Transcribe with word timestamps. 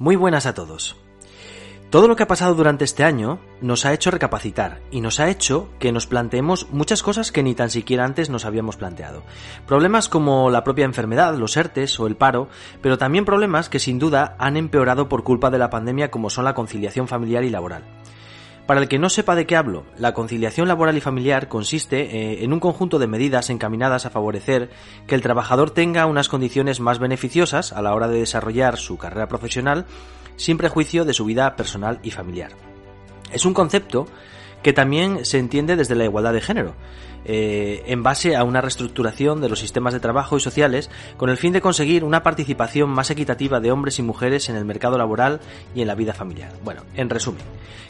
Muy 0.00 0.16
buenas 0.16 0.46
a 0.46 0.54
todos. 0.54 0.96
Todo 1.90 2.08
lo 2.08 2.16
que 2.16 2.22
ha 2.22 2.26
pasado 2.26 2.54
durante 2.54 2.86
este 2.86 3.04
año 3.04 3.38
nos 3.60 3.84
ha 3.84 3.92
hecho 3.92 4.10
recapacitar 4.10 4.80
y 4.90 5.02
nos 5.02 5.20
ha 5.20 5.28
hecho 5.28 5.68
que 5.78 5.92
nos 5.92 6.06
planteemos 6.06 6.68
muchas 6.70 7.02
cosas 7.02 7.30
que 7.30 7.42
ni 7.42 7.54
tan 7.54 7.68
siquiera 7.68 8.06
antes 8.06 8.30
nos 8.30 8.46
habíamos 8.46 8.78
planteado. 8.78 9.24
Problemas 9.66 10.08
como 10.08 10.48
la 10.48 10.64
propia 10.64 10.86
enfermedad, 10.86 11.36
los 11.36 11.54
ERTES 11.54 12.00
o 12.00 12.06
el 12.06 12.16
paro, 12.16 12.48
pero 12.80 12.96
también 12.96 13.26
problemas 13.26 13.68
que 13.68 13.78
sin 13.78 13.98
duda 13.98 14.36
han 14.38 14.56
empeorado 14.56 15.06
por 15.10 15.22
culpa 15.22 15.50
de 15.50 15.58
la 15.58 15.68
pandemia 15.68 16.10
como 16.10 16.30
son 16.30 16.46
la 16.46 16.54
conciliación 16.54 17.06
familiar 17.06 17.44
y 17.44 17.50
laboral. 17.50 17.84
Para 18.70 18.82
el 18.82 18.86
que 18.86 19.00
no 19.00 19.08
sepa 19.08 19.34
de 19.34 19.46
qué 19.46 19.56
hablo, 19.56 19.84
la 19.98 20.14
conciliación 20.14 20.68
laboral 20.68 20.96
y 20.96 21.00
familiar 21.00 21.48
consiste 21.48 22.02
eh, 22.02 22.44
en 22.44 22.52
un 22.52 22.60
conjunto 22.60 23.00
de 23.00 23.08
medidas 23.08 23.50
encaminadas 23.50 24.06
a 24.06 24.10
favorecer 24.10 24.70
que 25.08 25.16
el 25.16 25.22
trabajador 25.22 25.72
tenga 25.72 26.06
unas 26.06 26.28
condiciones 26.28 26.78
más 26.78 27.00
beneficiosas 27.00 27.72
a 27.72 27.82
la 27.82 27.92
hora 27.96 28.06
de 28.06 28.20
desarrollar 28.20 28.76
su 28.76 28.96
carrera 28.96 29.26
profesional 29.26 29.86
sin 30.36 30.56
prejuicio 30.56 31.04
de 31.04 31.14
su 31.14 31.24
vida 31.24 31.56
personal 31.56 31.98
y 32.04 32.12
familiar. 32.12 32.52
Es 33.32 33.44
un 33.44 33.54
concepto 33.54 34.06
que 34.62 34.72
también 34.72 35.24
se 35.24 35.38
entiende 35.38 35.74
desde 35.74 35.96
la 35.96 36.04
igualdad 36.04 36.32
de 36.32 36.40
género, 36.40 36.76
eh, 37.24 37.82
en 37.86 38.02
base 38.02 38.36
a 38.36 38.44
una 38.44 38.60
reestructuración 38.60 39.40
de 39.40 39.48
los 39.48 39.58
sistemas 39.58 39.92
de 39.92 40.00
trabajo 40.00 40.36
y 40.36 40.40
sociales 40.40 40.90
con 41.16 41.30
el 41.30 41.36
fin 41.36 41.52
de 41.52 41.60
conseguir 41.60 42.04
una 42.04 42.22
participación 42.22 42.90
más 42.90 43.10
equitativa 43.10 43.60
de 43.60 43.72
hombres 43.72 43.98
y 43.98 44.02
mujeres 44.02 44.48
en 44.48 44.56
el 44.56 44.64
mercado 44.64 44.98
laboral 44.98 45.40
y 45.74 45.82
en 45.82 45.88
la 45.88 45.94
vida 45.94 46.14
familiar. 46.14 46.52
Bueno, 46.64 46.82
en 46.94 47.10
resumen, 47.10 47.42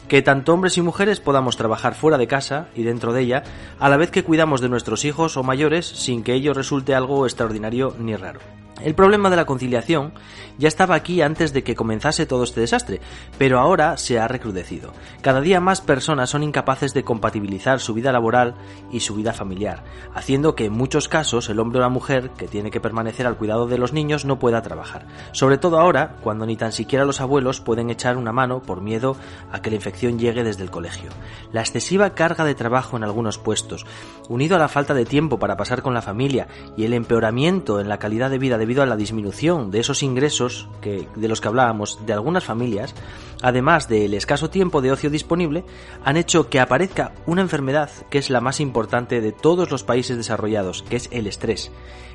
que 0.07 0.21
tanto 0.21 0.53
hombres 0.53 0.77
y 0.77 0.81
mujeres 0.81 1.19
podamos 1.19 1.57
trabajar 1.57 1.95
fuera 1.95 2.17
de 2.17 2.27
casa 2.27 2.67
y 2.75 2.83
dentro 2.83 3.13
de 3.13 3.21
ella, 3.21 3.43
a 3.79 3.89
la 3.89 3.97
vez 3.97 4.11
que 4.11 4.23
cuidamos 4.23 4.61
de 4.61 4.69
nuestros 4.69 5.05
hijos 5.05 5.37
o 5.37 5.43
mayores 5.43 5.85
sin 5.85 6.23
que 6.23 6.33
ello 6.33 6.53
resulte 6.53 6.95
algo 6.95 7.25
extraordinario 7.25 7.95
ni 7.99 8.15
raro. 8.15 8.41
El 8.83 8.95
problema 8.95 9.29
de 9.29 9.35
la 9.35 9.45
conciliación 9.45 10.13
ya 10.57 10.67
estaba 10.67 10.95
aquí 10.95 11.21
antes 11.21 11.53
de 11.53 11.63
que 11.63 11.75
comenzase 11.75 12.25
todo 12.25 12.43
este 12.43 12.61
desastre, 12.61 12.99
pero 13.37 13.59
ahora 13.59 13.97
se 13.97 14.19
ha 14.19 14.27
recrudecido. 14.27 14.93
Cada 15.21 15.41
día 15.41 15.59
más 15.59 15.81
personas 15.81 16.29
son 16.29 16.43
incapaces 16.43 16.93
de 16.93 17.03
compatibilizar 17.03 17.79
su 17.79 17.93
vida 17.93 18.11
laboral 18.11 18.55
y 18.91 19.01
su 19.01 19.15
vida 19.15 19.33
familiar, 19.33 19.83
haciendo 20.13 20.55
que 20.55 20.65
en 20.65 20.73
muchos 20.73 21.07
casos 21.07 21.49
el 21.49 21.59
hombre 21.59 21.79
o 21.79 21.81
la 21.81 21.89
mujer 21.89 22.31
que 22.31 22.47
tiene 22.47 22.71
que 22.71 22.81
permanecer 22.81 23.27
al 23.27 23.37
cuidado 23.37 23.67
de 23.67 23.77
los 23.77 23.93
niños 23.93 24.25
no 24.25 24.39
pueda 24.39 24.61
trabajar. 24.61 25.05
Sobre 25.31 25.57
todo 25.57 25.79
ahora, 25.79 26.17
cuando 26.23 26.45
ni 26.45 26.57
tan 26.57 26.71
siquiera 26.71 27.05
los 27.05 27.21
abuelos 27.21 27.61
pueden 27.61 27.89
echar 27.89 28.17
una 28.17 28.31
mano 28.31 28.61
por 28.61 28.81
miedo 28.81 29.15
a 29.51 29.61
que 29.61 29.69
la 29.69 29.75
infección 29.75 30.17
llegue 30.17 30.43
desde 30.43 30.63
el 30.63 30.71
colegio. 30.71 31.11
La 31.51 31.61
excesiva 31.61 32.11
carga 32.15 32.45
de 32.45 32.55
trabajo 32.55 32.97
en 32.97 33.03
algunos 33.03 33.37
puestos, 33.37 33.85
unido 34.27 34.55
a 34.55 34.59
la 34.59 34.67
falta 34.67 34.93
de 34.93 35.05
tiempo 35.05 35.39
para 35.39 35.57
pasar 35.57 35.81
con 35.81 35.93
la 35.93 36.01
familia 36.01 36.47
y 36.77 36.85
el 36.85 36.93
empeoramiento 36.93 37.79
en 37.79 37.89
la 37.89 37.99
calidad 37.99 38.29
de 38.29 38.37
vida 38.37 38.57
de 38.57 38.65
debido 38.71 38.83
a 38.83 38.85
la 38.85 38.95
disminución 38.95 39.69
de 39.69 39.81
esos 39.81 40.01
ingresos 40.01 40.69
que, 40.79 41.05
de 41.13 41.27
los 41.27 41.41
que 41.41 41.49
hablábamos 41.49 41.99
de 42.05 42.13
algunas 42.13 42.45
familias, 42.45 42.95
además 43.41 43.89
del 43.89 44.13
escaso 44.13 44.49
tiempo 44.49 44.81
de 44.81 44.93
ocio 44.93 45.09
disponible, 45.09 45.65
han 46.05 46.15
hecho 46.15 46.49
que 46.49 46.61
aparezca 46.61 47.11
una 47.25 47.41
enfermedad 47.41 47.89
que 48.09 48.17
es 48.17 48.29
la 48.29 48.39
más 48.39 48.61
importante 48.61 49.19
de 49.19 49.33
todos 49.33 49.71
los 49.71 49.83
países 49.83 50.15
desarrollados, 50.15 50.83
que 50.83 50.95
es 50.95 51.09
el 51.11 51.27
estrés, 51.27 51.69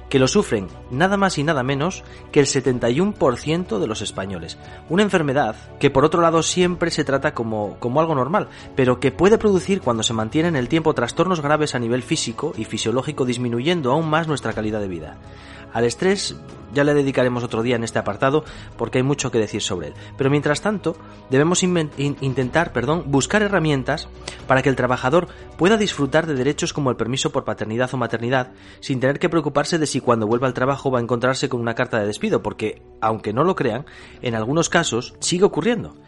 que 0.08 0.18
lo 0.18 0.28
sufren 0.28 0.68
nada 0.90 1.18
más 1.18 1.36
y 1.36 1.44
nada 1.44 1.62
menos 1.62 2.04
que 2.32 2.40
el 2.40 2.46
71% 2.46 3.78
de 3.78 3.86
los 3.86 4.00
españoles. 4.00 4.56
Una 4.88 5.02
enfermedad 5.02 5.56
que 5.78 5.90
por 5.90 6.06
otro 6.06 6.22
lado 6.22 6.42
siempre 6.42 6.90
se 6.90 7.04
trata 7.04 7.34
como, 7.34 7.76
como 7.80 8.00
algo 8.00 8.14
normal, 8.14 8.48
pero 8.74 8.98
que 8.98 9.12
puede 9.12 9.36
producir 9.36 9.82
cuando 9.82 10.02
se 10.02 10.14
mantiene 10.14 10.48
en 10.48 10.56
el 10.56 10.70
tiempo 10.70 10.94
trastornos 10.94 11.42
graves 11.42 11.74
a 11.74 11.78
nivel 11.78 12.02
físico 12.02 12.54
y 12.56 12.64
fisiológico 12.64 13.26
disminuyendo 13.26 13.92
aún 13.92 14.08
más 14.08 14.26
nuestra 14.26 14.54
calidad 14.54 14.80
de 14.80 14.88
vida. 14.88 15.18
Al 15.76 15.84
estrés 15.84 16.34
ya 16.72 16.84
le 16.84 16.94
dedicaremos 16.94 17.44
otro 17.44 17.62
día 17.62 17.76
en 17.76 17.84
este 17.84 17.98
apartado 17.98 18.46
porque 18.78 18.96
hay 18.96 19.02
mucho 19.04 19.30
que 19.30 19.38
decir 19.38 19.60
sobre 19.60 19.88
él. 19.88 19.94
Pero 20.16 20.30
mientras 20.30 20.62
tanto, 20.62 20.96
debemos 21.28 21.62
intentar 21.62 22.72
perdón, 22.72 23.04
buscar 23.08 23.42
herramientas 23.42 24.08
para 24.46 24.62
que 24.62 24.70
el 24.70 24.74
trabajador 24.74 25.28
pueda 25.58 25.76
disfrutar 25.76 26.26
de 26.26 26.32
derechos 26.32 26.72
como 26.72 26.88
el 26.88 26.96
permiso 26.96 27.30
por 27.30 27.44
paternidad 27.44 27.92
o 27.92 27.98
maternidad 27.98 28.52
sin 28.80 29.00
tener 29.00 29.18
que 29.18 29.28
preocuparse 29.28 29.78
de 29.78 29.86
si 29.86 30.00
cuando 30.00 30.26
vuelva 30.26 30.46
al 30.46 30.54
trabajo 30.54 30.90
va 30.90 30.98
a 30.98 31.02
encontrarse 31.02 31.50
con 31.50 31.60
una 31.60 31.74
carta 31.74 32.00
de 32.00 32.06
despido, 32.06 32.42
porque, 32.42 32.80
aunque 33.02 33.34
no 33.34 33.44
lo 33.44 33.54
crean, 33.54 33.84
en 34.22 34.34
algunos 34.34 34.70
casos 34.70 35.14
sigue 35.20 35.44
ocurriendo. 35.44 35.98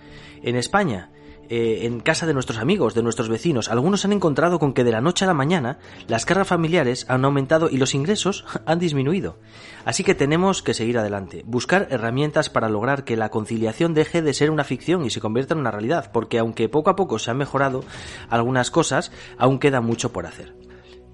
En 0.42 0.56
España, 0.56 1.10
eh, 1.48 1.86
en 1.86 2.00
casa 2.00 2.26
de 2.26 2.34
nuestros 2.34 2.58
amigos, 2.58 2.94
de 2.94 3.02
nuestros 3.02 3.28
vecinos, 3.28 3.68
algunos 3.68 4.04
han 4.04 4.12
encontrado 4.12 4.58
con 4.58 4.74
que 4.74 4.84
de 4.84 4.92
la 4.92 5.00
noche 5.00 5.24
a 5.24 5.28
la 5.28 5.34
mañana 5.34 5.78
las 6.06 6.26
cargas 6.26 6.48
familiares 6.48 7.06
han 7.08 7.24
aumentado 7.24 7.70
y 7.70 7.78
los 7.78 7.94
ingresos 7.94 8.44
han 8.66 8.78
disminuido. 8.78 9.38
Así 9.84 10.04
que 10.04 10.14
tenemos 10.14 10.62
que 10.62 10.74
seguir 10.74 10.98
adelante, 10.98 11.44
buscar 11.46 11.88
herramientas 11.90 12.50
para 12.50 12.68
lograr 12.68 13.04
que 13.04 13.16
la 13.16 13.30
conciliación 13.30 13.94
deje 13.94 14.20
de 14.20 14.34
ser 14.34 14.50
una 14.50 14.64
ficción 14.64 15.04
y 15.04 15.10
se 15.10 15.20
convierta 15.20 15.54
en 15.54 15.60
una 15.60 15.70
realidad, 15.70 16.10
porque 16.12 16.38
aunque 16.38 16.68
poco 16.68 16.90
a 16.90 16.96
poco 16.96 17.18
se 17.18 17.30
han 17.30 17.38
mejorado 17.38 17.82
algunas 18.28 18.70
cosas, 18.70 19.10
aún 19.38 19.58
queda 19.58 19.80
mucho 19.80 20.12
por 20.12 20.26
hacer. 20.26 20.54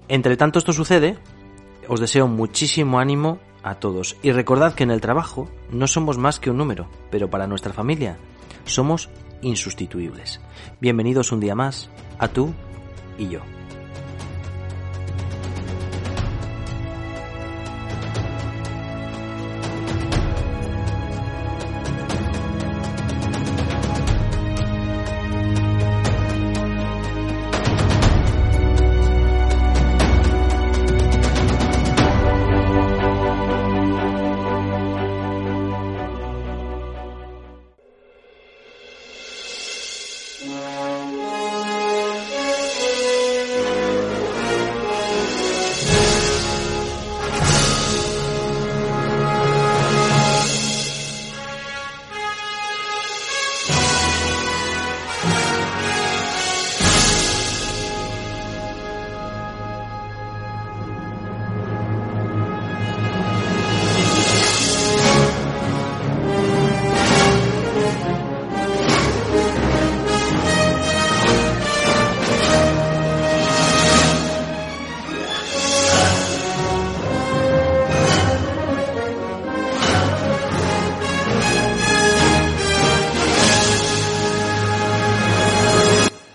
Entre 0.07 0.37
tanto 0.37 0.59
esto 0.59 0.73
sucede, 0.73 1.17
os 1.87 1.99
deseo 1.99 2.27
muchísimo 2.27 2.99
ánimo 2.99 3.39
a 3.63 3.75
todos 3.75 4.17
y 4.21 4.31
recordad 4.31 4.73
que 4.73 4.83
en 4.83 4.91
el 4.91 5.01
trabajo 5.01 5.49
no 5.71 5.87
somos 5.87 6.17
más 6.17 6.39
que 6.39 6.49
un 6.49 6.57
número, 6.57 6.87
pero 7.09 7.29
para 7.29 7.47
nuestra 7.47 7.73
familia 7.73 8.17
somos 8.65 9.09
insustituibles. 9.41 10.41
Bienvenidos 10.79 11.31
un 11.31 11.39
día 11.39 11.55
más 11.55 11.89
a 12.17 12.27
tú 12.27 12.53
y 13.17 13.29
yo. 13.29 13.41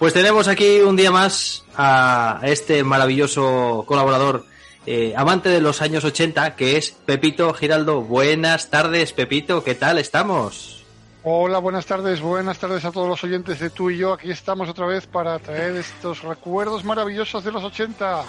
Pues 0.00 0.14
tenemos 0.14 0.48
aquí 0.48 0.80
un 0.80 0.96
día 0.96 1.10
más 1.10 1.62
a 1.76 2.40
este 2.44 2.82
maravilloso 2.84 3.84
colaborador, 3.86 4.46
eh, 4.86 5.12
amante 5.14 5.50
de 5.50 5.60
los 5.60 5.82
años 5.82 6.04
80, 6.04 6.56
que 6.56 6.78
es 6.78 6.92
Pepito 6.92 7.52
Giraldo. 7.52 8.00
Buenas 8.00 8.70
tardes, 8.70 9.12
Pepito, 9.12 9.62
¿qué 9.62 9.74
tal 9.74 9.98
estamos? 9.98 10.86
Hola, 11.22 11.58
buenas 11.58 11.84
tardes, 11.84 12.22
buenas 12.22 12.58
tardes 12.58 12.86
a 12.86 12.92
todos 12.92 13.10
los 13.10 13.22
oyentes 13.24 13.60
de 13.60 13.68
tú 13.68 13.90
y 13.90 13.98
yo. 13.98 14.14
Aquí 14.14 14.30
estamos 14.30 14.70
otra 14.70 14.86
vez 14.86 15.06
para 15.06 15.38
traer 15.38 15.76
estos 15.76 16.22
recuerdos 16.22 16.82
maravillosos 16.82 17.44
de 17.44 17.52
los 17.52 17.62
80. 17.62 18.24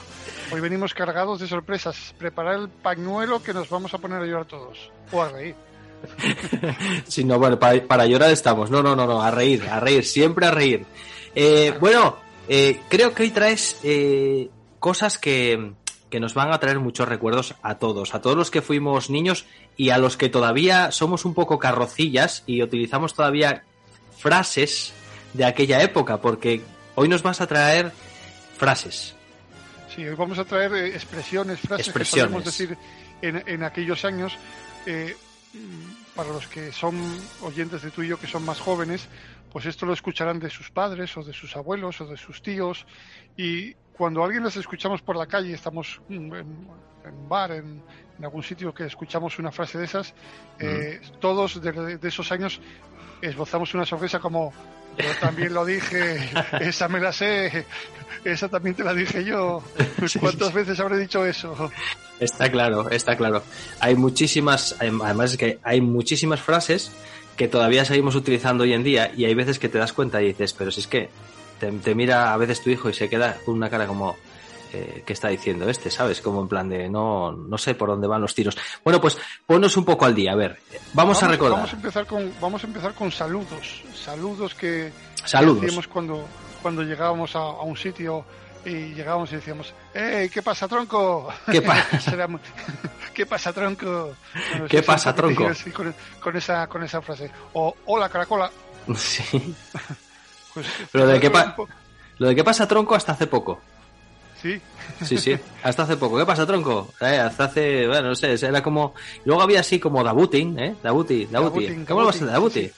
Hoy 0.52 0.60
venimos 0.60 0.94
cargados 0.94 1.40
de 1.40 1.48
sorpresas. 1.48 2.14
Preparar 2.18 2.56
el 2.56 2.68
pañuelo 2.68 3.42
que 3.42 3.54
nos 3.54 3.70
vamos 3.70 3.94
a 3.94 3.98
poner 3.98 4.22
a 4.22 4.26
llorar 4.26 4.46
todos. 4.46 4.92
O 5.14 5.22
a 5.22 5.30
reír. 5.30 5.56
sí, 7.08 7.24
no, 7.24 7.40
bueno, 7.40 7.58
para, 7.58 7.82
para 7.82 8.06
llorar 8.08 8.32
estamos. 8.32 8.70
No, 8.70 8.84
no, 8.84 8.94
no, 8.94 9.08
no, 9.08 9.22
a 9.22 9.32
reír, 9.32 9.70
a 9.70 9.80
reír, 9.80 10.04
siempre 10.04 10.48
a 10.48 10.52
reír. 10.52 10.86
Eh, 11.36 11.74
bueno, 11.80 12.18
eh, 12.48 12.82
creo 12.90 13.14
que 13.14 13.24
hoy 13.24 13.32
traes 13.32 13.80
eh, 13.84 14.50
cosas 14.80 15.18
que, 15.18 15.74
que, 16.10 16.20
nos 16.20 16.34
van 16.34 16.52
a 16.52 16.60
traer 16.60 16.80
muchos 16.80 17.08
recuerdos 17.08 17.56
a 17.62 17.76
todos, 17.76 18.14
a 18.14 18.22
todos 18.22 18.36
los 18.36 18.52
que 18.52 18.62
fuimos 18.62 19.10
niños 19.10 19.46
y 19.78 19.90
a 19.90 19.98
los 19.98 20.18
que 20.18 20.30
todavía 20.30 20.92
somos 20.92 21.26
un 21.26 21.34
poco 21.34 21.60
carrocillas 21.60 22.44
y 22.46 22.62
utilizamos 22.62 23.14
todavía 23.14 23.64
frases 24.18 24.94
de 25.34 25.46
aquella 25.46 25.82
época, 25.82 26.20
porque 26.20 26.62
hoy 26.96 27.08
nos 27.08 27.24
vas 27.24 27.40
a 27.40 27.48
traer 27.48 27.92
frases. 28.58 29.16
Sí, 29.96 30.06
hoy 30.06 30.16
vamos 30.16 30.38
a 30.40 30.46
traer 30.46 30.74
expresiones, 30.94 31.60
frases 31.60 31.92
que 31.92 32.06
podemos 32.06 32.46
decir 32.46 32.78
en, 33.22 33.44
en 33.48 33.64
aquellos 33.64 34.04
años. 34.04 34.38
mm, 34.86 36.02
para 36.16 36.30
los 36.30 36.46
que 36.48 36.74
son 36.74 36.96
oyentes 37.42 37.82
de 37.84 37.92
tú 37.92 38.04
y 38.04 38.10
yo 38.10 38.20
que 38.20 38.28
son 38.28 38.44
más 38.44 38.60
jóvenes, 38.60 39.08
pues 39.52 39.66
esto 39.66 39.86
lo 39.86 39.94
escucharán 39.94 40.40
de 40.40 40.50
sus 40.50 40.72
padres 40.72 41.16
o 41.18 41.24
de 41.24 41.34
sus 41.34 41.56
abuelos 41.56 42.00
o 42.02 42.06
de 42.06 42.18
sus 42.18 42.42
tíos 42.42 42.86
y 43.38 43.74
cuando 43.94 44.24
alguien 44.24 44.44
las 44.44 44.56
escuchamos 44.56 45.02
por 45.02 45.16
la 45.16 45.28
calle, 45.28 45.54
estamos 45.54 46.02
en, 46.10 46.32
un 46.32 47.30
bar, 47.30 47.52
en, 47.52 47.84
algún 48.22 48.44
sitio 48.44 48.74
que 48.74 48.86
escuchamos 48.86 49.40
una 49.40 49.52
frase 49.52 49.78
de 49.78 49.86
esas, 49.86 50.14
eh, 50.60 51.02
todos 51.20 51.62
de, 51.62 52.00
esos 52.04 52.32
años 52.32 52.62
esbozamos 53.22 53.74
una 53.74 53.86
sorpresa 53.86 54.20
como 54.20 54.54
yo 54.98 55.10
también 55.20 55.54
lo 55.54 55.66
dije, 55.66 56.30
esa 56.62 56.88
me 56.88 57.00
la 57.00 57.12
sé, 57.12 57.66
esa 58.24 58.50
también 58.50 58.76
te 58.76 58.84
la 58.84 58.94
dije 58.94 59.24
yo. 59.24 59.64
¿Cuántas 60.20 60.54
veces 60.54 60.80
habré 60.80 60.98
dicho 60.98 61.26
eso? 61.26 61.72
Está 62.20 62.52
claro, 62.52 62.90
está 62.90 63.16
claro. 63.16 63.44
Hay 63.80 63.96
muchísimas, 63.96 64.76
además 64.80 65.32
es 65.32 65.38
que 65.38 65.60
hay 65.64 65.82
muchísimas 65.82 66.42
frases 66.42 66.92
que 67.42 67.48
todavía 67.48 67.84
seguimos 67.86 68.14
utilizando 68.14 68.66
hoy 68.66 68.74
en 68.74 68.84
día 68.84 69.12
y 69.18 69.26
hay 69.26 69.34
veces 69.34 69.58
que 69.58 69.68
te 69.68 69.80
das 69.80 69.94
cuenta 69.94 70.22
y 70.22 70.28
dices, 70.28 70.54
pero 70.54 70.70
si 70.70 70.82
es 70.82 70.86
que 70.86 71.10
te, 71.60 71.96
mira 71.96 72.36
a 72.36 72.38
veces 72.38 72.62
tu 72.62 72.70
hijo 72.70 72.88
y 72.88 72.94
se 72.94 73.10
queda 73.10 73.36
con 73.44 73.56
una 73.56 73.68
cara 73.68 73.88
como, 73.88 74.16
eh, 74.72 75.02
¿qué 75.04 75.14
está 75.14 75.30
diciendo 75.30 75.68
este? 75.68 75.90
¿Sabes? 75.90 76.22
Como 76.22 76.40
en 76.44 76.48
plan 76.48 76.70
de, 76.70 76.88
no, 76.88 77.32
no 77.32 77.58
sé 77.58 77.74
por 77.74 77.90
dónde 77.90 78.06
van 78.06 78.22
los 78.22 78.36
tiros. 78.36 78.56
Bueno, 78.84 79.02
pues 79.02 79.18
ponnos 79.48 79.76
un 79.76 79.86
poco 79.86 80.06
al 80.06 80.14
día, 80.14 80.34
a 80.34 80.36
ver, 80.36 80.60
vamos, 80.94 81.24
a 81.24 81.30
recordar. 81.30 81.58
Vamos 81.58 81.74
a 81.74 81.78
empezar 81.78 82.06
con, 82.06 82.32
vamos 82.40 82.64
a 82.64 82.68
empezar 82.68 82.94
con 82.94 83.12
saludos, 83.12 83.82
saludos 83.96 84.54
que 84.54 84.92
saludos. 85.26 85.88
cuando, 85.88 86.24
cuando 86.62 86.84
llegábamos 86.84 87.36
a 87.36 87.64
un 87.64 87.76
sitio 87.76 88.24
y 88.66 88.94
llegábamos 88.94 89.32
y 89.32 89.38
decíamos, 89.38 89.74
¡Ey, 89.96 90.30
qué 90.30 90.44
pasa, 90.44 90.68
tronco! 90.68 91.34
¿Qué 91.52 91.64
pasa? 91.64 92.16
¿Qué 93.14 93.26
pasa, 93.26 93.54
tronco? 93.54 94.16
¿Qué 94.70 94.82
pasa, 94.84 95.14
tronco? 95.14 95.48
Con, 96.20 96.38
esa, 96.38 96.68
con 96.68 96.84
esa 96.84 97.02
frase. 97.02 97.32
O, 97.54 97.76
hola, 97.86 98.10
caracola. 98.10 98.52
Sí. 98.96 99.56
Pues, 100.54 100.68
Pero 100.92 101.08
de 101.08 101.18
qué 101.18 101.32
lo 102.18 102.28
de 102.28 102.36
qué 102.36 102.44
pasa, 102.44 102.68
tronco, 102.68 102.94
hasta 102.94 103.14
hace 103.14 103.26
poco. 103.26 103.62
Sí. 104.42 104.60
Sí, 105.02 105.18
sí, 105.18 105.38
hasta 105.64 105.84
hace 105.84 105.96
poco. 105.96 106.18
¿Qué 106.18 106.26
pasa, 106.26 106.46
tronco? 106.46 106.94
Eh, 107.00 107.18
hasta 107.18 107.46
hace, 107.46 107.88
bueno, 107.88 108.10
no 108.10 108.16
sé, 108.16 108.34
era 108.34 108.62
como... 108.62 108.94
Luego 109.24 109.42
había 109.42 109.62
así 109.62 109.80
como 109.80 110.04
Dabutin, 110.04 110.60
¿eh? 110.60 110.76
Dabuti, 110.84 111.26
Dabuti. 111.28 111.86
¿Cómo 111.88 112.02
lo 112.02 112.08
vas 112.08 112.22
a 112.22 112.26
Dabuti? 112.26 112.70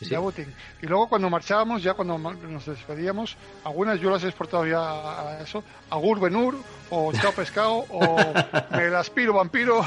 Y 0.00 0.86
luego 0.86 1.08
cuando 1.08 1.28
marchábamos, 1.28 1.82
ya 1.82 1.94
cuando 1.94 2.18
nos 2.18 2.66
despedíamos, 2.66 3.36
algunas 3.64 4.00
yo 4.00 4.10
las 4.10 4.22
he 4.24 4.28
exportado 4.28 4.66
ya 4.66 4.78
a 4.80 5.40
eso, 5.42 5.64
Agur 5.90 6.20
Benur, 6.20 6.56
o 6.90 7.12
Chao 7.12 7.32
Pescado, 7.32 7.84
o 7.90 8.16
Me 8.70 8.88
las 8.88 9.10
piro 9.10 9.34
vampiro, 9.34 9.84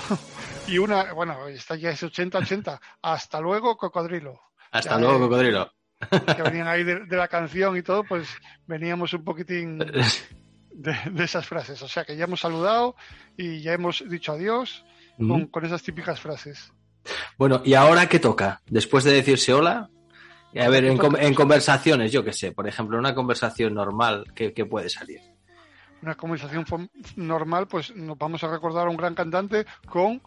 y 0.67 0.77
una, 0.77 1.13
bueno, 1.13 1.47
esta 1.47 1.75
ya 1.75 1.91
es 1.91 2.03
80-80, 2.03 2.79
hasta 3.01 3.39
luego 3.39 3.77
cocodrilo. 3.77 4.39
Hasta 4.71 4.99
luego 4.99 5.19
cocodrilo. 5.19 5.71
Que 6.09 6.41
venían 6.41 6.67
ahí 6.67 6.83
de, 6.83 7.05
la 7.09 7.27
canción 7.27 7.77
y 7.77 7.83
todo, 7.83 8.03
pues 8.03 8.27
veníamos 8.67 9.13
un 9.13 9.23
poquitín 9.23 9.77
de, 10.71 11.23
esas 11.23 11.45
frases. 11.45 11.81
O 11.83 11.87
sea 11.87 12.03
que 12.03 12.17
ya 12.17 12.25
hemos 12.25 12.39
saludado 12.41 12.95
y 13.37 13.61
ya 13.61 13.73
hemos 13.73 14.03
dicho 14.09 14.33
adiós 14.33 14.83
con, 15.17 15.45
con 15.47 15.65
esas 15.65 15.83
típicas 15.83 16.19
frases. 16.19 16.73
Bueno, 17.37 17.61
¿y 17.63 17.73
ahora 17.73 18.07
qué 18.07 18.19
toca? 18.19 18.61
Después 18.67 19.03
de 19.03 19.13
decirse 19.13 19.53
hola, 19.53 19.89
a 20.59 20.69
ver, 20.69 20.85
en, 20.85 21.33
conversaciones, 21.33 22.11
yo 22.11 22.23
qué 22.23 22.33
sé, 22.33 22.51
por 22.51 22.67
ejemplo, 22.67 22.97
una 22.97 23.15
conversación 23.15 23.73
normal, 23.73 24.25
¿qué, 24.35 24.51
puede 24.65 24.89
salir? 24.89 25.21
Una 26.01 26.15
conversación 26.15 26.65
normal, 27.15 27.67
pues 27.67 27.95
nos 27.95 28.17
vamos 28.17 28.43
a 28.43 28.51
recordar 28.51 28.87
a 28.87 28.89
un 28.89 28.97
gran 28.97 29.15
cantante 29.15 29.65
con, 29.87 30.21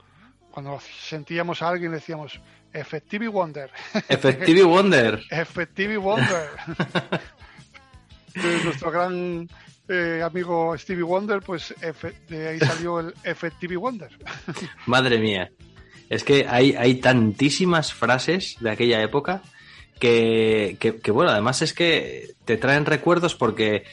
cuando 0.51 0.79
sentíamos 0.81 1.61
a 1.63 1.69
alguien, 1.69 1.93
decíamos, 1.93 2.41
Effectivity 2.73 3.31
Wonder. 3.31 3.71
Effectivity 4.09 4.63
Wonder. 4.63 5.23
Effectivity 5.31 5.97
Wonder. 5.97 6.49
nuestro 8.65 8.91
gran 8.91 9.49
eh, 9.89 10.23
amigo 10.25 10.77
Stevie 10.79 11.03
Wonder, 11.03 11.41
pues 11.41 11.75
de 12.29 12.49
ahí 12.49 12.59
salió 12.59 13.01
el 13.01 13.15
Effectivity 13.25 13.77
Wonder. 13.77 14.11
Madre 14.87 15.19
mía. 15.19 15.51
Es 16.09 16.25
que 16.25 16.47
hay, 16.49 16.75
hay 16.75 16.97
tantísimas 16.97 17.93
frases 17.93 18.57
de 18.61 18.71
aquella 18.71 19.03
época 19.03 19.43
que, 19.99 20.77
que, 21.03 21.11
bueno, 21.11 21.31
además 21.31 21.63
es 21.63 21.73
que 21.73 22.35
te 22.45 22.57
traen 22.57 22.87
recuerdos 22.87 23.35
porque 23.35 23.85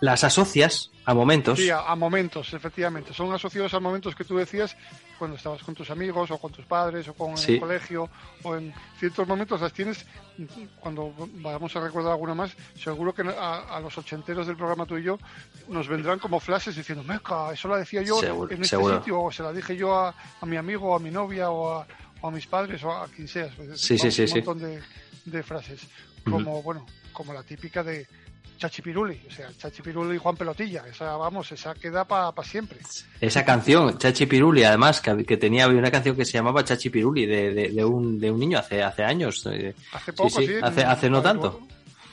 las 0.00 0.24
asocias 0.24 0.90
a 1.04 1.14
momentos. 1.14 1.58
Sí, 1.58 1.70
a, 1.70 1.94
momentos, 1.94 2.52
efectivamente. 2.52 3.14
Son 3.14 3.32
asociados 3.32 3.72
a 3.74 3.80
momentos 3.80 4.16
que 4.16 4.24
tú 4.24 4.36
decías 4.36 4.76
cuando 5.18 5.36
estabas 5.36 5.62
con 5.62 5.74
tus 5.74 5.88
amigos 5.90 6.30
o 6.32 6.38
con 6.38 6.52
tus 6.52 6.64
padres 6.66 7.06
o 7.08 7.14
con 7.14 7.34
el 7.38 7.60
colegio 7.60 8.10
o 8.42 8.56
en 8.56 8.74
ciertos 8.98 9.26
momentos 9.26 9.60
las 9.60 9.72
tienes. 9.72 10.04
Cuando 10.80 11.14
vamos 11.16 11.74
a 11.76 11.80
recordar 11.80 12.12
alguna 12.12 12.34
más, 12.34 12.50
seguro 12.74 13.14
que 13.14 13.22
a, 13.22 13.78
los 13.80 13.96
ochenteros 13.96 14.48
del 14.48 14.56
programa 14.56 14.84
tú 14.84 14.98
y 14.98 15.04
yo 15.04 15.16
nos 15.68 15.86
vendrán 15.86 16.18
como 16.18 16.40
flashes 16.40 16.74
diciendo, 16.74 17.04
meca, 17.04 17.52
eso 17.52 17.68
la 17.68 17.78
decía 17.78 18.02
yo 18.02 18.20
en 18.50 18.62
este 18.62 18.76
sitio 18.76 19.22
o 19.22 19.32
se 19.32 19.44
la 19.44 19.52
dije 19.52 19.76
yo 19.76 19.94
a, 19.94 20.12
a 20.40 20.46
mi 20.46 20.56
amigo 20.56 20.90
o 20.90 20.96
a 20.96 20.98
mi 20.98 21.12
novia 21.12 21.50
o 21.50 21.78
a 21.78 21.86
a 22.22 22.30
mis 22.30 22.46
padres 22.46 22.82
o 22.84 22.92
a 22.92 23.08
quien 23.08 23.28
sea. 23.28 23.48
Sí, 23.74 23.98
sí, 23.98 24.10
sí, 24.10 24.22
un 24.24 24.44
montón 24.44 24.80
de, 25.24 25.42
frases. 25.42 25.86
Como, 26.24 26.62
bueno, 26.62 26.86
como 27.12 27.32
la 27.32 27.42
típica 27.42 27.82
de 27.82 28.06
Chachipiruli, 28.58 29.20
o 29.28 29.30
sea, 29.30 29.48
Chachipiruli 29.56 30.16
y 30.16 30.18
Juan 30.18 30.36
Pelotilla, 30.36 30.84
esa, 30.88 31.16
vamos, 31.16 31.52
esa 31.52 31.74
queda 31.74 32.04
para 32.04 32.32
siempre. 32.42 32.78
Esa 33.20 33.44
canción, 33.44 33.98
Chachipiruli, 33.98 34.64
además, 34.64 35.00
que, 35.00 35.24
que, 35.24 35.36
tenía 35.36 35.68
una 35.68 35.90
canción 35.90 36.16
que 36.16 36.24
se 36.24 36.32
llamaba 36.32 36.64
Chachipiruli, 36.64 37.26
de, 37.26 37.52
de, 37.70 37.84
un, 37.84 38.18
de 38.18 38.30
un 38.30 38.40
niño 38.40 38.58
hace, 38.58 38.82
hace 38.82 39.04
años. 39.04 39.46
Eh, 39.52 39.74
hace 39.92 40.12
poco, 40.12 40.30
sí, 40.30 40.48
hace, 40.62 40.84
hace 40.84 41.10
no 41.10 41.22
tanto. 41.22 41.60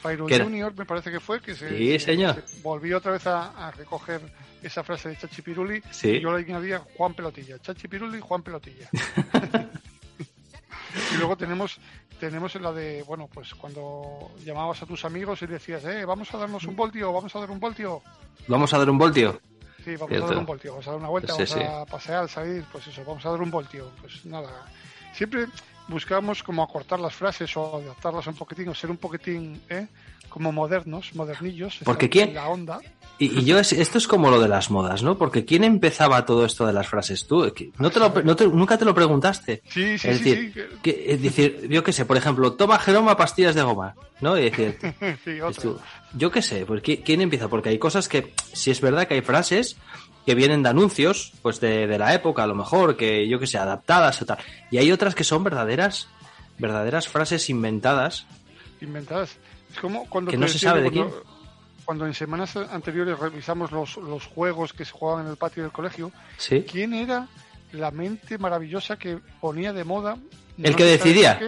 Pyro 0.04 0.28
Junior 0.28 0.74
me 0.76 0.86
parece 0.86 1.12
que 1.12 1.20
fue, 1.20 1.40
que 1.40 1.56
se, 1.56 2.00
señor. 2.00 2.44
volvió 2.62 2.98
otra 2.98 3.14
vez 3.14 3.26
a, 3.26 3.72
recoger 3.72 4.22
esa 4.62 4.84
frase 4.84 5.10
de 5.10 5.18
Chachipiruli 5.18 5.82
y 6.04 6.20
yo 6.20 6.38
le 6.38 6.44
añadía 6.46 6.80
Juan 6.98 7.14
Pelotilla, 7.14 7.60
Chachipiruli 7.60 8.18
y 8.18 8.22
Juan 8.22 8.44
Pelotilla. 8.44 8.90
Y 11.14 11.18
luego 11.18 11.38
tenemos 11.38 11.80
tenemos 12.20 12.56
la 12.56 12.72
de, 12.72 13.04
bueno, 13.04 13.28
pues 13.34 13.54
cuando 13.54 14.32
llamabas 14.46 14.82
a 14.82 14.86
tus 14.86 15.04
amigos 15.04 15.42
y 15.42 15.48
decías, 15.48 15.84
eh, 15.84 16.06
vamos 16.06 16.34
a 16.34 16.38
darnos 16.38 16.64
un 16.64 16.76
voltio, 16.76 17.12
vamos 17.12 17.36
a 17.36 17.40
dar 17.40 17.52
un 17.52 17.60
voltio. 17.60 18.02
Vamos 18.48 18.74
a 18.74 18.78
dar 18.78 18.90
un 18.90 18.98
voltio. 18.98 19.42
Sí, 19.84 19.96
vamos 19.98 20.22
a 20.22 20.26
dar 20.28 20.38
un 20.38 20.46
voltio, 20.46 20.72
vamos 20.72 20.88
a 20.88 20.92
dar 20.92 21.00
una 21.00 21.10
vuelta, 21.10 21.34
vamos 21.34 21.56
a 21.56 21.86
pasear, 21.86 22.30
salir, 22.30 22.64
pues 22.72 22.88
eso, 22.88 23.04
vamos 23.06 23.26
a 23.26 23.32
dar 23.32 23.42
un 23.42 23.52
voltio. 23.52 23.92
Pues 24.00 24.26
nada, 24.26 24.66
siempre 25.14 25.48
buscamos 25.90 26.42
como 26.42 26.64
acortar 26.64 27.00
las 27.00 27.14
frases 27.14 27.56
o 27.58 27.78
adaptarlas 27.78 28.28
un 28.28 28.36
poquitín 28.36 28.70
o 28.70 28.74
ser 28.74 28.90
un 28.90 28.98
poquitín, 28.98 29.62
¿eh? 29.70 29.88
Como 30.34 30.52
modernos, 30.52 31.14
modernillos. 31.14 31.80
Porque 31.86 32.10
quién... 32.10 32.34
La 32.34 32.50
onda. 32.50 32.80
Y, 33.20 33.46
yo, 33.46 33.60
esto 33.60 33.98
es 34.00 34.08
como 34.08 34.32
lo 34.32 34.42
de 34.42 34.48
las 34.48 34.72
modas, 34.72 35.04
¿no? 35.04 35.16
Porque 35.16 35.46
¿quién 35.46 35.64
empezaba 35.64 36.26
todo 36.26 36.44
esto 36.44 36.66
de 36.66 36.74
las 36.74 36.88
frases? 36.88 37.28
Tú, 37.28 37.54
no 37.78 37.92
te 37.92 38.00
lo, 38.00 38.10
nunca 38.50 38.80
te 38.80 38.84
lo 38.84 38.96
preguntaste. 38.96 39.62
Sí, 39.70 40.00
sí, 40.00 40.08
es 40.08 40.24
decir, 40.24 40.80
Que, 40.82 41.06
es 41.10 41.22
decir, 41.22 41.68
yo 41.70 41.84
qué 41.84 41.94
sé, 41.94 42.06
por 42.06 42.18
ejemplo, 42.18 42.54
toma 42.54 42.80
Jeroma 42.80 43.16
pastillas 43.16 43.54
de 43.54 43.62
goma, 43.62 43.94
¿no? 44.20 44.36
Y 44.36 44.50
decir, 44.50 44.80
sí, 45.24 45.38
yo 46.18 46.32
qué 46.32 46.42
sé, 46.42 46.66
porque 46.66 47.04
¿quién 47.04 47.22
empieza? 47.22 47.48
Porque 47.48 47.70
hay 47.70 47.78
cosas 47.78 48.10
que, 48.10 48.34
si 48.54 48.72
es 48.72 48.82
verdad 48.82 49.08
que 49.08 49.14
hay 49.14 49.22
frases 49.22 49.78
que 50.26 50.34
vienen 50.34 50.64
de 50.64 50.70
anuncios, 50.70 51.34
pues 51.44 51.60
de, 51.60 51.86
de 51.86 52.00
la 52.00 52.16
época 52.16 52.44
a 52.44 52.48
lo 52.48 52.56
mejor, 52.56 52.98
que 52.98 53.28
yo 53.30 53.38
qué 53.40 53.46
sé, 53.46 53.60
adaptadas 53.60 54.20
o 54.24 54.26
tal. 54.26 54.40
Y 54.72 54.80
hay 54.80 54.92
otras 54.92 55.14
que 55.14 55.24
son 55.24 55.44
verdaderas, 55.44 56.08
verdaderas 56.58 57.08
frases 57.08 57.48
inventadas. 57.52 58.26
Inventadas. 58.82 59.38
Es 59.74 59.80
como 59.80 60.08
cuando 60.10 60.32
que 60.32 60.38
no 60.38 60.48
se 60.48 60.60
sabe 60.60 60.84
de 60.84 60.92
quién 60.92 61.10
cuando 61.84 62.06
en 62.06 62.14
semanas 62.14 62.56
anteriores 62.56 63.20
revisamos 63.20 63.72
los, 63.72 63.98
los 63.98 64.26
juegos 64.26 64.74
que 64.74 64.86
se 64.86 64.92
jugaban 64.92 65.26
en 65.26 65.32
el 65.32 65.38
patio 65.38 65.64
del 65.64 65.72
colegio, 65.72 66.12
¿quién 66.72 66.94
era 66.94 67.28
la 67.72 67.92
mente 67.92 68.38
maravillosa 68.38 68.98
que 68.98 69.20
ponía 69.42 69.74
de 69.74 69.84
moda? 69.84 70.18
el 70.62 70.76
que 70.76 70.86
decidía. 70.86 71.40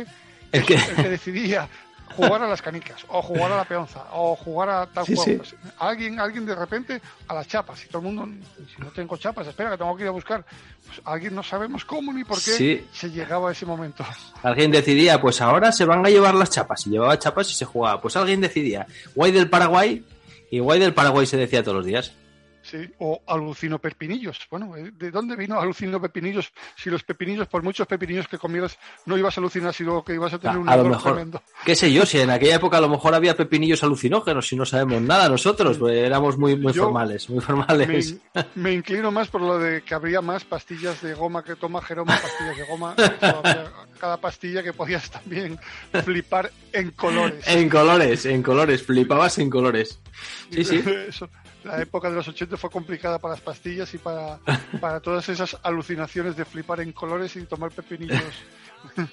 el, 0.52 0.66
que... 0.66 0.78
decidía 1.10 1.70
jugar 2.16 2.44
a 2.44 2.48
las 2.48 2.62
canicas, 2.62 3.06
o 3.08 3.22
jugar 3.22 3.52
a 3.52 3.58
la 3.58 3.66
peonza, 3.66 4.06
o 4.14 4.36
jugar 4.36 4.70
a 4.70 4.86
tal 4.88 5.06
juego. 5.06 5.38
Pues, 5.38 5.56
alguien, 5.80 6.20
alguien 6.20 6.46
de 6.46 6.56
repente 6.56 7.02
a 7.28 7.34
las 7.34 7.48
chapas, 7.48 7.84
y 7.84 7.88
todo 7.88 8.00
el 8.00 8.14
mundo, 8.14 8.28
si 8.74 8.82
no 8.82 8.90
tengo 8.92 9.18
chapas, 9.18 9.48
espera 9.48 9.72
que 9.72 9.78
tengo 9.78 9.96
que 9.96 10.04
ir 10.04 10.10
a 10.10 10.12
buscar. 10.12 10.46
Pues 10.86 11.02
alguien 11.06 11.36
no 11.36 11.44
sabemos 11.44 11.84
cómo 11.86 12.14
ni 12.14 12.24
por 12.24 12.42
qué 12.42 12.86
se 12.92 13.12
llegaba 13.12 13.50
a 13.50 13.52
ese 13.52 13.66
momento. 13.66 14.06
Alguien 14.44 14.72
decidía, 14.72 15.20
pues 15.20 15.42
ahora 15.42 15.72
se 15.72 15.86
van 15.86 16.06
a 16.06 16.10
llevar 16.10 16.36
las 16.36 16.50
chapas, 16.50 16.86
y 16.88 16.92
llevaba 16.92 17.18
chapas 17.20 17.50
y 17.52 17.56
se 17.56 17.66
jugaba. 17.66 18.02
Pues 18.02 18.16
alguien 18.16 18.42
decidía, 18.42 18.86
guay 19.16 19.32
del 19.32 19.50
Paraguay 19.50 20.06
y 20.52 20.60
guay 20.60 20.80
del 20.80 20.94
Paraguay 20.94 21.26
se 21.26 21.38
decía 21.38 21.64
todos 21.64 21.78
los 21.78 21.86
días. 21.86 22.14
Sí, 22.76 22.94
o 23.00 23.22
alucino 23.28 23.80
pepinillos. 23.80 24.40
Bueno, 24.50 24.76
eh, 24.76 24.92
¿de 24.94 25.12
dónde 25.12 25.36
vino 25.36 25.60
alucino 25.60 26.02
pepinillos? 26.02 26.52
Si 26.76 26.90
los 26.90 27.04
pepinillos, 27.04 27.48
por 27.48 27.64
muchos 27.64 27.88
pepinillos 27.88 28.28
que 28.28 28.38
comieras, 28.38 28.78
no 29.06 29.18
ibas 29.18 29.38
a 29.38 29.42
alucinar, 29.42 29.74
sino 29.74 30.04
que 30.04 30.14
ibas 30.14 30.34
a 30.34 30.40
tener 30.40 30.58
un 30.58 30.68
a 30.68 30.76
lo 30.76 30.86
mejor, 30.86 31.14
tremendo. 31.14 31.42
qué 31.64 31.76
sé 31.76 31.92
yo, 31.92 32.06
si 32.06 32.20
en 32.20 32.30
aquella 32.30 32.56
época 32.56 32.78
a 32.78 32.82
lo 32.82 32.90
mejor 32.90 33.14
había 33.16 33.36
pepinillos 33.36 33.84
alucinógenos 33.84 34.52
y 34.52 34.56
no 34.56 34.66
sabemos 34.66 35.02
nada 35.02 35.30
nosotros, 35.30 35.78
pues 35.78 35.96
éramos 35.96 36.38
muy, 36.38 36.56
muy 36.58 36.74
Yo 36.74 36.84
formales, 36.84 37.30
muy 37.30 37.40
Me, 37.40 37.46
formales. 37.46 38.18
me 38.56 38.74
inclino 38.74 39.12
más 39.12 39.30
por 39.30 39.42
lo 39.42 39.58
de 39.58 39.82
que 39.84 39.94
habría 39.94 40.22
más 40.22 40.44
pastillas 40.44 41.02
de 41.02 41.14
goma 41.14 41.44
que 41.44 41.56
toma 41.56 41.82
Jeroma, 41.82 42.18
pastillas 42.22 42.58
de 42.58 42.66
goma. 42.68 42.96
Cada 44.00 44.18
pastilla 44.18 44.62
que 44.62 44.74
podías 44.74 45.10
también 45.10 45.58
flipar 46.04 46.52
en 46.74 46.92
colores. 46.92 47.48
En 47.48 47.70
colores, 47.70 48.26
en 48.26 48.44
colores, 48.44 48.84
flipabas 48.84 49.38
en 49.40 49.50
colores. 49.50 50.00
Sí, 50.52 50.64
sí. 50.66 50.84
Eso, 51.08 51.30
la 51.66 51.82
época 51.82 52.10
de 52.10 52.16
los 52.16 52.28
80 52.28 52.56
fue 52.58 52.70
complicada 52.70 53.20
para 53.20 53.34
las 53.34 53.42
pastillas 53.42 53.94
y 53.94 53.98
para, 53.98 54.40
para 54.80 55.00
todas 55.00 55.28
esas 55.30 55.58
alucinaciones 55.64 56.36
de 56.38 56.46
flipar 56.46 56.80
en 56.82 56.92
colores 56.94 57.36
y 57.36 57.44
tomar 57.46 57.72
pepinillos. 57.72 58.22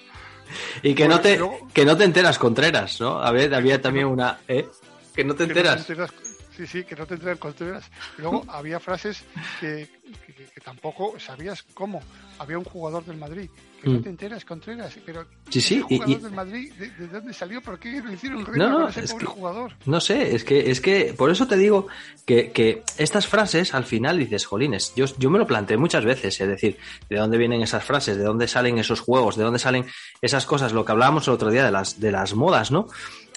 Y 0.82 0.94
que 0.94 1.08
no 1.08 1.18
te, 1.20 1.40
que 1.72 1.84
no 1.86 1.96
te 1.96 2.04
enteras 2.04 2.38
Contreras, 2.38 3.00
¿no? 3.00 3.22
A 3.22 3.30
ver, 3.30 3.54
había 3.54 3.80
también 3.80 4.06
una, 4.06 4.40
¿eh? 4.46 4.68
Que 5.14 5.24
no 5.24 5.34
te 5.34 5.46
que 5.46 5.54
no 5.54 5.58
enteras. 5.60 5.80
enteras- 5.88 6.12
sí, 6.56 6.66
sí, 6.66 6.84
que 6.84 6.94
no 6.96 7.06
te 7.06 7.14
enteras 7.14 7.38
Contreras. 7.38 7.90
Luego 8.18 8.44
había 8.48 8.78
frases 8.80 9.24
que, 9.60 9.88
que- 10.26 10.60
tampoco 10.64 11.18
sabías 11.18 11.62
cómo. 11.74 12.00
Había 12.38 12.58
un 12.58 12.64
jugador 12.64 13.04
del 13.04 13.16
Madrid 13.16 13.48
que 13.82 13.88
Mm. 13.88 13.94
no 13.94 14.00
te 14.00 14.08
enteras 14.10 14.44
Contreras, 14.44 14.96
pero 15.04 15.24
Sí, 15.50 15.60
sí, 15.60 15.80
jugador 15.80 16.08
y- 16.08 16.14
del 16.22 16.32
Madrid, 16.32 16.72
¿de, 16.74 16.90
de 16.90 17.08
dónde 17.08 17.32
salió? 17.34 17.60
¿Por 17.60 17.80
qué 17.80 18.00
lo 18.00 18.12
hicieron 18.12 18.44
No, 18.54 18.68
no, 18.78 18.88
ese 18.88 19.00
es 19.00 19.12
pobre 19.12 19.26
que- 19.26 19.32
jugador? 19.32 19.72
No 19.86 20.00
sé, 20.00 20.34
es 20.36 20.44
que, 20.44 20.70
es 20.70 20.80
que 20.80 21.14
por 21.16 21.30
eso 21.32 21.48
te 21.48 21.56
digo 21.56 21.88
que, 22.24 22.52
que 22.52 22.84
estas 22.98 23.26
frases 23.26 23.74
al 23.74 23.84
final 23.84 24.18
dices, 24.18 24.46
jolines, 24.46 24.92
yo, 24.94 25.06
yo 25.18 25.30
me 25.30 25.38
lo 25.40 25.46
planteé 25.48 25.76
muchas 25.78 26.04
veces, 26.04 26.40
es 26.40 26.48
decir, 26.48 26.78
de 27.10 27.16
dónde 27.16 27.38
vienen 27.38 27.60
esas 27.62 27.82
frases, 27.84 28.16
de 28.16 28.22
dónde 28.22 28.46
salen 28.46 28.78
esos 28.78 29.00
juegos, 29.00 29.36
de 29.36 29.42
dónde 29.42 29.58
salen 29.58 29.84
esas 30.20 30.46
cosas, 30.46 30.72
lo 30.72 30.84
que 30.84 30.92
hablábamos 30.92 31.26
el 31.26 31.34
otro 31.34 31.50
día 31.50 31.64
de 31.64 31.72
las, 31.72 31.98
de 31.98 32.12
las 32.12 32.34
modas, 32.34 32.70
¿no? 32.70 32.86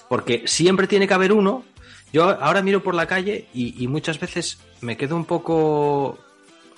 Porque 0.10 0.44
siempre 0.48 0.86
tiene 0.86 1.08
que 1.08 1.14
haber 1.16 1.34
uno. 1.34 1.64
Yo 2.16 2.30
ahora 2.42 2.62
miro 2.62 2.82
por 2.82 2.96
la 2.96 3.08
calle 3.08 3.46
y, 3.54 3.84
y 3.84 3.90
muchas 3.90 4.22
veces 4.22 4.58
me 4.80 4.96
quedo 4.96 5.18
un 5.18 5.26
poco 5.26 6.18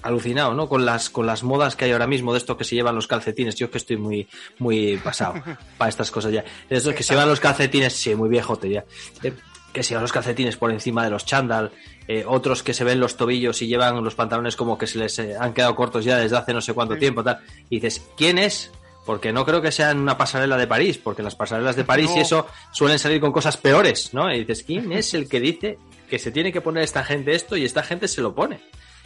alucinado, 0.01 0.55
¿no? 0.55 0.67
Con 0.67 0.83
las, 0.83 1.11
con 1.11 1.27
las 1.27 1.43
modas 1.43 1.75
que 1.75 1.85
hay 1.85 1.91
ahora 1.91 2.07
mismo 2.07 2.31
de 2.33 2.39
esto 2.39 2.57
que 2.57 2.63
se 2.63 2.73
llevan 2.73 2.95
los 2.95 3.05
calcetines. 3.05 3.53
Yo 3.53 3.67
es 3.67 3.71
que 3.71 3.77
estoy 3.77 3.97
muy, 3.97 4.27
muy 4.57 4.97
pasado 4.97 5.35
para 5.77 5.89
estas 5.89 6.09
cosas 6.09 6.31
ya. 6.31 6.43
De 6.67 6.77
estos 6.77 6.95
que 6.95 7.03
se 7.03 7.13
llevan 7.13 7.29
los 7.29 7.39
calcetines, 7.39 7.93
sí, 7.93 8.15
muy 8.15 8.29
viejote 8.29 8.67
ya. 8.67 8.83
Eh, 9.21 9.31
que 9.71 9.83
se 9.83 9.89
llevan 9.89 10.05
los 10.05 10.11
calcetines 10.11 10.57
por 10.57 10.71
encima 10.71 11.03
de 11.03 11.11
los 11.11 11.23
chándal, 11.23 11.71
eh, 12.07 12.23
otros 12.25 12.63
que 12.63 12.73
se 12.73 12.83
ven 12.83 12.99
los 12.99 13.15
tobillos 13.15 13.61
y 13.61 13.67
llevan 13.67 14.03
los 14.03 14.15
pantalones 14.15 14.55
como 14.55 14.75
que 14.75 14.87
se 14.87 14.97
les 14.97 15.19
eh, 15.19 15.35
han 15.39 15.53
quedado 15.53 15.75
cortos 15.75 16.03
ya 16.03 16.17
desde 16.17 16.35
hace 16.35 16.51
no 16.51 16.61
sé 16.61 16.73
cuánto 16.73 16.95
Sí. 16.95 17.01
tiempo, 17.01 17.23
tal. 17.23 17.41
Y 17.69 17.75
dices, 17.79 18.01
¿quién 18.17 18.39
es? 18.39 18.71
Porque 19.07 19.33
no 19.33 19.43
creo 19.45 19.59
que 19.61 19.71
sea 19.71 19.89
en 19.89 19.97
una 19.99 20.17
pasarela 20.19 20.55
de 20.57 20.67
París, 20.67 20.99
porque 20.99 21.23
las 21.23 21.33
pasarelas 21.33 21.75
de 21.75 21.83
París 21.83 22.11
y 22.15 22.19
eso 22.19 22.45
suelen 22.71 22.99
salir 22.99 23.19
con 23.19 23.31
cosas 23.31 23.57
peores, 23.57 24.13
¿no? 24.13 24.31
Y 24.31 24.39
dices, 24.41 24.63
¿quién 24.63 24.91
es 24.91 25.15
el 25.15 25.27
que 25.27 25.39
dice 25.39 25.79
que 26.09 26.19
se 26.19 26.29
tiene 26.29 26.51
que 26.51 26.61
poner 26.61 26.83
esta 26.83 27.03
gente 27.03 27.33
esto 27.33 27.57
y 27.57 27.65
esta 27.65 27.81
gente 27.81 28.07
se 28.09 28.21
lo 28.21 28.35
pone? 28.35 28.59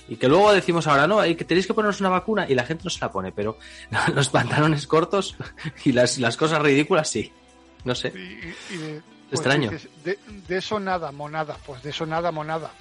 Y 0.10 0.18
que 0.18 0.28
luego 0.28 0.52
decimos 0.52 0.88
ahora, 0.88 1.08
no, 1.08 1.20
hay 1.22 1.36
que 1.36 1.46
tenéis 1.46 1.68
que 1.68 1.74
poneros 1.76 2.02
una 2.02 2.10
vacuna 2.10 2.46
y 2.50 2.56
la 2.56 2.66
gente 2.66 2.84
no 2.84 2.90
se 2.90 3.00
la 3.00 3.12
pone, 3.12 3.32
pero 3.32 3.58
los 4.16 4.28
pantalones 4.30 4.88
cortos 4.88 5.36
y 5.86 5.94
las, 5.94 6.18
las 6.18 6.36
cosas 6.36 6.62
ridículas 6.62 7.08
sí. 7.10 7.32
No 7.86 7.96
sé. 7.96 8.12
Y, 8.14 8.20
y- 8.20 8.56
y 8.76 8.78
de- 8.78 9.02
Extraño. 9.32 9.70
dices, 9.72 9.88
de, 10.04 10.20
de 10.48 10.58
eso 10.58 10.78
nada, 10.80 11.12
monada. 11.14 11.56
Pues 11.66 11.82
de 11.84 11.92
eso 11.92 12.06
nada, 12.06 12.32
monada. 12.34 12.72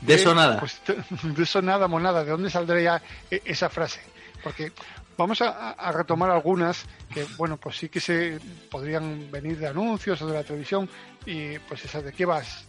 De 0.00 0.14
eso 0.14 0.34
nada. 0.34 0.58
Pues 0.58 0.80
de, 0.86 0.96
de 1.34 1.42
eso 1.44 1.62
nada, 1.62 1.86
monada. 1.86 2.24
¿De 2.24 2.30
dónde 2.32 2.50
saldría 2.50 3.00
e- 3.30 3.42
esa 3.44 3.68
frase? 3.68 4.00
Porque 4.42 4.72
vamos 5.16 5.40
a, 5.42 5.70
a 5.72 5.92
retomar 5.92 6.30
algunas 6.30 6.84
que, 7.12 7.24
bueno, 7.36 7.56
pues 7.56 7.76
sí 7.76 7.88
que 7.88 8.00
se 8.00 8.38
podrían 8.70 9.30
venir 9.30 9.58
de 9.58 9.66
anuncios 9.68 10.20
o 10.22 10.26
de 10.26 10.34
la 10.34 10.44
televisión. 10.44 10.88
Y 11.24 11.58
pues 11.60 11.84
esas 11.84 12.04
de 12.04 12.12
qué 12.12 12.24
vas. 12.24 12.64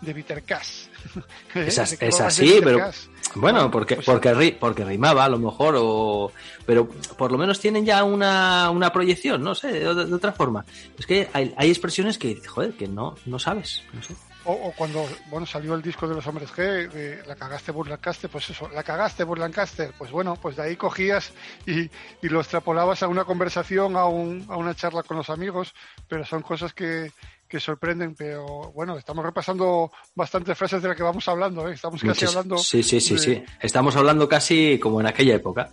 De 0.00 0.14
Vitercas. 0.14 0.88
Esas- 1.54 1.90
¿De 1.90 1.96
qué 1.98 2.06
esas 2.08 2.20
vas 2.26 2.36
de 2.38 2.46
sí, 2.46 2.60
pero-? 2.64 2.90
Bueno, 3.34 3.70
porque, 3.70 3.96
pues- 3.96 4.06
porque, 4.06 4.32
ri- 4.34 4.56
porque 4.58 4.82
rimaba 4.84 5.26
a 5.26 5.28
lo 5.28 5.38
mejor, 5.38 5.74
o, 5.78 6.32
pero 6.64 6.88
por 6.88 7.30
lo 7.30 7.36
menos 7.36 7.60
tienen 7.60 7.84
ya 7.84 8.02
una, 8.02 8.70
una 8.70 8.90
proyección, 8.92 9.42
no 9.42 9.54
sé, 9.54 9.68
de, 9.72 9.80
de 10.06 10.14
otra 10.14 10.32
forma. 10.32 10.64
Es 10.98 11.04
que 11.06 11.28
hay, 11.34 11.52
hay 11.56 11.68
expresiones 11.68 12.16
que, 12.16 12.40
joder, 12.46 12.72
que 12.72 12.88
no, 12.88 13.14
no 13.26 13.38
sabes. 13.38 13.82
No 13.92 14.02
sé. 14.02 14.14
O, 14.44 14.52
o 14.52 14.72
cuando 14.72 15.06
bueno 15.26 15.44
salió 15.44 15.74
el 15.74 15.82
disco 15.82 16.08
de 16.08 16.14
los 16.14 16.26
hombres 16.26 16.50
G, 16.50 16.88
de 16.90 17.22
la 17.26 17.36
cagaste 17.36 17.72
Burlancaster, 17.72 18.30
pues 18.30 18.48
eso, 18.48 18.70
la 18.70 18.82
cagaste 18.82 19.22
Burlancaster, 19.22 19.92
pues 19.98 20.10
bueno, 20.10 20.34
pues 20.40 20.56
de 20.56 20.62
ahí 20.62 20.76
cogías 20.76 21.32
y, 21.66 21.80
y 22.22 22.28
lo 22.30 22.40
extrapolabas 22.40 23.02
a 23.02 23.08
una 23.08 23.24
conversación, 23.24 23.96
a, 23.96 24.06
un, 24.06 24.46
a 24.48 24.56
una 24.56 24.74
charla 24.74 25.02
con 25.02 25.18
los 25.18 25.28
amigos, 25.28 25.74
pero 26.08 26.24
son 26.24 26.40
cosas 26.40 26.72
que, 26.72 27.12
que 27.46 27.60
sorprenden, 27.60 28.14
pero 28.14 28.72
bueno, 28.72 28.96
estamos 28.96 29.22
repasando 29.24 29.92
bastantes 30.14 30.56
frases 30.56 30.80
de 30.80 30.88
las 30.88 30.96
que 30.96 31.02
vamos 31.02 31.28
hablando, 31.28 31.68
¿eh? 31.68 31.74
estamos 31.74 32.00
casi 32.02 32.24
hablando... 32.24 32.56
sí, 32.56 32.82
sí, 32.82 32.98
sí, 33.00 33.14
de- 33.14 33.20
sí. 33.20 33.44
Estamos 33.60 33.94
hablando 33.96 34.26
casi 34.26 34.78
como 34.78 35.00
en 35.00 35.06
aquella 35.06 35.34
época. 35.34 35.68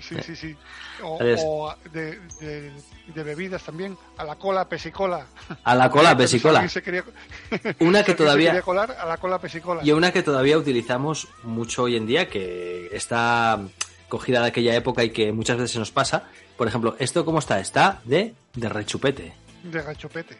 Sí, 0.00 0.16
sí, 0.24 0.34
sí. 0.36 0.56
O, 1.02 1.18
o 1.20 1.74
de, 1.92 2.18
de- 2.40 2.72
de 3.14 3.22
bebidas 3.22 3.62
también, 3.62 3.96
a 4.16 4.24
la 4.24 4.36
cola, 4.36 4.68
pesicola. 4.68 5.26
A 5.64 5.74
la 5.74 5.90
cola, 5.90 6.16
pesicola. 6.16 6.66
se 6.68 6.82
quería- 6.82 7.04
Una 7.80 8.02
que 8.02 8.04
alguien 8.04 8.04
se 8.06 8.14
todavía, 8.14 8.48
quería 8.50 8.62
colar, 8.62 8.92
a 8.92 9.04
la 9.06 9.16
cola, 9.18 9.38
pesicola. 9.38 9.82
y 9.84 9.92
una 9.92 10.12
que 10.12 10.22
todavía 10.22 10.56
utilizamos 10.56 11.28
mucho 11.42 11.82
hoy 11.84 11.96
en 11.96 12.06
día, 12.06 12.28
que 12.30 12.88
está 12.92 13.60
cogida 14.08 14.40
de 14.42 14.48
aquella 14.48 14.74
época 14.74 15.04
y 15.04 15.10
que 15.10 15.32
muchas 15.32 15.58
veces 15.58 15.76
nos 15.76 15.90
pasa. 15.90 16.24
Por 16.56 16.68
ejemplo, 16.68 16.96
¿esto 16.98 17.24
cómo 17.24 17.38
está? 17.38 17.60
Está 17.60 18.00
de, 18.04 18.34
de 18.54 18.68
rechupete. 18.68 19.34
De 19.62 19.82
gachopete. 19.82 20.38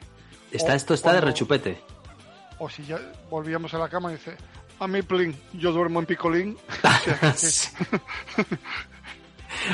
Está, 0.51 0.73
O 0.73 0.77
esto 0.77 0.95
está 0.95 1.13
de 1.13 1.21
rechupete. 1.23 1.81
o 2.59 2.69
si 2.69 2.85
ya 2.85 2.99
volvíamos 3.31 3.73
a 3.75 3.79
la 3.79 3.89
cama 3.89 4.11
y 4.13 4.17
dice, 4.17 4.37
a 4.79 4.87
mi 4.87 5.01
plin, 5.03 5.35
yo 5.55 5.73
duermo 5.73 6.01
en 6.01 6.07
picolín. 6.07 6.57
O 6.83 7.33
sea, 7.37 7.71
que- 8.37 8.45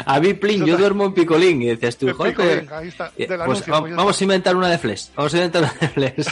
A 0.05 0.21
mí, 0.21 0.35
plin, 0.35 0.65
yo 0.65 0.77
duermo 0.77 1.05
en 1.07 1.13
picolín. 1.15 1.63
Y 1.63 1.67
decías 1.67 1.97
tú, 1.97 2.13
joder, 2.13 2.33
picolín, 2.33 2.65
pero- 2.67 2.77
ahí 2.77 2.89
está, 2.89 3.07
Eh, 3.17 3.27
del 3.27 3.39
pues 3.39 3.41
anuncio, 3.41 3.73
va- 3.73 3.81
pues 3.81 3.91
ya 3.93 3.97
vamos 3.97 4.21
a 4.21 4.25
inventar 4.25 4.57
una 4.57 4.69
de 4.69 4.79
Flesh. 4.79 5.11
Vamos 5.15 5.33
a 5.35 5.37
inventar 5.37 5.63
una 5.63 5.75
de 5.81 5.89
Flesh. 5.89 6.27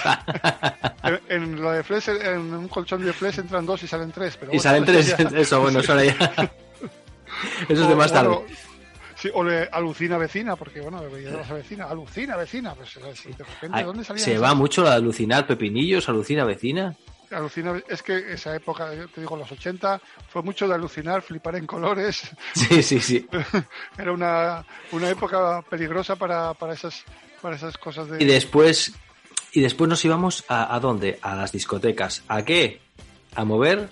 En, 1.04 1.20
en 1.28 1.62
lo 1.62 1.70
de 1.72 1.82
Flesh, 1.84 2.08
en 2.08 2.40
un 2.54 2.68
colchón 2.68 3.04
de 3.04 3.12
Flesh 3.12 3.38
entran 3.38 3.64
dos 3.66 3.82
y 3.82 3.86
salen 3.86 4.12
tres. 4.12 4.36
Pero 4.38 4.52
y 4.54 4.58
salen 4.58 4.84
tres. 4.86 5.16
ya- 5.16 5.38
Eso, 5.38 5.60
bueno, 5.60 5.80
eso 5.80 5.92
ahora 5.92 6.04
ya. 6.04 6.14
Eso 7.68 7.82
es 7.82 7.88
de 7.88 7.94
más 7.94 8.12
tarde. 8.12 8.28
bueno, 8.28 8.42
sí, 9.14 9.28
o 9.34 9.44
le 9.44 9.68
alucina 9.70 10.16
vecina, 10.16 10.56
porque 10.56 10.80
bueno, 10.80 11.02
veía 11.10 11.30
de 11.30 11.36
la 11.36 11.52
vecina, 11.54 11.84
alucina 11.84 12.34
vecina, 12.36 12.74
pues 12.74 12.94
de 12.94 13.44
repente, 13.44 13.82
¿dónde 13.84 14.04
salían 14.04 14.24
se 14.24 14.38
va 14.38 14.54
mucho 14.54 14.82
la 14.82 14.94
alucinar 14.94 15.46
pepinillos, 15.46 16.08
alucina 16.08 16.44
vecina. 16.44 16.94
Es 17.88 18.02
que 18.02 18.32
esa 18.32 18.54
época, 18.54 18.90
te 19.14 19.20
digo, 19.20 19.36
los 19.36 19.50
80, 19.50 20.00
fue 20.28 20.42
mucho 20.42 20.66
de 20.68 20.74
alucinar, 20.74 21.22
flipar 21.22 21.56
en 21.56 21.66
colores. 21.66 22.22
Sí, 22.54 22.82
sí, 22.82 23.00
sí. 23.00 23.28
Era 23.98 24.12
una, 24.12 24.64
una 24.92 25.08
época 25.08 25.62
peligrosa 25.62 26.16
para, 26.16 26.54
para, 26.54 26.72
esas, 26.74 27.04
para 27.42 27.56
esas 27.56 27.76
cosas 27.78 28.08
de... 28.08 28.22
Y 28.22 28.26
después, 28.26 28.92
y 29.52 29.60
después 29.60 29.88
nos 29.90 30.04
íbamos 30.04 30.44
a, 30.48 30.74
¿a 30.74 30.80
dónde? 30.80 31.18
A 31.22 31.34
las 31.34 31.52
discotecas. 31.52 32.22
¿A 32.28 32.42
qué? 32.44 32.80
A 33.34 33.44
mover 33.44 33.88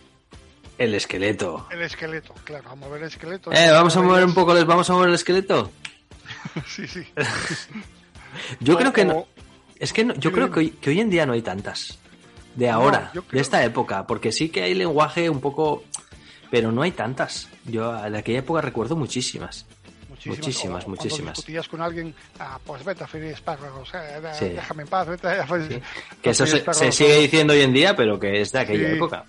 el 0.79 0.95
esqueleto. 0.95 1.69
El 1.71 1.83
esqueleto, 1.83 2.35
claro, 2.45 2.71
a 2.71 2.75
mover 2.75 3.03
el 3.03 3.09
esqueleto. 3.09 3.53
Eh, 3.53 3.71
vamos 3.71 3.97
a 3.97 4.03
mover 4.03 4.25
un 4.25 4.35
poco, 4.35 4.55
les 4.55 4.65
vamos 4.67 4.89
a 4.91 4.93
mover 4.95 5.09
el 5.11 5.15
esqueleto. 5.15 5.71
Sí, 6.67 6.87
sí. 6.87 7.05
Yo 8.61 8.75
O- 8.75 8.79
creo 8.79 8.93
que 8.93 9.05
no, 9.05 9.27
es 9.79 9.93
que 9.93 10.05
no- 10.05 10.15
yo 10.15 10.31
creo 10.33 10.51
que 10.51 10.59
hoy, 10.61 10.71
que 10.71 10.91
hoy 10.91 11.01
en 11.01 11.11
día 11.11 11.27
no 11.27 11.33
hay 11.33 11.43
tantas. 11.43 11.99
De 12.55 12.71
ahora, 12.71 13.11
de 13.33 13.41
esta 13.41 13.65
época, 13.65 14.07
porque 14.07 14.31
sí 14.33 14.49
que 14.49 14.63
hay 14.63 14.75
lenguaje 14.75 15.29
un 15.29 15.41
poco, 15.41 15.83
pero 16.51 16.71
no 16.73 16.83
hay 16.83 16.93
tantas. 16.93 17.49
Yo 17.65 17.93
de 17.93 18.19
aquella 18.19 18.39
época 18.41 18.61
recuerdo 18.61 18.95
muchísimas. 18.97 19.67
Muchísimas, 20.09 20.39
Muchísimas, 20.39 20.85
o- 20.85 20.89
muchísimas. 20.89 21.35
discutías 21.37 21.69
con 21.69 21.83
alguien, 21.83 22.15
ah, 22.39 22.59
pues 22.65 22.83
vete 22.85 23.05
a 23.05 23.07
freír 23.07 23.33
espárragos, 23.33 23.91
eh, 23.93 24.21
da- 24.23 24.33
Sí. 24.35 24.49
déjame 24.51 24.85
en 24.85 24.89
paz, 24.89 25.09
vete 25.09 25.27
a 25.29 25.47
freír- 25.47 25.69
Sí. 25.69 25.75
a 25.75 26.23
Que 26.23 26.31
eso 26.31 26.47
se, 26.47 26.93
sigue 26.93 27.19
diciendo 27.19 27.53
hoy 27.53 27.61
en 27.61 27.73
día, 27.75 27.95
pero 27.97 28.19
que 28.19 28.41
es 28.41 28.51
de 28.53 28.61
aquella 28.61 28.89
Sí. 28.89 28.95
época. 28.95 29.25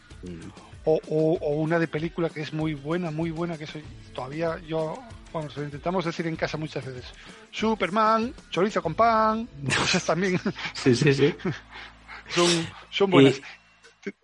O, 0.85 1.01
o- 1.09 1.37
o 1.41 1.49
una 1.55 1.79
de 1.79 1.87
película 1.87 2.29
que 2.29 2.41
es 2.41 2.53
muy 2.53 2.75
buena, 2.75 3.09
muy 3.11 3.31
buena, 3.31 3.57
que 3.57 3.63
eso 3.65 3.79
todavía 4.13 4.57
yo, 4.67 4.93
bueno, 5.33 5.49
se 5.49 5.59
lo 5.61 5.65
intentamos 5.65 6.05
decir 6.05 6.27
en 6.27 6.35
casa 6.35 6.55
muchas 6.57 6.85
veces. 6.85 7.05
Superman, 7.51 8.33
chorizo 8.51 8.81
con 8.83 8.93
pan, 8.93 9.49
esas 9.67 10.05
también 10.05 10.39
Sí, 10.73 10.95
sí, 10.95 11.13
sí. 11.13 11.35
son, 12.29 12.67
son 12.89 13.11
buenas. 13.11 13.37
Y- 13.37 13.41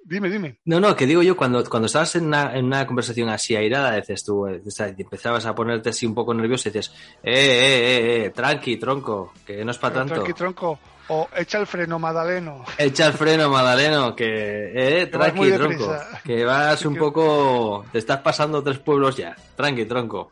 Dime, 0.05 0.29
dime. 0.29 0.57
No, 0.65 0.79
no, 0.79 0.95
que 0.95 1.07
digo 1.07 1.23
yo, 1.23 1.35
cuando, 1.35 1.67
cuando 1.67 1.87
estabas 1.87 2.15
en 2.15 2.27
una, 2.27 2.55
en 2.55 2.65
una 2.65 2.85
conversación 2.85 3.29
así 3.29 3.55
airada, 3.55 3.95
dices 3.95 4.23
tú, 4.23 4.45
eh, 4.45 4.61
empezabas 4.95 5.47
a 5.47 5.55
ponerte 5.55 5.89
así 5.89 6.05
un 6.05 6.13
poco 6.13 6.35
nervioso 6.35 6.69
y 6.69 6.71
dices, 6.71 6.93
eh, 7.23 7.33
eh, 7.33 7.87
eh, 8.21 8.25
eh, 8.25 8.29
tranqui, 8.29 8.77
tronco, 8.77 9.33
que 9.43 9.65
no 9.65 9.71
es 9.71 9.79
para 9.79 9.95
tanto. 9.95 10.13
Tranqui, 10.13 10.33
tronco. 10.33 10.79
O 11.07 11.27
echa 11.35 11.57
el 11.57 11.65
freno, 11.65 11.97
Madaleno. 11.97 12.63
Echa 12.77 13.07
el 13.07 13.13
freno, 13.13 13.49
Madaleno, 13.49 14.15
que 14.15 15.01
eh, 15.01 15.07
tranqui, 15.07 15.51
tronco. 15.51 15.97
Que 16.23 16.45
vas 16.45 16.85
un 16.85 16.95
poco. 16.95 17.83
Te 17.91 17.97
estás 17.97 18.19
pasando 18.19 18.61
tres 18.61 18.77
pueblos 18.77 19.17
ya. 19.17 19.35
Tranqui, 19.55 19.85
tronco. 19.85 20.31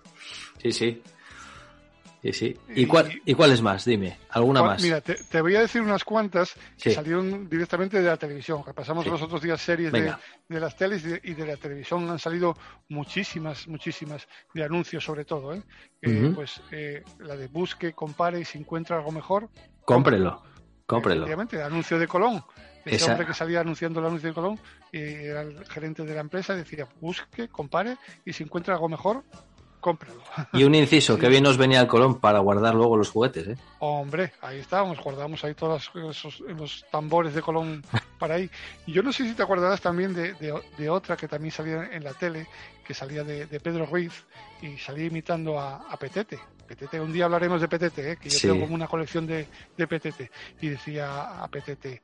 Sí, 0.61 0.71
sí. 0.71 1.01
Sí, 2.21 2.33
sí. 2.33 2.57
¿Y, 2.75 2.85
cuál, 2.85 3.21
¿Y 3.23 3.33
cuáles 3.33 3.61
más? 3.61 3.85
Dime, 3.85 4.17
¿alguna 4.29 4.61
más? 4.61 4.81
Mira, 4.81 4.99
te, 4.99 5.41
voy 5.41 5.55
a 5.55 5.61
decir 5.61 5.81
unas 5.81 6.03
cuantas 6.03 6.53
que 6.81 6.91
salieron 6.91 7.47
directamente 7.47 8.01
de 8.01 8.07
la 8.07 8.17
televisión. 8.17 8.61
Repasamos 8.65 9.07
los 9.07 9.21
otros 9.21 9.41
días 9.41 9.61
series 9.61 9.91
de, 9.91 10.13
las 10.49 10.75
teles 10.75 11.03
y 11.23 11.33
de, 11.33 11.45
la 11.45 11.55
televisión. 11.55 12.09
Han 12.09 12.19
salido 12.19 12.57
muchísimas, 12.89 13.67
muchísimas 13.69 14.27
de 14.53 14.63
anuncios, 14.63 15.03
sobre 15.03 15.23
todo. 15.23 15.53
¿eh? 15.53 15.61
eh 16.01 16.31
pues 16.35 16.61
eh, 16.71 17.03
la 17.19 17.37
de 17.37 17.47
busque, 17.47 17.93
compare 17.93 18.41
y 18.41 18.45
si 18.45 18.57
encuentra 18.57 18.97
algo 18.97 19.11
mejor. 19.11 19.49
Cómprelo, 19.85 20.43
cómprelo. 20.85 21.21
Efectivamente, 21.21 21.55
el 21.55 21.63
anuncio 21.63 21.97
de 21.97 22.07
Colón. 22.07 22.43
Ese 22.83 23.09
hombre 23.09 23.27
que 23.27 23.33
salía 23.33 23.61
anunciando 23.61 23.99
el 23.99 24.07
anuncio 24.07 24.29
de 24.29 24.35
Colón 24.35 24.59
era 24.91 25.41
el 25.41 25.65
gerente 25.67 26.03
de 26.03 26.15
la 26.15 26.21
empresa, 26.21 26.55
decía 26.55 26.87
busque, 26.99 27.47
compare 27.47 27.97
y 28.25 28.33
si 28.33 28.43
encuentra 28.43 28.73
algo 28.73 28.89
mejor, 28.89 29.23
cómpralo. 29.79 30.19
Y 30.53 30.63
un 30.63 30.75
inciso, 30.75 31.17
que 31.17 31.27
bien 31.27 31.43
nos 31.43 31.57
venía 31.57 31.81
el 31.81 31.87
Colón 31.87 32.19
para 32.19 32.39
guardar 32.39 32.75
luego 32.75 32.95
los 32.95 33.09
juguetes, 33.09 33.47
¿eh? 33.47 33.57
Hombre, 33.79 34.33
ahí 34.41 34.59
estábamos, 34.59 34.99
guardamos 34.99 35.43
ahí 35.43 35.53
todos 35.53 35.91
esos, 36.09 36.39
los 36.41 36.85
tambores 36.91 37.33
de 37.33 37.41
Colón 37.41 37.83
para 38.19 38.35
ahí. 38.35 38.49
Y 38.85 38.93
yo 38.93 39.03
no 39.03 39.11
sé 39.11 39.27
si 39.27 39.33
te 39.33 39.43
acordarás 39.43 39.81
también 39.81 40.13
de, 40.13 40.33
de, 40.33 40.89
otra 40.89 41.17
que 41.17 41.27
también 41.27 41.51
salía 41.51 41.89
en 41.91 42.03
la 42.03 42.13
tele, 42.13 42.47
que 42.85 42.93
salía 42.93 43.23
de, 43.23 43.47
Pedro 43.59 43.85
Ruiz 43.85 44.25
y 44.61 44.77
salía 44.77 45.07
imitando 45.07 45.59
a, 45.59 45.77
a 45.89 45.97
Petete. 45.97 46.39
Petete, 46.67 47.01
un 47.01 47.11
día 47.11 47.25
hablaremos 47.25 47.61
de 47.61 47.67
Petete, 47.67 48.11
¿eh? 48.11 48.17
que 48.17 48.29
yo 48.29 48.39
tengo 48.39 48.61
como 48.61 48.75
una 48.75 48.87
colección 48.87 49.25
de, 49.25 49.47
de 49.75 49.87
Petete. 49.87 50.29
Y 50.61 50.69
decía 50.69 51.43
a 51.43 51.47
Petete, 51.47 52.03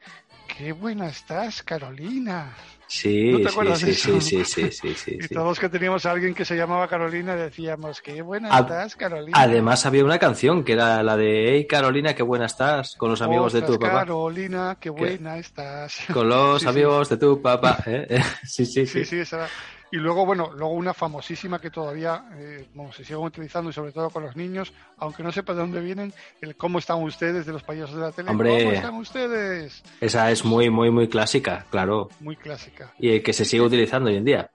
qué 0.57 0.71
buena 0.71 1.07
estás, 1.07 1.61
Carolina. 1.61 2.55
Sí, 2.87 3.31
¿No 3.31 3.39
te 3.39 3.49
acuerdas 3.49 3.79
sí, 3.79 3.93
sí, 3.93 4.21
sí, 4.21 4.45
sí, 4.45 4.71
sí, 4.71 4.93
sí, 4.95 5.17
Y 5.21 5.27
todos 5.27 5.59
que 5.59 5.69
teníamos 5.69 6.05
a 6.05 6.11
alguien 6.11 6.33
que 6.33 6.45
se 6.45 6.55
llamaba 6.55 6.87
Carolina 6.87 7.35
decíamos, 7.35 8.01
qué 8.01 8.21
buena 8.21 8.59
estás, 8.59 8.95
Carolina. 8.95 9.37
Además 9.39 9.85
había 9.85 10.03
una 10.03 10.19
canción 10.19 10.63
que 10.63 10.73
era 10.73 11.01
la 11.03 11.17
de, 11.17 11.55
hey 11.55 11.67
Carolina, 11.67 12.13
qué 12.13 12.23
buena 12.23 12.45
estás, 12.45 12.95
con 12.95 13.09
los 13.09 13.21
amigos 13.21 13.53
de 13.53 13.61
tu 13.61 13.79
papá. 13.79 13.99
Carolina, 13.99 14.77
qué 14.79 14.89
buena 14.89 15.37
estás. 15.37 16.05
Con 16.13 16.29
los 16.29 16.65
amigos 16.65 17.09
de 17.09 17.17
tu 17.17 17.41
papá. 17.41 17.77
¿eh? 17.85 18.21
Sí, 18.43 18.65
sí, 18.65 18.85
sí. 18.85 19.05
Sí, 19.05 19.19
esa 19.19 19.47
y 19.95 19.97
luego, 19.97 20.25
bueno, 20.25 20.51
luego 20.53 20.73
una 20.73 20.93
famosísima 20.93 21.59
que 21.59 21.69
todavía 21.69 22.25
eh, 22.33 22.67
se 22.91 23.05
sigue 23.05 23.15
utilizando 23.15 23.69
y 23.69 23.73
sobre 23.73 23.93
todo 23.93 24.09
con 24.09 24.23
los 24.23 24.35
niños, 24.35 24.73
aunque 24.97 25.23
no 25.23 25.31
sepa 25.31 25.53
de 25.53 25.59
dónde 25.59 25.79
vienen, 25.79 26.13
el 26.41 26.57
cómo 26.57 26.79
están 26.79 27.01
ustedes 27.01 27.45
de 27.45 27.53
los 27.53 27.63
payasos 27.63 27.95
de 27.95 28.01
la 28.01 28.11
tele. 28.11 28.29
Hombre, 28.29 28.59
¿Cómo 28.59 28.71
están 28.73 28.95
ustedes? 28.95 29.83
Esa 30.01 30.31
es 30.31 30.43
muy, 30.43 30.69
muy, 30.69 30.89
muy 30.89 31.07
clásica, 31.07 31.65
claro. 31.69 32.09
Muy 32.19 32.35
clásica. 32.35 32.84
Y 32.99 33.19
que 33.21 33.33
se 33.33 33.45
sigue 33.45 33.63
utilizando 33.63 34.09
hoy 34.09 34.17
en 34.17 34.25
día. 34.25 34.51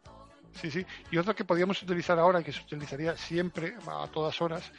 Sí, 0.53 0.71
sí. 0.71 0.85
Y 1.11 1.17
otra 1.17 1.35
que 1.35 1.45
podríamos 1.45 1.83
utilizar 1.83 2.19
ahora 2.19 2.41
y 2.41 2.45
que 2.45 2.53
se 2.53 2.61
utilizaría 2.61 3.17
siempre, 3.17 3.75
a 3.87 4.07
todas 4.09 4.41
horas, 4.43 4.71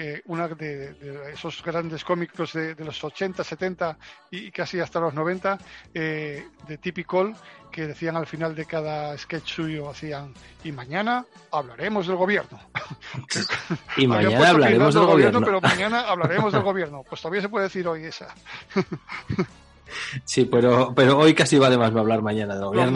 eh, 0.00 0.22
una 0.26 0.46
de, 0.46 0.94
esos 1.32 1.60
grandes 1.62 2.04
cómicos 2.04 2.52
de, 2.52 2.74
los 2.84 3.02
80, 3.02 3.42
70 3.42 3.98
y 4.30 4.50
casi 4.52 4.78
hasta 4.78 5.00
los 5.00 5.12
90, 5.12 5.58
eh, 5.92 6.46
de 6.68 6.78
Typical, 6.78 7.34
que 7.72 7.88
decían 7.88 8.16
al 8.16 8.26
final 8.26 8.54
de 8.54 8.64
cada 8.64 9.18
sketch 9.18 9.54
suyo, 9.54 9.90
hacían, 9.90 10.32
y 10.62 10.70
mañana 10.70 11.24
hablaremos 11.50 12.06
del 12.06 12.16
gobierno. 12.16 12.60
y 13.96 14.06
mañana 14.06 14.50
hablaremos 14.50 14.94
del 14.94 15.06
gobierno. 15.06 15.40
Pero 15.40 15.60
mañana 15.60 16.00
hablaremos 16.02 16.52
del 16.52 16.62
gobierno. 16.68 17.02
Pues 17.08 17.20
todavía 17.20 17.42
se 17.42 17.48
puede 17.48 17.64
decir 17.64 17.86
hoy 17.88 18.04
esa. 18.04 18.32
Sí, 20.24 20.44
pero, 20.44 20.92
pero 20.94 21.18
hoy 21.18 21.34
casi 21.34 21.58
vale 21.58 21.76
más 21.76 21.92
no 21.92 22.00
hablar 22.00 22.22
mañana 22.22 22.54
del 22.54 22.64
gobierno. 22.64 22.92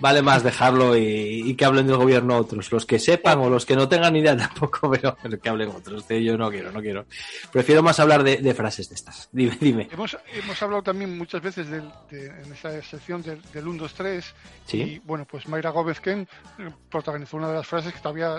Vale, 0.00 0.22
más, 0.22 0.42
dejarlo 0.42 0.96
y, 0.96 1.54
que 1.56 1.64
hablen 1.64 1.86
del 1.86 1.96
gobierno 1.96 2.36
otros. 2.36 2.70
Los 2.72 2.86
que 2.86 2.98
sepan 2.98 3.38
o 3.38 3.48
los 3.48 3.64
que 3.66 3.76
no 3.76 3.88
tengan 3.88 4.16
idea 4.16 4.36
tampoco, 4.36 4.90
pero, 4.90 5.16
que 5.40 5.48
hablen 5.48 5.70
otros. 5.70 6.06
Yo 6.08 6.36
no 6.36 6.50
quiero, 6.50 6.72
no 6.72 6.80
quiero. 6.80 7.06
Prefiero 7.52 7.82
más 7.82 8.00
hablar 8.00 8.22
de, 8.22 8.54
frases 8.54 8.88
de 8.88 8.94
estas. 8.94 9.28
Dime, 9.32 9.56
dime. 9.60 9.88
Hemos, 9.90 10.16
hemos 10.32 10.62
hablado 10.62 10.82
también 10.82 11.16
muchas 11.16 11.42
veces 11.42 11.68
de, 11.68 11.78
en 12.10 12.52
esta 12.52 12.80
sección 12.82 13.22
del, 13.22 13.68
1, 13.68 13.82
2, 13.82 13.94
3. 13.94 14.34
Y 14.72 14.98
bueno, 15.00 15.26
pues 15.30 15.48
Mayra 15.48 15.70
Gómez 15.70 16.00
Ken 16.00 16.26
eh, 16.58 16.70
protagonizó 16.90 17.36
una 17.36 17.48
de 17.48 17.54
las 17.54 17.66
frases 17.66 17.92
que 17.92 18.00
todavía, 18.00 18.36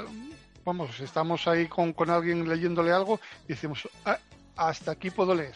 vamos, 0.63 0.99
estamos 0.99 1.47
ahí 1.47 1.67
con, 1.67 1.93
con 1.93 2.09
alguien 2.09 2.47
leyéndole 2.47 2.91
algo 2.91 3.19
y 3.45 3.49
decimos, 3.49 3.87
ah, 4.05 4.17
hasta 4.55 4.91
aquí 4.91 5.09
puedo 5.09 5.35
leer. 5.35 5.55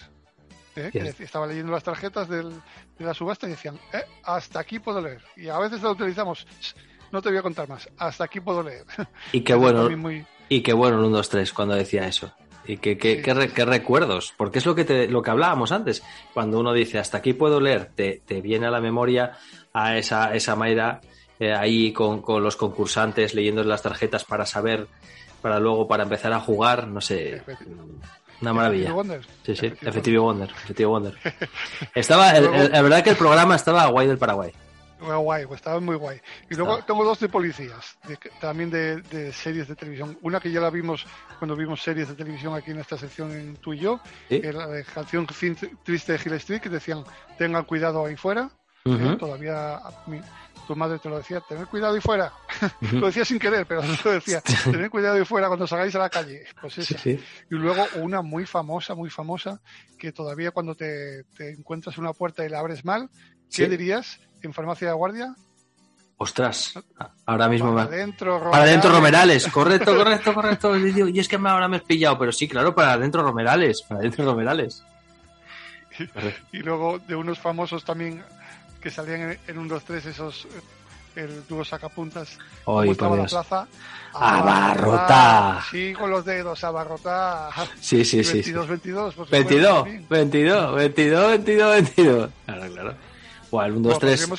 ¿Eh? 0.79 1.13
estaba 1.19 1.47
leyendo 1.47 1.71
las 1.71 1.83
tarjetas 1.83 2.27
del, 2.27 2.49
de 2.97 3.05
la 3.05 3.13
subasta 3.13 3.47
y 3.47 3.51
decían, 3.51 3.79
eh, 3.93 4.03
hasta 4.23 4.59
aquí 4.59 4.79
puedo 4.79 5.01
leer. 5.01 5.21
Y 5.35 5.49
a 5.49 5.57
veces 5.59 5.81
lo 5.81 5.91
utilizamos, 5.91 6.47
no 7.11 7.21
te 7.21 7.29
voy 7.29 7.37
a 7.37 7.41
contar 7.41 7.67
más, 7.67 7.89
hasta 7.97 8.23
aquí 8.23 8.39
puedo 8.39 8.63
leer. 8.63 8.85
Y 9.31 9.41
qué 9.41 9.53
bueno, 9.53 9.89
y 10.49 10.61
qué 10.61 10.73
bueno 10.73 10.97
el 10.97 11.05
1, 11.05 11.17
2, 11.17 11.29
3 11.29 11.53
cuando 11.53 11.75
decía 11.75 12.07
eso. 12.07 12.31
Y 12.65 12.77
qué, 12.77 12.97
qué, 12.97 13.21
qué, 13.21 13.65
recuerdos, 13.65 14.33
porque 14.37 14.59
es 14.59 14.65
lo 14.65 14.75
que, 14.75 14.85
te, 14.85 15.07
lo 15.07 15.23
que 15.23 15.31
hablábamos 15.31 15.71
antes. 15.71 16.03
Cuando 16.35 16.59
uno 16.59 16.71
dice 16.71 16.99
hasta 16.99 17.17
aquí 17.17 17.33
puedo 17.33 17.59
leer, 17.59 17.91
te, 17.95 18.21
te 18.25 18.41
viene 18.41 18.67
a 18.67 18.71
la 18.71 18.79
memoria 18.79 19.37
a 19.73 19.97
esa, 19.97 20.35
esa 20.35 20.55
Mayra 20.55 21.01
eh, 21.39 21.53
ahí 21.53 21.93
con, 21.93 22.21
con, 22.21 22.43
los 22.43 22.55
concursantes 22.57 23.33
leyendo 23.33 23.63
las 23.63 23.81
tarjetas 23.81 24.25
para 24.25 24.45
saber, 24.45 24.87
para 25.41 25.59
luego, 25.59 25.87
para 25.87 26.03
empezar 26.03 26.33
a 26.33 26.41
jugar, 26.41 26.87
no 26.87 26.99
sé. 26.99 27.41
Una 28.41 28.53
maravilla. 28.53 28.93
Sí, 29.43 29.55
sí, 29.55 29.67
Efectivo 29.81 30.23
Wonder. 30.23 30.49
Efectivo 30.49 30.91
Wonder. 30.91 31.15
Estaba, 31.95 32.39
la 32.39 32.81
verdad 32.81 33.03
que 33.03 33.11
el 33.11 33.17
programa 33.17 33.55
estaba 33.55 33.85
guay 33.87 34.07
del 34.07 34.17
Paraguay. 34.17 34.53
Guay, 34.99 35.45
pues 35.45 35.59
estaba 35.59 35.79
muy 35.79 35.95
guay. 35.95 36.19
Y 36.49 36.55
luego 36.55 36.79
tengo 36.83 37.05
dos 37.05 37.19
de 37.19 37.29
policías, 37.29 37.97
también 38.41 38.69
de, 38.69 39.31
series 39.31 39.67
de 39.67 39.75
televisión. 39.75 40.17
Una 40.21 40.39
que 40.39 40.51
ya 40.51 40.59
la 40.59 40.69
vimos 40.69 41.05
cuando 41.37 41.55
vimos 41.55 41.81
series 41.81 42.09
de 42.09 42.15
televisión 42.15 42.53
aquí 42.53 42.71
en 42.71 42.79
esta 42.79 42.97
sección 42.97 43.31
en 43.31 43.55
tú 43.57 43.73
y 43.73 43.79
yo, 43.79 44.01
la 44.29 44.67
de 44.67 44.83
canción 44.83 45.25
triste 45.25 46.13
de 46.13 46.19
Hill 46.23 46.33
Street, 46.33 46.61
que 46.61 46.69
decían, 46.69 47.03
tengan 47.37 47.63
cuidado 47.63 48.05
ahí 48.05 48.17
fuera. 48.17 48.49
¿eh? 48.85 49.15
Todavía 49.19 49.79
tu 50.69 50.75
madre 50.75 50.99
te 50.99 51.09
lo 51.09 51.17
decía, 51.17 51.41
tener 51.41 51.65
cuidado 51.65 51.95
ahí 51.95 51.99
fuera. 51.99 52.31
lo 52.91 53.07
decía 53.07 53.25
sin 53.25 53.39
querer, 53.39 53.65
pero 53.65 53.81
lo 53.81 54.11
decía, 54.11 54.39
tener 54.65 54.91
cuidado 54.91 55.15
ahí 55.15 55.25
fuera 55.25 55.47
cuando 55.47 55.65
salgáis 55.65 55.95
a 55.95 55.99
la 55.99 56.11
calle. 56.11 56.43
Pues 56.61 56.77
eso. 56.77 56.95
Y 57.09 57.17
luego 57.49 57.87
una 57.95 58.21
muy 58.21 58.45
famosa, 58.45 58.93
muy 58.93 59.09
famosa, 59.09 59.59
que 59.97 60.11
todavía 60.11 60.51
cuando 60.51 60.75
te, 60.75 61.25
encuentras 61.39 61.97
una 61.97 62.13
puerta 62.13 62.45
y 62.45 62.49
la 62.49 62.59
abres 62.59 62.85
mal, 62.85 63.09
¿qué 63.51 63.67
dirías 63.67 64.19
en 64.43 64.53
farmacia 64.53 64.89
de 64.89 64.93
guardia? 64.93 65.35
Ostras, 66.17 66.75
ahora 67.25 67.49
mismo 67.49 67.73
para 67.73 67.87
adentro, 67.87 68.51
Para 68.51 68.65
adentro 68.65 68.91
Romerales, 68.91 69.47
correcto, 69.51 69.95
correcto, 69.95 70.33
correcto. 70.35 70.77
Y 70.77 71.17
es 71.17 71.27
que 71.27 71.37
ahora 71.37 71.67
me 71.67 71.77
he 71.77 71.81
pillado, 71.81 72.19
pero 72.19 72.31
sí, 72.31 72.47
claro, 72.47 72.75
para 72.75 72.93
adentro 72.93 73.23
Romerales, 73.23 73.81
para 73.81 74.01
adentro 74.01 74.23
Romerales. 74.23 74.83
Y 76.53 76.59
luego 76.59 76.99
de 76.99 77.15
unos 77.15 77.39
famosos 77.39 77.83
también 77.83 78.23
que 78.81 78.89
salían 78.89 79.37
en, 79.47 79.57
un 79.57 79.69
2-3 79.69 80.05
esos 80.05 80.47
el 81.15 81.45
dúo 81.47 81.65
sacapuntas 81.65 82.37
Hoy, 82.65 82.91
estaba 82.91 83.17
la 83.17 83.25
plaza 83.25 83.67
abarrotada 84.13 85.63
sí 85.69 85.93
con 85.93 86.09
los 86.09 86.23
dedos 86.23 86.63
abarrotada 86.63 87.49
sí 87.79 88.05
sí 88.05 88.23
sí 88.23 88.33
22 88.33 88.67
22 88.67 89.15
por 89.15 89.29
22 89.29 89.83
22 90.07 90.75
22 90.75 91.27
22 91.27 91.71
22 91.71 92.29
claro 92.45 92.71
claro. 92.71 92.95
Bueno, 93.51 93.67
el 93.67 93.75
1 93.77 93.89
2 93.89 93.99
3 93.99 94.29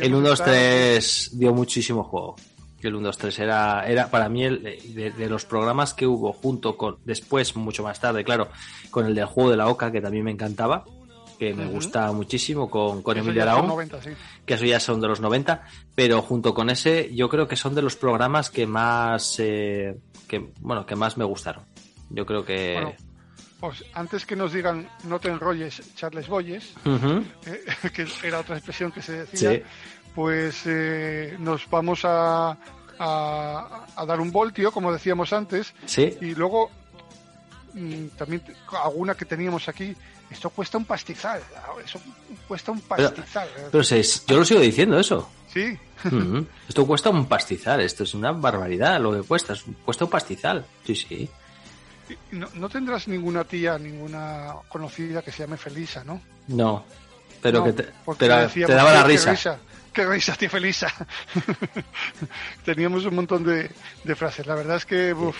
el 0.00 0.14
1 0.14 0.28
2 0.28 0.42
3 0.42 1.30
dio 1.34 1.52
muchísimo 1.52 2.04
juego. 2.04 2.36
El 2.80 2.94
1 2.94 3.08
2 3.08 3.18
3 3.18 3.38
era 3.40 3.86
era 3.86 4.10
para 4.10 4.28
mí 4.30 4.44
el, 4.44 4.62
de, 4.62 5.10
de, 5.10 5.28
los 5.28 5.44
programas 5.44 5.92
que 5.92 6.06
hubo 6.06 6.32
junto 6.32 6.76
con 6.78 6.96
después 7.04 7.54
mucho 7.56 7.82
más 7.82 8.00
tarde 8.00 8.24
claro 8.24 8.48
con 8.90 9.04
el 9.04 9.14
del 9.14 9.26
juego 9.26 9.50
de 9.50 9.58
la 9.58 9.68
oca 9.68 9.92
que 9.92 10.00
también 10.00 10.24
me 10.24 10.30
encantaba 10.30 10.84
que 11.40 11.54
me 11.54 11.64
gusta 11.64 12.12
muchísimo 12.12 12.68
con, 12.68 13.02
con 13.02 13.16
Emilio 13.16 13.42
Aragón, 13.42 13.88
que 14.44 14.54
eso 14.54 14.66
ya 14.66 14.78
son 14.78 15.00
de 15.00 15.08
los 15.08 15.22
90, 15.22 15.62
pero 15.94 16.20
junto 16.20 16.52
con 16.52 16.68
ese 16.68 17.14
yo 17.14 17.30
creo 17.30 17.48
que 17.48 17.56
son 17.56 17.74
de 17.74 17.80
los 17.80 17.96
programas 17.96 18.50
que 18.50 18.66
más, 18.66 19.36
eh, 19.38 19.98
que, 20.28 20.50
bueno, 20.60 20.84
que 20.84 20.96
más 20.96 21.16
me 21.16 21.24
gustaron. 21.24 21.64
Yo 22.10 22.26
creo 22.26 22.44
que... 22.44 22.94
pues 23.58 23.82
antes 23.94 24.26
que 24.26 24.36
nos 24.36 24.52
digan 24.52 24.86
no 25.04 25.18
te 25.18 25.30
enrolles 25.30 25.94
Charles 25.94 26.28
Boyes, 26.28 26.74
eh, 26.84 27.64
que 27.94 28.06
era 28.22 28.40
otra 28.40 28.56
expresión 28.56 28.92
que 28.92 29.00
se 29.00 29.24
decía, 29.24 29.62
pues 30.14 30.64
eh, 30.66 31.36
nos 31.38 31.70
vamos 31.70 32.04
a, 32.04 32.50
a, 32.98 33.86
a, 33.96 34.04
dar 34.04 34.20
un 34.20 34.30
voltio, 34.30 34.72
como 34.72 34.92
decíamos 34.92 35.32
antes, 35.32 35.72
y 35.96 36.34
luego 36.34 36.70
mm, 37.72 38.08
también 38.18 38.42
alguna 38.84 39.14
que 39.14 39.24
teníamos 39.24 39.70
aquí 39.70 39.96
esto 40.30 40.50
cuesta 40.50 40.78
un 40.78 40.84
pastizal, 40.84 41.42
eso 41.84 42.00
cuesta 42.46 42.72
un 42.72 42.80
pastizal. 42.80 43.48
Pero, 43.70 43.82
yo 43.82 44.36
lo 44.36 44.44
sigo 44.44 44.60
diciendo 44.60 44.98
eso. 44.98 45.28
Sí. 45.52 45.78
Esto 46.68 46.86
cuesta 46.86 47.10
un 47.10 47.26
pastizal, 47.26 47.80
esto 47.80 48.04
es 48.04 48.14
una 48.14 48.32
barbaridad 48.32 49.00
lo 49.00 49.12
que 49.12 49.26
cuesta, 49.26 49.54
cuesta 49.84 50.04
un 50.04 50.10
pastizal. 50.10 50.64
Sí, 50.86 50.94
sí. 50.94 51.28
No, 52.32 52.48
no 52.54 52.68
tendrás 52.68 53.06
ninguna 53.08 53.44
tía, 53.44 53.78
ninguna 53.78 54.54
conocida 54.68 55.22
que 55.22 55.30
se 55.30 55.44
llame 55.44 55.56
Felisa, 55.56 56.02
¿no? 56.04 56.20
No, 56.48 56.84
pero 57.40 57.60
No, 57.60 57.64
que 57.66 57.72
te, 57.72 57.88
pero 58.18 58.46
te 58.48 58.72
daba 58.74 58.92
la 58.92 59.02
"Qué 59.02 59.08
risa. 59.08 59.58
Qué 59.92 60.06
risa, 60.06 60.34
tío 60.36 60.48
Felisa. 60.48 60.86
Teníamos 62.64 63.04
un 63.06 63.14
montón 63.14 63.44
de, 63.44 63.70
de 64.04 64.14
frases. 64.14 64.46
La 64.46 64.54
verdad 64.54 64.76
es 64.76 64.86
que 64.86 65.12
uf, 65.12 65.36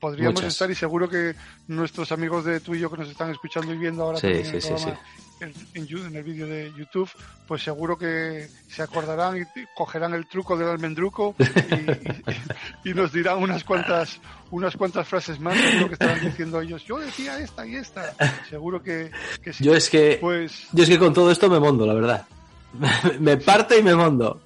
podríamos 0.00 0.34
Muchas. 0.34 0.52
estar 0.54 0.70
y 0.70 0.74
seguro 0.74 1.08
que 1.08 1.34
nuestros 1.68 2.10
amigos 2.12 2.44
de 2.44 2.60
tú 2.60 2.74
y 2.74 2.80
yo 2.80 2.90
que 2.90 2.96
nos 2.98 3.08
están 3.08 3.30
escuchando 3.30 3.72
y 3.72 3.76
viendo 3.78 4.02
ahora 4.02 4.18
Sí, 4.18 4.26
en 4.28 4.36
el 4.46 4.62
sí, 4.62 4.68
programa, 4.68 5.00
En, 5.40 5.52
en 5.74 5.86
Yu- 5.86 6.06
en 6.06 6.16
el 6.16 6.22
vídeo 6.24 6.46
de 6.46 6.72
YouTube, 6.76 7.10
pues 7.46 7.62
seguro 7.62 7.96
que 7.98 8.48
se 8.68 8.82
acordarán 8.82 9.36
y 9.38 9.42
cogerán 9.74 10.14
el 10.14 10.26
truco 10.26 10.56
del 10.56 10.68
almendruco 10.68 11.34
y, 11.38 11.44
y- 11.44 12.90
y 12.90 12.94
nos 12.94 13.12
dirán 13.12 13.38
unas 13.38 13.62
cuantas 13.64 14.20
unas 14.50 14.76
cuantas 14.76 15.06
frases 15.08 15.38
más. 15.40 15.56
Seguro 15.58 15.86
que 15.88 15.92
estarán 15.94 16.20
diciendo 16.20 16.60
ellos, 16.60 16.84
yo 16.84 16.98
decía 16.98 17.38
esta 17.38 17.66
y 17.66 17.76
esta. 17.76 18.14
Seguro 18.50 18.82
que, 18.82 19.10
que 19.42 19.52
sí. 19.52 19.64
Yo 19.64 19.74
es 19.74 19.88
que 19.88 20.18
Pues 20.20 20.66
yo 20.72 20.82
es 20.82 20.88
que 20.88 20.98
con 20.98 21.12
todo 21.14 21.30
esto 21.30 21.48
me 21.48 21.58
mondo, 21.60 21.86
la 21.86 21.94
verdad. 21.94 22.26
me 23.20 23.36
parte 23.36 23.78
y 23.78 23.82
me 23.82 23.94
mondo. 23.94 24.40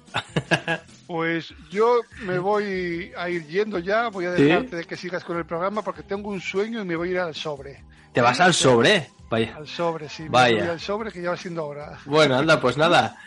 Pues 1.07 1.53
yo 1.71 2.01
me 2.23 2.37
voy 2.39 3.11
a 3.17 3.29
ir 3.29 3.47
yendo 3.47 3.79
ya, 3.79 4.09
voy 4.09 4.25
a 4.25 4.35
¿Sí? 4.35 4.43
dejarte 4.43 4.75
de 4.75 4.83
que 4.85 4.97
sigas 4.97 5.23
con 5.23 5.37
el 5.37 5.45
programa 5.45 5.81
porque 5.81 6.03
tengo 6.03 6.29
un 6.29 6.41
sueño 6.41 6.81
y 6.81 6.85
me 6.85 6.95
voy 6.95 7.09
a 7.09 7.11
ir 7.11 7.19
al 7.19 7.35
sobre. 7.35 7.83
Te 8.13 8.21
vas 8.21 8.39
al 8.39 8.53
sobre. 8.53 9.09
Vaya. 9.29 9.55
Al 9.57 9.67
sobre, 9.67 10.09
sí, 10.09 10.23
me 10.23 10.29
Vaya. 10.29 10.59
voy 10.59 10.67
al 10.69 10.79
sobre 10.79 11.11
que 11.11 11.21
ya 11.21 11.29
va 11.31 11.37
siendo 11.37 11.65
hora. 11.65 11.99
Bueno, 12.05 12.35
anda, 12.35 12.59
pues 12.59 12.77
nada. 12.77 13.17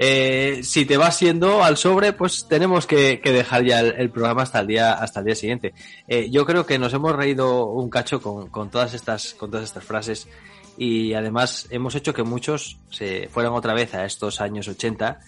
Eh, 0.00 0.60
si 0.62 0.84
te 0.84 0.96
vas 0.96 1.16
siendo 1.16 1.64
al 1.64 1.76
sobre, 1.76 2.12
pues 2.12 2.46
tenemos 2.48 2.86
que, 2.86 3.20
que 3.20 3.32
dejar 3.32 3.64
ya 3.64 3.80
el, 3.80 3.94
el 3.98 4.10
programa 4.10 4.42
hasta 4.42 4.60
el 4.60 4.68
día 4.68 4.92
hasta 4.92 5.18
el 5.20 5.26
día 5.26 5.34
siguiente. 5.34 5.74
Eh, 6.06 6.30
yo 6.30 6.46
creo 6.46 6.64
que 6.64 6.78
nos 6.78 6.94
hemos 6.94 7.16
reído 7.16 7.66
un 7.66 7.90
cacho 7.90 8.22
con, 8.22 8.48
con 8.48 8.70
todas 8.70 8.94
estas 8.94 9.34
con 9.34 9.50
todas 9.50 9.64
estas 9.66 9.82
frases 9.82 10.28
y 10.78 11.14
además 11.14 11.66
hemos 11.70 11.94
hecho 11.94 12.14
que 12.14 12.22
muchos 12.22 12.78
se 12.90 13.28
fueran 13.28 13.52
otra 13.52 13.74
vez 13.74 13.94
a 13.94 14.04
estos 14.04 14.40
años 14.40 14.68
80 14.68 15.20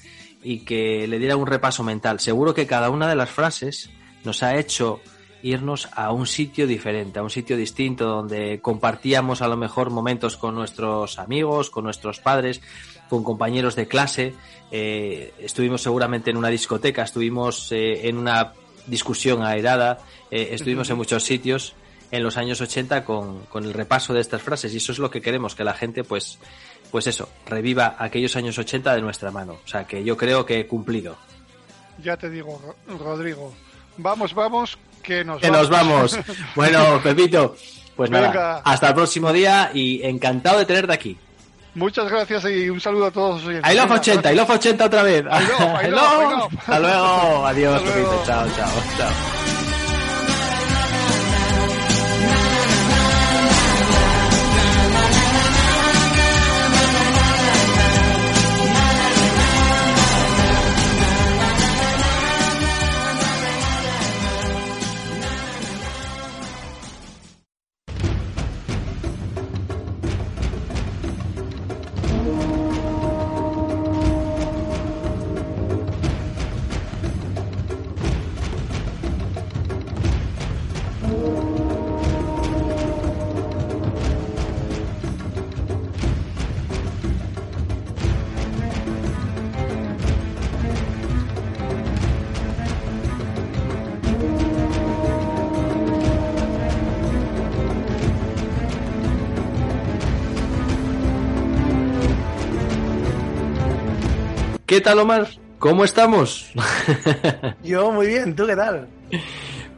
y 0.43 0.61
que 0.61 1.07
le 1.09 1.19
dieran 1.19 1.39
un 1.39 1.47
repaso 1.47 1.83
mental. 1.83 2.21
Seguro 2.21 2.55
que 2.55 2.67
cada 2.67 2.89
una 2.91 3.09
de 3.09 3.17
las 3.17 3.31
frases 3.31 3.91
nos 4.25 4.43
ha 4.43 4.57
hecho 4.57 5.01
irnos 5.43 5.89
a 5.95 6.13
un 6.13 6.27
sitio 6.27 6.67
diferente, 6.67 7.19
a 7.19 7.23
un 7.23 7.31
sitio 7.31 7.57
distinto 7.57 8.07
donde 8.07 8.61
compartíamos 8.61 9.43
a 9.43 9.49
lo 9.49 9.57
mejor 9.57 9.91
momentos 9.91 10.37
con 10.37 10.55
nuestros 10.55 11.19
amigos, 11.19 11.71
con 11.71 11.85
nuestros 11.85 12.21
padres, 12.21 12.61
con 13.09 13.25
compañeros 13.25 13.75
de 13.75 13.89
clase, 13.89 14.35
eh, 14.71 15.33
estuvimos 15.41 15.83
seguramente 15.83 16.31
en 16.31 16.37
una 16.37 16.49
discoteca, 16.49 17.03
estuvimos 17.03 17.73
eh, 17.73 18.09
en 18.09 18.19
una 18.19 18.53
discusión 18.87 19.43
airada, 19.43 19.99
eh, 20.31 20.51
estuvimos 20.53 20.91
en 20.91 20.97
muchos 20.97 21.25
sitios 21.25 21.75
en 22.11 22.23
los 22.23 22.37
años 22.37 22.61
80 22.61 23.05
con, 23.05 23.41
con 23.47 23.65
el 23.65 23.73
repaso 23.73 24.13
de 24.15 24.21
estas 24.21 24.43
frases 24.43 24.73
y 24.75 24.79
eso 24.79 24.93
es 24.93 24.99
lo 24.99 25.11
que 25.11 25.21
queremos, 25.21 25.55
que 25.55 25.65
la 25.65 25.75
gente 25.75 26.03
pues, 26.05 26.39
pues 26.91 27.07
eso, 27.07 27.29
reviva 27.47 27.97
aquellos 27.99 28.35
años 28.37 28.59
80 28.59 28.95
de 28.95 29.01
nuestra 29.03 29.31
mano. 29.31 29.59
O 29.65 29.69
sea 29.69 29.85
que 29.87 30.03
yo 30.05 30.17
creo 30.17 30.45
que 30.45 30.61
he 30.61 30.67
cumplido. 30.67 31.17
Ya 32.03 32.17
te 32.17 32.29
digo, 32.31 32.61
Ro- 32.89 32.99
Rodrigo. 32.99 33.53
Vamos, 33.97 34.33
vamos, 34.35 34.79
que 35.03 35.25
nos 35.25 35.41
Que 35.41 35.51
vamos. 35.51 35.71
nos 35.71 35.71
vamos. 35.71 36.19
Bueno, 36.55 37.01
Pepito, 37.03 37.55
pues 37.97 38.11
nada, 38.11 38.29
Venga. 38.29 38.57
hasta 38.65 38.89
el 38.89 38.95
próximo 38.95 39.33
día 39.33 39.71
y 39.75 40.03
encantado 40.03 40.59
de 40.59 40.65
tenerte 40.67 40.93
aquí. 40.95 41.19
Muchas 41.75 42.11
gracias 42.11 42.45
y 42.47 42.69
un 42.69 42.81
saludo 42.81 43.07
a 43.07 43.11
todos. 43.13 43.43
I 43.45 43.47
love 43.77 43.89
Venga, 43.89 43.95
80, 43.95 44.33
I 44.33 44.37
love 44.37 44.51
80 44.51 44.85
otra 44.87 45.03
vez. 45.05 45.25
love, 45.25 45.35
I 45.41 45.47
love, 45.47 45.61
love. 45.61 45.83
I 45.85 45.91
love. 45.91 46.55
Hasta 46.59 46.79
luego, 46.81 47.47
adiós, 47.47 47.75
Hasta 47.77 47.95
luego. 47.95 48.11
Pepito, 48.11 48.27
chao, 48.27 48.47
chao, 48.57 48.71
chao. 48.99 49.70
¿Qué 104.81 104.85
tal, 104.85 105.01
Omar? 105.01 105.29
¿Cómo 105.59 105.85
estamos? 105.85 106.51
Yo 107.63 107.93
muy 107.93 108.07
bien, 108.07 108.35
¿tú 108.35 108.47
qué 108.47 108.57
tal? 108.57 108.89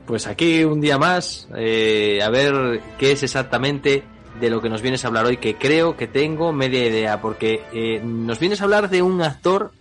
Pues 0.06 0.28
aquí 0.28 0.62
un 0.62 0.80
día 0.80 0.96
más, 0.96 1.48
eh, 1.56 2.20
a 2.22 2.30
ver 2.30 2.80
qué 3.00 3.10
es 3.10 3.24
exactamente 3.24 4.04
de 4.38 4.48
lo 4.48 4.60
que 4.62 4.68
nos 4.68 4.80
vienes 4.80 5.04
a 5.04 5.08
hablar 5.08 5.26
hoy, 5.26 5.38
que 5.38 5.56
creo 5.56 5.96
que 5.96 6.06
tengo 6.06 6.52
media 6.52 6.86
idea, 6.86 7.20
porque 7.20 7.64
eh, 7.72 8.00
nos 8.00 8.38
vienes 8.38 8.60
a 8.60 8.64
hablar 8.64 8.90
de 8.90 9.02
un 9.02 9.20
actor 9.22 9.72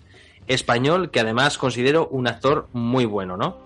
español 0.48 1.12
que 1.12 1.20
además 1.20 1.60
considero 1.60 2.08
un 2.08 2.28
actor 2.28 2.68
muy 2.74 3.06
bueno, 3.06 3.38
¿no? 3.38 3.58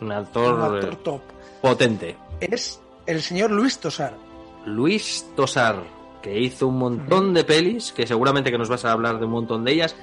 Un 0.00 0.10
actor, 0.10 0.54
Un 0.54 0.74
actor 0.74 0.96
top. 0.96 1.20
potente. 1.62 2.16
Es 2.40 2.80
el 3.06 3.22
señor 3.22 3.52
Luis 3.52 3.78
Tosar. 3.78 4.14
Luis 4.64 5.24
Tosar, 5.36 5.84
que 6.26 6.40
hizo 6.40 6.66
un 6.68 6.78
montón 6.78 7.32
de 7.34 7.44
pelis, 7.44 7.92
que 7.92 8.06
seguramente 8.06 8.50
que 8.50 8.58
nos 8.58 8.68
vas 8.68 8.84
a 8.84 8.92
hablar 8.92 9.18
de 9.18 9.26
un 9.26 9.30
montón 9.30 9.64
de 9.64 9.72
ellas, 9.72 9.94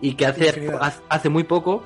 y 0.00 0.14
que 0.14 0.24
hace, 0.26 0.70
hace 1.08 1.28
muy 1.28 1.44
poco 1.44 1.82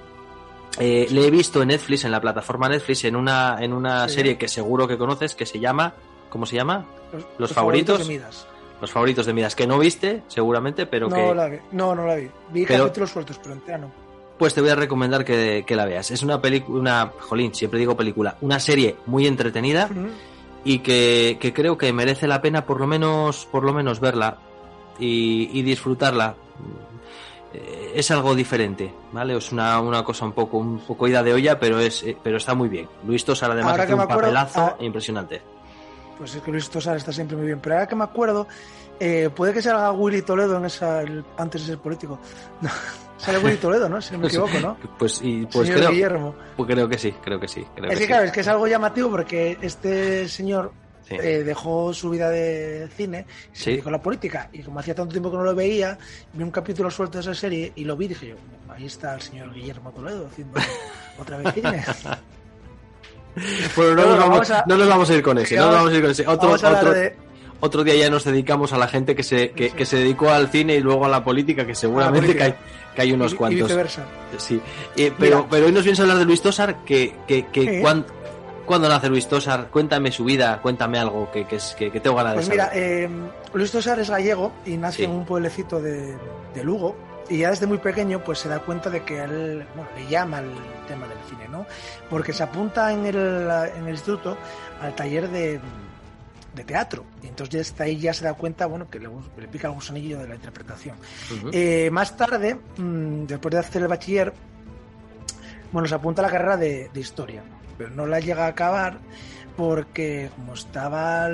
eh, 0.78 1.08
le 1.10 1.26
he 1.26 1.30
visto 1.30 1.60
en 1.62 1.68
Netflix, 1.68 2.04
en 2.04 2.12
la 2.12 2.20
plataforma 2.20 2.68
Netflix, 2.68 3.04
en 3.04 3.16
una, 3.16 3.58
en 3.60 3.72
una 3.72 4.08
Sí. 4.08 4.14
serie 4.14 4.38
que 4.38 4.46
seguro 4.48 4.86
que 4.86 4.96
conoces, 4.96 5.34
que 5.34 5.44
se 5.44 5.58
llama, 5.58 5.94
¿cómo 6.28 6.46
se 6.46 6.54
llama? 6.56 6.86
Los, 7.12 7.24
¿Los 7.38 7.52
favoritos? 7.52 7.98
de 7.98 8.04
Midas. 8.04 8.46
Los 8.80 8.92
favoritos 8.92 9.26
de 9.26 9.32
Midas, 9.32 9.54
que 9.56 9.66
no 9.66 9.78
viste, 9.78 10.22
seguramente, 10.28 10.86
pero 10.86 11.08
no, 11.08 11.16
que 11.16 11.34
la 11.34 11.48
vi. 11.48 11.58
no, 11.72 11.94
no 11.96 12.06
la 12.06 12.14
vi. 12.14 12.28
Vi 12.52 12.64
Pero- 12.66 12.84
capítulos 12.84 13.10
sueltos, 13.10 13.38
pero 13.42 13.54
entera 13.54 13.78
no. 13.78 13.90
pues 14.38 14.54
te 14.54 14.60
voy 14.60 14.70
a 14.70 14.74
recomendar 14.76 15.24
que, 15.24 15.64
que 15.66 15.74
la 15.76 15.84
veas. 15.84 16.10
Es 16.12 16.22
una 16.22 16.40
película, 16.40 16.78
una, 16.80 17.12
jolín, 17.18 17.52
siempre 17.54 17.78
digo 17.80 17.96
película, 17.96 18.36
una 18.40 18.58
serie 18.60 18.96
muy 19.06 19.26
entretenida. 19.26 19.90
Y 20.64 20.80
que, 20.80 21.38
que 21.40 21.52
creo 21.52 21.76
que 21.78 21.92
merece 21.92 22.26
la 22.26 22.40
pena 22.42 22.66
por 22.66 22.80
lo 22.80 22.86
menos, 22.86 23.46
por 23.46 23.64
lo 23.64 23.72
menos 23.72 24.00
verla 24.00 24.38
y, 24.98 25.50
y 25.58 25.62
disfrutarla. 25.62 26.34
Eh, 27.52 27.92
Es 27.96 28.10
algo 28.10 28.34
diferente, 28.34 28.92
¿vale? 29.12 29.36
Es 29.36 29.50
una, 29.52 29.80
una 29.80 30.04
cosa 30.04 30.24
un 30.24 30.32
poco, 30.32 30.58
un 30.58 30.78
poco 30.80 31.08
ida 31.08 31.22
de 31.22 31.32
olla, 31.34 31.58
pero 31.58 31.80
es, 31.80 32.02
eh, 32.02 32.16
pero 32.22 32.36
está 32.36 32.54
muy 32.54 32.68
bien. 32.68 32.88
Luis 33.06 33.24
Tosar 33.24 33.50
además 33.50 33.78
hace 33.78 33.94
un 33.94 34.00
acuerdo, 34.00 34.20
papelazo 34.22 34.60
ah, 34.60 34.76
impresionante. 34.80 35.42
Pues 36.18 36.34
es 36.34 36.42
que 36.42 36.50
Luis 36.50 36.68
Tosar 36.70 36.96
está 36.96 37.12
siempre 37.12 37.36
muy 37.36 37.46
bien. 37.46 37.58
Pero 37.60 37.74
ahora 37.76 37.88
que 37.88 37.96
me 37.96 38.04
acuerdo, 38.04 38.46
eh, 39.00 39.30
puede 39.34 39.52
que 39.54 39.62
salga 39.62 39.90
Willy 39.92 40.22
Toledo 40.22 40.58
en 40.58 40.66
esa, 40.66 41.00
el- 41.02 41.24
antes 41.38 41.62
de 41.62 41.68
ser 41.68 41.78
político. 41.78 42.18
No, 42.60 42.68
sale 43.20 43.38
Willy 43.38 43.56
Toledo, 43.56 43.88
¿no? 43.88 44.00
Si 44.00 44.12
no 44.12 44.18
me 44.20 44.26
equivoco, 44.28 44.58
¿no? 44.60 44.76
Pues, 44.98 45.20
y, 45.22 45.46
pues 45.46 45.66
señor 45.66 45.78
creo, 45.80 45.90
Guillermo. 45.90 46.34
pues 46.56 46.70
creo 46.72 46.88
que 46.88 46.98
sí, 46.98 47.12
creo 47.22 47.38
que 47.38 47.48
sí. 47.48 47.64
Creo 47.76 47.90
Es 47.90 47.98
que 47.98 48.06
claro, 48.06 48.24
es 48.24 48.32
que 48.32 48.40
es 48.40 48.48
algo 48.48 48.66
llamativo 48.66 49.10
porque 49.10 49.58
este 49.60 50.28
señor 50.28 50.72
Sí. 51.02 51.16
eh, 51.20 51.42
dejó 51.42 51.92
su 51.92 52.08
vida 52.10 52.30
de 52.30 52.88
cine 52.96 53.26
y 53.52 53.56
se 53.56 53.64
Sí. 53.64 53.70
dedicó 53.72 53.88
a 53.88 53.92
la 53.92 54.00
política. 54.02 54.48
Y 54.52 54.62
como 54.62 54.78
hacía 54.78 54.94
tanto 54.94 55.10
tiempo 55.12 55.28
que 55.30 55.38
no 55.38 55.42
lo 55.42 55.54
veía, 55.56 55.98
vi 56.32 56.42
un 56.44 56.52
capítulo 56.52 56.88
suelto 56.88 57.18
de 57.18 57.22
esa 57.22 57.34
serie 57.34 57.72
y 57.74 57.84
lo 57.84 57.96
vi 57.96 58.04
y 58.04 58.08
dije 58.08 58.28
yo, 58.28 58.36
ahí 58.72 58.86
está 58.86 59.14
el 59.14 59.20
señor 59.20 59.52
Guillermo 59.52 59.90
Toledo 59.90 60.26
haciendo 60.30 60.60
otra 61.18 61.38
vez 61.38 61.52
cine. 61.54 61.84
Bueno, 63.76 63.94
no, 63.94 64.02
nos 64.06 64.18
vamos, 64.18 64.28
vamos 64.30 64.50
a- 64.50 64.64
no 64.66 64.76
nos 64.76 64.88
vamos 64.88 65.10
a 65.10 65.14
ir 65.14 65.22
con 65.22 65.38
ese, 65.38 65.56
no 65.56 65.66
nos 65.66 65.74
vamos 65.74 65.92
a 65.92 65.94
ir 65.96 66.02
con 66.02 66.10
ese. 66.10 66.22
Otro, 66.26 66.48
Vamos 66.48 66.64
a 66.64 66.66
hablar 66.68 66.84
otro, 66.84 66.94
de- 66.94 67.16
otro 67.60 67.84
día 67.84 67.94
ya 67.94 68.10
nos 68.10 68.24
dedicamos 68.24 68.72
a 68.72 68.78
la 68.78 68.88
gente 68.88 69.14
que 69.14 69.22
se, 69.22 69.50
que, 69.52 69.70
Sí. 69.70 69.76
que 69.76 69.86
se 69.86 69.96
dedicó 69.98 70.30
al 70.30 70.48
cine 70.48 70.74
y 70.76 70.80
luego 70.80 71.04
a 71.04 71.08
la 71.08 71.22
política, 71.24 71.66
que 71.66 71.74
seguramente 71.74 72.34
que 72.34 72.42
hay, 72.42 72.50
política. 72.52 72.92
que 72.94 73.02
hay 73.02 73.12
unos 73.12 73.32
y- 73.32 73.34
y 73.34 73.38
cuantos. 73.38 73.62
viceversa. 73.68 74.04
Sí. 74.38 74.60
Eh, 74.96 75.12
pero, 75.18 75.36
Mira. 75.38 75.48
pero 75.50 75.66
hoy 75.66 75.72
nos 75.72 75.84
vienes 75.84 75.98
a 76.00 76.02
hablar 76.02 76.18
de 76.18 76.24
Luis 76.24 76.42
Tosar, 76.42 76.76
que, 76.84 77.14
que, 77.28 77.46
que 77.46 77.80
cuán- 77.80 78.06
¿cuándo 78.66 78.88
nace 78.88 79.08
Luis 79.08 79.26
Tosar? 79.28 79.68
Cuéntame 79.70 80.10
su 80.12 80.24
vida, 80.24 80.60
cuéntame 80.62 80.98
algo 80.98 81.30
que, 81.30 81.46
que, 81.46 81.56
es- 81.56 81.74
que, 81.78 81.90
tengo 82.00 82.16
ganas 82.16 82.34
Pues 82.34 82.46
de 82.46 82.52
mira, 82.52 82.66
saber. 82.68 82.82
eh, 82.82 83.10
Luis 83.54 83.70
Tosar 83.70 83.98
es 84.00 84.08
gallego 84.10 84.52
y 84.66 84.76
nace 84.76 84.98
Sí. 84.98 85.04
en 85.04 85.10
un 85.10 85.24
pueblecito 85.26 85.80
de, 85.80 86.16
de 86.54 86.64
Lugo 86.64 86.96
y 87.28 87.38
ya 87.38 87.50
desde 87.50 87.66
muy 87.66 87.78
pequeño 87.78 88.20
pues 88.24 88.38
se 88.40 88.48
da 88.48 88.58
cuenta 88.60 88.90
de 88.90 89.02
que 89.04 89.22
él 89.22 89.64
bueno, 89.74 89.88
le 89.96 90.06
llama 90.08 90.38
el 90.40 90.50
tema 90.88 91.06
del 91.06 91.18
cine, 91.28 91.46
¿no? 91.48 91.64
Porque 92.08 92.32
se 92.32 92.42
apunta 92.42 92.92
en 92.92 93.06
el, 93.06 93.16
en 93.76 93.84
el 93.84 93.90
instituto 93.90 94.36
al 94.80 94.94
taller 94.96 95.28
de, 95.28 95.60
de 96.54 96.64
teatro. 96.64 97.04
Y 97.22 97.28
entonces 97.28 97.54
ya 97.54 97.60
está 97.60 97.84
ahí 97.84 97.98
ya 97.98 98.12
se 98.12 98.24
da 98.24 98.34
cuenta, 98.34 98.66
bueno, 98.66 98.88
que 98.88 98.98
le, 98.98 99.08
le 99.38 99.48
pica 99.48 99.68
el 99.68 99.74
gusanillo 99.74 100.18
de 100.18 100.28
la 100.28 100.34
interpretación. 100.34 100.96
Eh, 101.52 101.90
más 101.90 102.16
tarde, 102.16 102.58
mm, 102.76 103.24
después 103.26 103.52
de 103.52 103.58
hacer 103.58 103.82
el 103.82 103.88
bachiller, 103.88 104.32
bueno, 105.72 105.86
se 105.88 105.94
apunta 105.94 106.22
a 106.22 106.26
la 106.26 106.30
carrera 106.30 106.56
de, 106.56 106.90
de 106.92 107.00
historia, 107.00 107.42
pero 107.78 107.90
no 107.90 108.06
la 108.06 108.20
llega 108.20 108.46
a 108.46 108.48
acabar 108.48 108.98
porque 109.56 110.30
como 110.34 110.54
estaba 110.54 111.28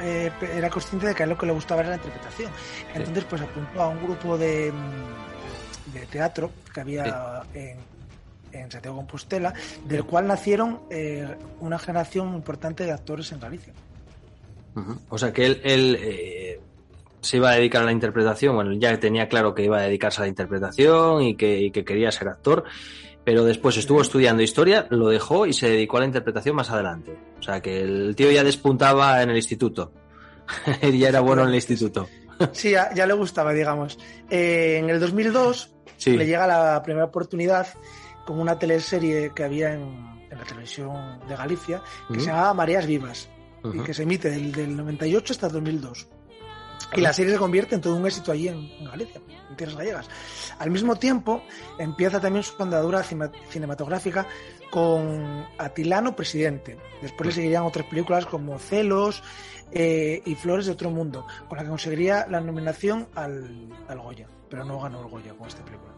eh, 0.00 0.30
era 0.54 0.70
consciente 0.70 1.06
de 1.06 1.14
que 1.14 1.22
a 1.22 1.24
él 1.24 1.30
lo 1.30 1.38
que 1.38 1.46
le 1.46 1.52
gustaba 1.52 1.80
era 1.80 1.90
la 1.90 1.96
interpretación. 1.96 2.50
Entonces, 2.94 3.24
pues 3.24 3.42
apuntó 3.42 3.82
a 3.82 3.88
un 3.88 4.02
grupo 4.02 4.36
de, 4.36 4.72
mm, 4.72 5.92
de 5.92 6.06
teatro 6.06 6.50
que 6.72 6.80
había 6.80 7.42
en, 7.54 7.78
en 8.52 8.70
Santiago 8.70 8.96
Compostela, 8.96 9.54
del 9.84 10.04
cual 10.04 10.26
nacieron 10.26 10.80
eh, 10.90 11.26
una 11.60 11.78
generación 11.78 12.34
importante 12.34 12.84
de 12.84 12.92
actores 12.92 13.32
en 13.32 13.40
Galicia. 13.40 13.72
O 15.08 15.18
sea 15.18 15.32
que 15.32 15.46
él, 15.46 15.60
él, 15.64 15.98
eh, 16.00 16.60
se 17.20 17.36
iba 17.38 17.50
a 17.50 17.54
dedicar 17.54 17.82
a 17.82 17.86
la 17.86 17.92
interpretación, 17.92 18.54
bueno, 18.54 18.72
ya 18.74 18.98
tenía 19.00 19.28
claro 19.28 19.54
que 19.54 19.64
iba 19.64 19.78
a 19.78 19.82
dedicarse 19.82 20.20
a 20.20 20.24
la 20.24 20.28
interpretación 20.28 21.22
y 21.22 21.36
que, 21.36 21.58
y 21.60 21.70
que 21.70 21.84
quería 21.84 22.12
ser 22.12 22.28
actor, 22.28 22.64
pero 23.24 23.44
después 23.44 23.76
estuvo 23.76 24.00
estudiando 24.00 24.42
historia, 24.42 24.86
lo 24.90 25.08
dejó 25.08 25.46
y 25.46 25.52
se 25.52 25.68
dedicó 25.68 25.96
a 25.96 26.00
la 26.00 26.06
interpretación 26.06 26.56
más 26.56 26.70
adelante. 26.70 27.16
O 27.38 27.42
sea 27.42 27.60
que 27.60 27.80
el 27.80 28.14
tío 28.16 28.30
ya 28.30 28.44
despuntaba 28.44 29.22
en 29.22 29.30
el 29.30 29.36
instituto. 29.36 29.92
ya 30.82 31.08
era 31.08 31.20
bueno 31.20 31.42
en 31.42 31.48
el 31.48 31.54
instituto. 31.56 32.08
Sí, 32.52 32.70
ya, 32.70 32.94
ya 32.94 33.06
le 33.06 33.14
gustaba, 33.14 33.52
digamos. 33.52 33.98
Eh, 34.30 34.78
en 34.78 34.88
el 34.90 35.00
2002 35.00 35.74
Sí. 35.98 36.16
le 36.16 36.26
llega 36.26 36.46
la 36.46 36.80
primera 36.84 37.06
oportunidad 37.06 37.66
con 38.24 38.38
una 38.38 38.56
teleserie 38.56 39.32
que 39.34 39.42
había 39.42 39.74
en, 39.74 39.82
en 40.30 40.38
la 40.38 40.44
televisión 40.44 41.18
de 41.28 41.34
Galicia 41.34 41.82
que 42.08 42.20
se 42.20 42.26
llamaba 42.26 42.54
Mareas 42.54 42.86
Vivas 42.86 43.28
y 43.72 43.78
Ujú. 43.78 43.84
que 43.84 43.94
se 43.94 44.02
emite 44.04 44.30
del, 44.30 44.52
del 44.52 44.76
98 44.76 45.32
hasta 45.32 45.46
el 45.46 45.52
2002. 45.52 46.08
Y 46.94 47.00
la 47.02 47.12
serie 47.12 47.32
se 47.32 47.38
convierte 47.38 47.74
en 47.74 47.80
todo 47.82 47.96
un 47.96 48.06
éxito 48.06 48.32
allí 48.32 48.48
en, 48.48 48.56
en 48.78 48.84
Galicia, 48.86 49.20
en 49.50 49.56
tierras 49.56 49.76
gallegas. 49.76 50.08
Al 50.58 50.70
mismo 50.70 50.96
tiempo, 50.96 51.42
empieza 51.78 52.18
también 52.20 52.42
su 52.42 52.60
andadura 52.62 53.02
cinematográfica 53.02 54.26
con 54.70 55.44
Atilano 55.58 56.16
Presidente. 56.16 56.78
Después 57.02 57.26
le 57.26 57.32
seguirían 57.34 57.64
otras 57.64 57.86
películas 57.86 58.24
como 58.24 58.58
Celos 58.58 59.22
eh, 59.70 60.22
y 60.24 60.34
Flores 60.34 60.64
de 60.66 60.72
Otro 60.72 60.90
Mundo, 60.90 61.26
con 61.48 61.58
la 61.58 61.64
que 61.64 61.68
conseguiría 61.70 62.26
la 62.28 62.40
nominación 62.40 63.06
al, 63.14 63.68
al 63.86 63.98
Goya, 64.00 64.26
pero 64.48 64.64
no 64.64 64.80
ganó 64.80 65.02
el 65.02 65.08
Goya 65.08 65.34
con 65.34 65.46
esta 65.46 65.62
película. 65.64 65.92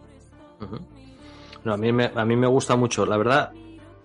No, 1.65 1.73
a 1.75 1.77
mí 1.77 1.93
me, 1.93 2.11
a 2.15 2.25
mí 2.25 2.35
me 2.37 2.47
gusta 2.49 2.75
mucho, 2.75 3.07
la 3.07 3.17
verdad 3.17 3.53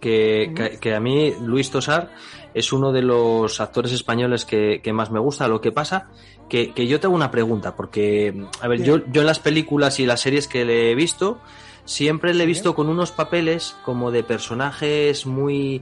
que, 0.05 0.51
que, 0.55 0.77
que 0.77 0.93
a 0.93 0.99
mí 0.99 1.33
Luis 1.41 1.71
Tosar 1.71 2.11
es 2.53 2.71
uno 2.71 2.91
de 2.91 3.01
los 3.01 3.59
actores 3.59 3.91
españoles 3.91 4.45
que, 4.45 4.81
que 4.83 4.93
más 4.93 5.09
me 5.09 5.19
gusta. 5.19 5.47
Lo 5.47 5.61
que 5.61 5.71
pasa 5.71 6.09
que, 6.47 6.73
que 6.73 6.85
yo 6.85 6.99
tengo 6.99 7.15
una 7.15 7.31
pregunta, 7.31 7.75
porque, 7.75 8.45
a 8.61 8.67
ver, 8.67 8.83
yo, 8.83 9.01
yo 9.11 9.21
en 9.21 9.27
las 9.27 9.39
películas 9.39 9.99
y 9.99 10.05
las 10.05 10.21
series 10.21 10.47
que 10.47 10.63
le 10.63 10.91
he 10.91 10.95
visto, 10.95 11.39
siempre 11.85 12.35
le 12.35 12.43
he 12.43 12.47
visto 12.47 12.75
con 12.75 12.87
unos 12.87 13.11
papeles 13.11 13.75
como 13.83 14.11
de 14.11 14.21
personajes 14.23 15.25
muy, 15.25 15.81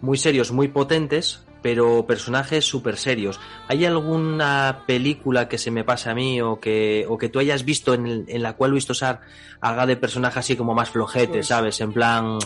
muy 0.00 0.18
serios, 0.18 0.50
muy 0.50 0.66
potentes, 0.66 1.44
pero 1.62 2.04
personajes 2.06 2.64
súper 2.64 2.96
serios. 2.96 3.38
¿Hay 3.68 3.84
alguna 3.84 4.82
película 4.84 5.48
que 5.48 5.56
se 5.58 5.70
me 5.70 5.84
pase 5.84 6.10
a 6.10 6.14
mí 6.14 6.40
o 6.40 6.58
que, 6.58 7.06
o 7.08 7.16
que 7.16 7.28
tú 7.28 7.38
hayas 7.38 7.64
visto 7.64 7.94
en, 7.94 8.06
el- 8.08 8.24
en 8.26 8.42
la 8.42 8.54
cual 8.54 8.72
Luis 8.72 8.86
Tosar 8.86 9.20
haga 9.60 9.86
de 9.86 9.96
personaje 9.96 10.40
así 10.40 10.56
como 10.56 10.74
más 10.74 10.90
flojete, 10.90 11.34
Pues- 11.34 11.46
¿sabes? 11.46 11.80
En 11.80 11.92
plan 11.92 12.38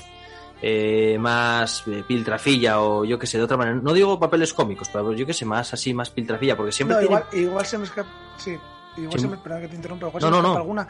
eh, 0.63 1.17
más 1.19 1.85
eh, 1.87 2.03
piltrafilla 2.07 2.81
o 2.81 3.05
yo 3.05 3.19
que 3.19 3.27
sé, 3.27 3.39
de 3.39 3.45
otra 3.45 3.57
manera. 3.57 3.79
No 3.83 3.93
digo 3.93 4.19
papeles 4.19 4.53
cómicos, 4.55 4.89
pero 4.93 5.13
yo 5.13 5.27
que 5.27 5.33
sé, 5.35 5.45
más 5.45 5.73
así, 5.75 5.93
más 5.95 6.11
piltrafilla, 6.11 6.57
porque 6.57 6.73
siempre 6.73 6.95
No, 6.97 7.01
tiene... 7.01 7.15
igual, 7.17 7.29
igual 7.51 7.67
se 7.67 7.79
me 7.79 7.85
escapa. 7.85 8.09
Sí, 8.39 8.57
igual 8.97 9.13
Sí. 9.13 9.21
se 9.21 9.29
me. 9.29 9.37
Perdón 9.39 9.61
que 9.63 9.69
te 9.69 9.77
interrumpa, 9.77 10.07
igual 10.09 10.21
No, 10.23 10.29
se 10.29 10.31
me 10.31 10.31
no, 10.31 10.39
escapa 10.39 10.55
no. 10.55 10.61
alguna. 10.61 10.89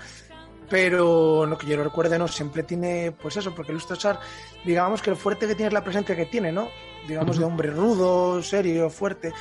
Pero 0.69 1.47
no 1.47 1.57
que 1.57 1.67
yo 1.69 1.77
lo 1.77 1.85
recuerde, 1.85 2.19
no, 2.19 2.27
siempre 2.27 2.65
tiene, 2.65 3.13
pues 3.13 3.37
eso, 3.37 3.55
porque 3.55 3.71
Luis 3.73 3.87
Tosar, 3.87 4.19
digamos 4.65 5.01
que 5.01 5.11
el 5.11 5.17
fuerte 5.17 5.47
que 5.47 5.55
tiene 5.55 5.69
es 5.69 5.73
la 5.73 5.85
presencia 5.85 6.17
que 6.17 6.27
tiene, 6.27 6.51
¿no? 6.51 6.69
Digamos, 7.07 7.39
de 7.39 7.45
hombre 7.45 7.71
rudo, 7.71 8.43
serio, 8.43 8.91
fuerte. 8.91 9.33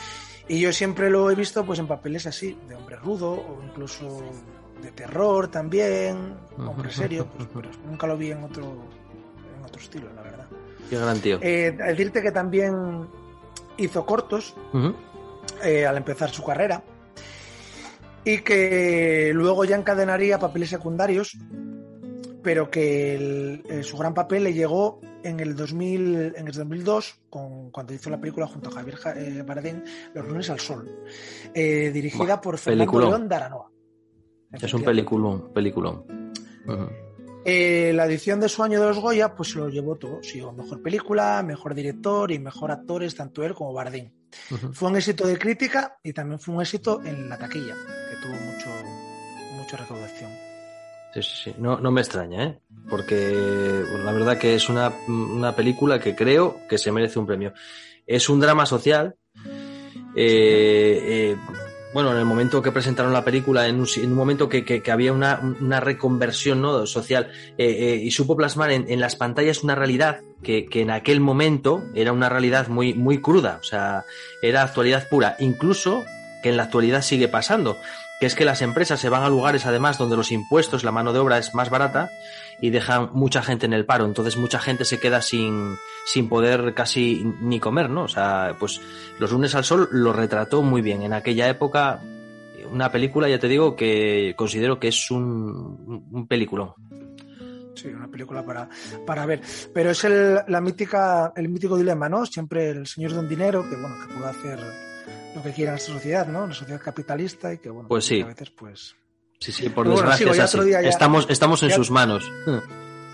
Y 0.47 0.59
yo 0.59 0.71
siempre 0.71 1.09
lo 1.09 1.31
he 1.31 1.35
visto, 1.35 1.65
pues 1.65 1.79
en 1.79 1.87
papeles 1.87 2.27
así, 2.27 2.55
de 2.67 2.75
hombre 2.75 2.97
rudo, 2.97 3.31
o 3.31 3.59
incluso 3.63 4.21
de 4.83 4.91
terror 4.91 5.47
también, 5.47 6.35
hombre 6.59 6.91
serio, 6.91 7.25
pues, 7.35 7.49
pero 7.55 7.69
nunca 7.87 8.05
lo 8.05 8.15
vi 8.17 8.29
en 8.29 8.43
otro, 8.43 8.83
otro 9.75 9.81
estilo, 9.83 10.07
la 10.13 10.21
verdad. 10.21 10.45
Qué 10.89 10.97
gran 10.97 11.19
tío. 11.19 11.39
Eh, 11.41 11.71
decirte 11.77 12.21
que 12.21 12.31
también 12.31 13.07
hizo 13.77 14.05
cortos, 14.05 14.55
eh, 15.63 15.85
al 15.85 15.97
empezar 15.97 16.29
su 16.29 16.43
carrera 16.43 16.83
y 18.23 18.39
que 18.39 19.31
luego 19.33 19.65
ya 19.65 19.75
encadenaría 19.75 20.39
papeles 20.39 20.69
secundarios 20.69 21.37
pero 22.41 22.69
que 22.69 23.15
el- 23.15 23.63
eh, 23.69 23.81
su 23.83 23.97
gran 23.97 24.13
papel 24.13 24.43
le 24.43 24.53
llegó 24.53 25.01
en 25.23 25.39
el 25.39 25.55
2000 25.55 26.33
en 26.35 26.47
el 26.47 26.53
2002 26.53 27.19
con, 27.29 27.71
cuando 27.71 27.93
hizo 27.93 28.09
la 28.11 28.19
película 28.19 28.45
junto 28.45 28.69
a 28.69 28.73
Javier 28.73 28.95
Ja- 28.97 29.13
eh, 29.19 29.41
Bardem 29.41 29.83
Los 30.13 30.27
lunes 30.27 30.49
al 30.51 30.59
sol 30.59 30.87
dirigida 31.53 32.39
por 32.41 32.57
Fernando. 32.59 32.99
León 33.09 33.27
de 33.29 33.35
Aranoa 33.35 33.71
Es 34.53 34.73
un 34.73 34.83
peliculón, 34.83 35.51
peliculón. 35.53 36.05
Eh, 37.47 37.93
la 37.93 38.07
edición 38.07 38.39
de 38.39 38.49
su 38.49 38.63
año 38.63 38.81
de 38.81 38.87
los 38.87 38.97
Goya, 38.97 39.35
pues 39.35 39.51
se 39.51 39.59
lo 39.59 39.69
llevó 39.69 39.95
todo. 39.95 40.19
Sí, 40.23 40.41
mejor 40.57 40.81
película, 40.81 41.43
mejor 41.43 41.75
director 41.75 42.31
y 42.31 42.39
mejor 42.39 42.71
actores, 42.71 43.15
tanto 43.15 43.43
él 43.43 43.53
como. 43.53 43.71
Ujú. 43.71 44.73
Fue 44.73 44.89
un 44.89 44.97
éxito 44.97 45.27
de 45.27 45.37
crítica 45.37 45.97
y 46.03 46.11
también 46.11 46.39
fue 46.39 46.55
un 46.55 46.61
éxito 46.61 47.01
en 47.05 47.29
la 47.29 47.37
taquilla, 47.37 47.75
que 47.75 48.15
tuvo 48.21 48.33
mucho, 48.33 48.69
mucha 49.55 49.77
recaudación. 49.77 50.31
Sí, 51.13 51.21
sí, 51.21 51.31
sí. 51.43 51.55
No, 51.59 51.79
no 51.79 51.91
me 51.91 52.01
extraña, 52.01 52.43
¿eh? 52.43 52.59
Porque 52.89 53.83
bueno, 53.89 54.03
la 54.03 54.11
verdad 54.11 54.37
que 54.37 54.55
es 54.55 54.67
una, 54.67 54.91
una 55.07 55.55
película 55.55 55.99
que 55.99 56.15
creo 56.15 56.57
que 56.67 56.77
se 56.77 56.91
merece 56.91 57.19
un 57.19 57.27
premio. 57.27 57.53
Es 58.07 58.27
un 58.27 58.39
drama 58.39 58.65
social. 58.65 59.15
eh, 60.15 61.35
eh, 61.35 61.37
bueno, 61.95 62.11
en 62.11 62.17
el 62.17 62.25
momento 62.25 62.61
que 62.61 62.73
presentaron 62.73 63.13
la 63.13 63.23
película, 63.23 63.69
en 63.69 63.79
un, 63.79 63.87
en 63.95 64.11
un 64.11 64.17
momento 64.17 64.49
que, 64.49 64.65
que- 64.65 64.91
había 64.91 65.13
una, 65.13 65.39
reconversión 65.79 66.61
¿no? 66.61 66.85
social 66.87 67.31
eh, 67.57 67.69
eh, 67.69 67.95
y 68.03 68.11
supo 68.11 68.35
plasmar 68.35 68.71
en, 68.71 68.85
en 68.89 68.99
las 68.99 69.15
pantallas 69.15 69.63
una 69.63 69.75
realidad 69.75 70.19
que, 70.43 70.65
que 70.65 70.81
en 70.81 70.91
aquel 70.91 71.21
momento 71.21 71.85
era 71.95 72.11
una 72.11 72.27
realidad 72.27 72.67
muy, 72.67 72.93
muy 72.95 73.21
cruda, 73.21 73.59
o 73.61 73.63
sea, 73.63 74.03
era 74.41 74.63
actualidad 74.63 75.07
pura, 75.07 75.37
incluso 75.39 76.03
que 76.43 76.49
en 76.49 76.57
la 76.57 76.63
actualidad 76.63 77.01
sigue 77.01 77.29
pasando 77.29 77.77
que 78.19 78.25
es 78.25 78.35
que 78.35 78.45
las 78.45 78.61
empresas 78.61 78.99
se 78.99 79.09
van 79.09 79.23
a 79.23 79.29
lugares 79.29 79.65
además 79.65 79.97
donde 79.97 80.15
los 80.15 80.31
impuestos, 80.31 80.83
la 80.83 80.91
mano 80.91 81.13
de 81.13 81.19
obra 81.19 81.37
es 81.37 81.53
más 81.53 81.69
barata 81.69 82.09
y 82.61 82.69
dejan 82.69 83.09
mucha 83.13 83.41
gente 83.41 83.65
en 83.65 83.73
el 83.73 83.85
paro. 83.85 84.05
Entonces 84.05 84.37
mucha 84.37 84.59
gente 84.59 84.85
se 84.85 84.99
queda 84.99 85.21
sin, 85.21 85.75
sin 86.05 86.29
poder 86.29 86.73
casi 86.73 87.23
ni 87.41 87.59
comer, 87.59 87.89
¿no? 87.89 88.03
O 88.03 88.07
sea, 88.07 88.55
pues 88.59 88.79
Los 89.19 89.31
lunes 89.31 89.55
al 89.55 89.63
sol 89.65 89.89
lo 89.91 90.13
retrató 90.13 90.61
muy 90.61 90.81
bien. 90.81 91.03
En 91.03 91.13
aquella 91.13 91.49
época, 91.49 91.99
una 92.71 92.91
película, 92.91 93.27
ya 93.27 93.39
te 93.39 93.47
digo, 93.47 93.75
que 93.75 94.33
considero 94.37 94.79
que 94.79 94.87
es 94.87 95.11
un, 95.11 96.07
un 96.11 96.27
peliculón. 96.27 96.73
Sí, 97.75 97.89
una 97.89 98.07
película 98.07 98.41
para, 98.43 98.69
para 99.05 99.25
ver. 99.25 99.41
Pero 99.73 99.91
es 99.91 100.03
el, 100.05 100.39
la 100.47 100.61
mítica, 100.61 101.33
el 101.35 101.49
mítico 101.49 101.77
dilema, 101.77 102.07
¿no? 102.07 102.25
Siempre 102.25 102.69
el 102.69 102.87
señor 102.87 103.13
don 103.13 103.27
dinero, 103.27 103.63
que 103.69 103.75
bueno, 103.75 103.95
que 103.99 104.13
puede 104.13 104.29
hacer 104.29 104.59
lo 105.35 105.43
que 105.43 105.51
quiera 105.53 105.71
en 105.71 105.77
esta 105.77 105.91
sociedad, 105.93 106.25
¿no? 106.27 106.43
Una 106.45 106.53
sociedad 106.53 106.81
capitalista 106.81 107.53
y 107.53 107.57
que 107.59 107.69
bueno, 107.69 107.87
Pues 107.89 108.05
sí. 108.05 108.21
a 108.21 108.25
veces 108.27 108.49
pues 108.51 108.95
Sí, 109.39 109.51
sí, 109.51 109.69
por 109.69 109.85
bueno, 109.85 109.99
desgracia 110.01 110.17
sigo, 110.17 110.31
es 110.33 110.39
así. 110.39 110.69
ya- 110.71 110.79
Estamos, 110.81 111.27
estamos 111.29 111.61
en 111.63 111.69
ya- 111.69 111.75
sus 111.75 111.91
manos. 111.91 112.31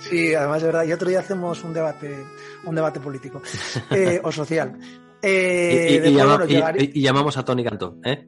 Sí, 0.08 0.34
además 0.36 0.62
de 0.62 0.68
verdad. 0.68 0.84
Y 0.86 0.94
otro 0.94 1.10
día 1.10 1.20
hacemos 1.20 1.64
un 1.64 1.74
debate, 1.74 2.24
un 2.64 2.76
debate 2.76 3.00
político 3.00 3.42
eh, 3.92 4.20
o 4.24 4.32
social. 4.32 4.78
Y, 4.80 5.28
Eh, 5.28 5.88
y- 5.90 5.94
y 5.94 6.00
después, 6.00 6.14
llama- 6.16 6.38
bueno, 6.38 6.46
y- 6.52 6.54
llegar- 6.56 6.82
y- 6.82 6.92
y 6.96 7.02
llamamos 7.02 7.38
a 7.38 7.46
Tony 7.46 7.64
Cantó, 7.64 7.98
¿eh? 8.06 8.28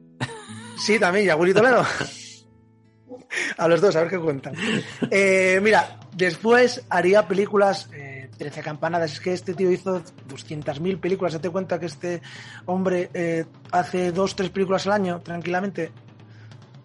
Sí, 0.78 0.98
también, 0.98 1.26
y 1.26 1.28
a 1.30 1.36
Willy 1.36 1.54
Toledo. 1.54 1.84
a 3.58 3.68
los 3.68 3.80
dos, 3.80 3.94
a 3.96 4.00
ver 4.00 4.10
qué 4.10 4.18
cuentan. 4.18 4.54
Eh, 5.10 5.60
mira, 5.62 5.98
después 6.16 6.84
haría 6.90 7.26
películas, 7.26 7.88
eh, 7.92 8.13
13 8.36 8.62
campanadas. 8.62 9.12
Es 9.12 9.20
que 9.20 9.32
este 9.32 9.54
tío 9.54 9.70
hizo 9.70 10.02
200.000 10.28 11.00
películas. 11.00 11.32
Date 11.32 11.50
cuenta 11.50 11.78
que 11.78 11.86
este 11.86 12.22
hombre 12.66 13.10
eh, 13.14 13.44
hace 13.70 14.12
dos, 14.12 14.34
tres 14.36 14.50
películas 14.50 14.86
al 14.86 14.92
año, 14.92 15.20
tranquilamente. 15.20 15.92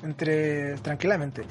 Entre, 0.01 0.75
tranquilamente. 0.75 1.43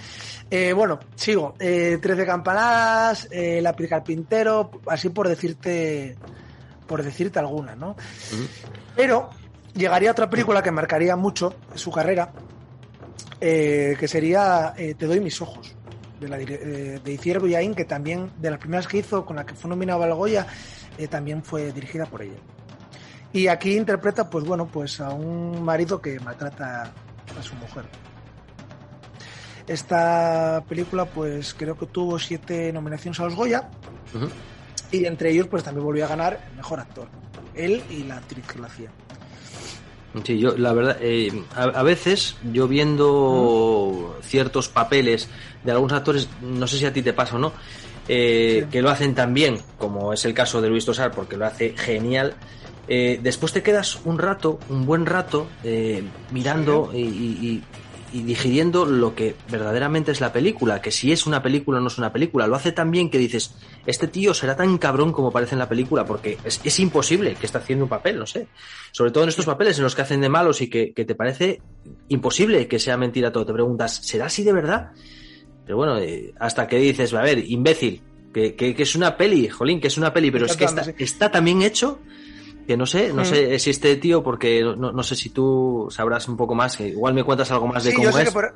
Eh, 0.51 0.73
bueno, 0.73 0.99
sigo. 1.15 1.55
Eh, 1.59 1.99
13 2.01 2.25
campanadas, 2.25 3.29
eh, 3.31 3.61
La 3.61 3.75
pica 3.75 3.97
carpintero, 3.97 4.71
así 4.87 5.11
por 5.11 5.29
decirte, 5.29 6.17
por 6.87 7.03
decirte 7.03 7.39
alguna, 7.39 7.75
¿no? 7.75 7.95
Pero 8.97 9.29
llegaría 9.75 10.11
otra 10.11 10.31
película 10.31 10.63
que 10.63 10.71
marcaría 10.71 11.15
mucho 11.15 11.55
su 11.75 11.91
carrera, 11.91 12.33
eh, 13.41 13.97
que 13.99 14.09
sería 14.09 14.73
Te 14.75 15.07
doy 15.07 15.21
mis 15.21 15.41
ojos, 15.43 15.75
de, 16.21 16.29
la, 16.29 16.37
de 16.39 17.39
Boyain, 17.41 17.75
que 17.75 17.85
también, 17.85 18.31
de 18.39 18.51
las 18.51 18.59
primeras 18.59 18.87
que 18.87 18.99
hizo, 18.99 19.25
con 19.25 19.37
la 19.37 19.47
que 19.47 19.55
fue 19.55 19.69
nominado 19.69 20.03
al 20.03 20.15
Goya, 20.15 20.47
eh, 20.97 21.09
también 21.09 21.43
fue 21.43 21.73
dirigida 21.73 22.07
por 22.07 22.23
ella. 22.23 22.39
Y 23.33 23.49
aquí 23.49 23.77
interpreta, 23.77 24.29
pues 24.31 24.45
bueno, 24.45 24.67
pues 24.67 25.01
a 25.01 25.11
un 25.11 25.63
marido 25.63 26.01
que 26.01 26.19
maltrata 26.21 26.93
a 27.39 27.43
su 27.43 27.55
mujer. 27.57 27.85
Esta 29.67 30.65
película, 30.67 31.05
pues 31.05 31.53
creo 31.53 31.77
que 31.77 31.87
tuvo 31.87 32.19
siete 32.19 32.73
nominaciones 32.73 33.21
a 33.21 33.25
los 33.25 33.35
Goya. 33.35 33.69
Y 34.91 35.05
entre 35.05 35.31
ellos, 35.31 35.47
pues 35.47 35.63
también 35.63 35.85
volvió 35.85 36.07
a 36.07 36.09
ganar 36.09 36.43
el 36.51 36.57
mejor 36.57 36.81
actor. 36.81 37.09
Él 37.55 37.83
y 37.91 38.05
la 38.05 38.17
actriz 38.17 38.47
que 38.47 38.59
lo 38.59 38.67
hacía. 38.67 38.91
Sí, 40.25 40.39
yo, 40.39 40.57
la 40.57 40.73
verdad, 40.73 40.97
eh, 41.01 41.31
a, 41.55 41.65
a 41.65 41.83
veces 41.83 42.37
yo 42.51 42.67
viendo 42.67 44.19
ciertos 44.23 44.71
papeles 44.71 45.29
de 45.63 45.73
algunos 45.73 45.97
actores, 45.97 46.29
no 46.41 46.67
sé 46.67 46.79
si 46.79 46.85
a 46.87 46.93
ti 46.93 47.03
te 47.03 47.13
pasa 47.13 47.37
o 47.37 47.39
no, 47.39 47.55
eh, 48.07 48.61
Sí. 48.65 48.71
que 48.71 48.83
lo 48.83 48.91
hacen 48.91 49.15
tan 49.15 49.35
bien, 49.35 49.59
como 49.77 50.13
es 50.13 50.25
el 50.25 50.35
caso 50.35 50.61
de 50.63 50.69
Luis 50.69 50.85
Tosar, 50.85 51.15
porque 51.15 51.37
lo 51.37 51.47
hace 51.47 51.75
genial. 51.77 52.37
eh, 52.91 53.19
después 53.23 53.53
te 53.53 53.63
quedas 53.63 54.01
un 54.05 54.19
rato, 54.19 54.61
un 54.69 54.87
buen 54.87 55.05
rato, 55.05 55.47
eh, 55.63 56.03
mirando 56.31 56.91
y, 56.95 57.01
y- 57.03 57.65
y 58.11 58.23
digiriendo 58.23 58.87
lo 58.87 59.15
que 59.15 59.35
verdaderamente 59.47 60.13
es 60.13 60.23
la 60.23 60.33
película, 60.33 60.81
que 60.81 60.91
si 60.91 61.13
es 61.13 61.27
una 61.27 61.43
película 61.43 61.77
o 61.77 61.81
no 61.83 61.89
es 61.89 61.99
una 61.99 62.11
película, 62.11 62.47
lo 62.47 62.57
hace 62.57 62.73
tan 62.73 62.91
bien 62.91 63.11
que 63.11 63.19
dices, 63.19 63.59
este 63.85 64.09
tío 64.09 64.33
será 64.33 64.57
tan 64.57 64.79
cabrón 64.79 65.13
como 65.13 65.31
parece 65.31 65.55
en 65.55 65.59
la 65.59 65.69
película, 65.69 66.07
porque 66.07 66.39
es, 66.43 66.63
es 66.65 66.81
imposible 66.81 67.37
que 67.37 67.45
esté 67.45 67.59
haciendo 67.59 67.85
un 67.85 67.91
papel, 67.91 68.19
no 68.19 68.25
sé. 68.27 68.49
Sobre 68.93 69.11
todo 69.11 69.25
en 69.25 69.29
estos 69.29 69.45
papeles 69.45 69.77
en 69.77 69.85
los 69.85 69.95
que 69.95 70.01
hacen 70.01 70.23
de 70.23 70.31
malos 70.31 70.63
y 70.63 70.71
que, 70.71 70.95
que 70.95 71.05
te 71.05 71.15
parece 71.15 71.61
imposible 72.09 72.67
que 72.69 72.79
sea 72.79 72.97
mentira 72.97 73.31
todo. 73.31 73.45
Te 73.45 73.53
preguntas, 73.53 74.01
¿será 74.03 74.25
así 74.27 74.43
de 74.45 74.55
verdad? 74.55 74.87
Pero 75.69 75.77
bueno, 75.77 75.99
eh, 75.99 76.33
hasta 76.41 76.67
que 76.67 76.79
dices, 76.79 77.13
a 77.13 77.21
ver, 77.21 77.45
imbécil, 77.47 78.01
que, 78.33 78.55
que- 78.55 78.75
que 78.75 78.83
es 78.85 78.97
una 78.97 79.19
peli, 79.19 79.49
jolín, 79.51 79.83
que 79.83 79.89
es 79.89 79.99
una 79.99 80.15
peli, 80.15 80.31
pero 80.31 80.47
es 80.47 80.57
que 80.57 80.65
está, 80.65 80.81
está 80.99 81.31
tan 81.31 81.45
bien 81.45 81.61
hecho 81.61 82.01
que 82.67 82.75
no 82.75 82.87
sé, 82.87 83.13
no 83.13 83.23
sé 83.23 83.59
si 83.59 83.69
este 83.69 83.97
tío, 83.97 84.23
porque 84.23 84.63
no, 84.63 84.93
no 84.93 85.03
sé 85.03 85.15
si 85.15 85.29
tú 85.29 85.89
sabrás 85.91 86.27
un 86.27 86.39
poco 86.39 86.55
más, 86.55 86.75
que 86.79 86.89
igual 86.89 87.13
me 87.13 87.23
cuentas 87.23 87.51
algo 87.51 87.67
más 87.67 87.85
de 87.85 87.91
Sí, 87.91 87.97
cómo 87.97 88.07
yo 88.09 88.13
sé 88.13 88.23
es, 88.23 88.29
que 88.29 88.33
por, 88.33 88.55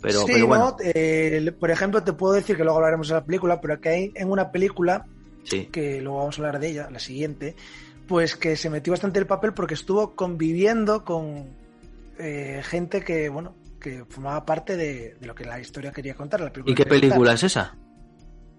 pero, 0.00 0.20
sí, 0.20 0.32
pero 0.32 0.46
bueno, 0.46 0.64
¿no? 0.70 0.76
Eh, 0.94 1.52
por 1.58 1.72
ejemplo, 1.72 2.04
te 2.04 2.12
puedo 2.12 2.34
decir 2.34 2.56
que 2.56 2.62
luego 2.62 2.78
hablaremos 2.78 3.08
de 3.08 3.14
la 3.14 3.24
película, 3.24 3.60
pero 3.60 3.80
que 3.80 3.88
hay 3.88 4.12
en 4.14 4.30
una 4.30 4.52
película, 4.52 5.06
sí. 5.42 5.68
que 5.72 6.00
luego 6.00 6.18
vamos 6.18 6.38
a 6.38 6.42
hablar 6.42 6.60
de 6.60 6.68
ella, 6.68 6.88
la 6.88 7.00
siguiente, 7.00 7.56
pues 8.06 8.36
que 8.36 8.54
se 8.54 8.70
metió 8.70 8.92
bastante 8.92 9.18
el 9.18 9.26
papel 9.26 9.54
porque 9.54 9.74
estuvo 9.74 10.14
conviviendo 10.14 11.04
con 11.04 11.48
eh, 12.20 12.62
gente 12.64 13.02
que, 13.02 13.28
bueno, 13.28 13.56
que 13.80 14.04
formaba 14.08 14.44
parte 14.44 14.76
de, 14.76 15.14
de 15.20 15.26
lo 15.26 15.34
que 15.34 15.44
la 15.44 15.58
historia 15.60 15.92
quería 15.92 16.14
contar. 16.14 16.40
La 16.40 16.52
película 16.52 16.72
¿Y 16.72 16.74
qué 16.74 16.84
contar. 16.84 17.00
película 17.00 17.32
es 17.34 17.42
esa? 17.44 17.76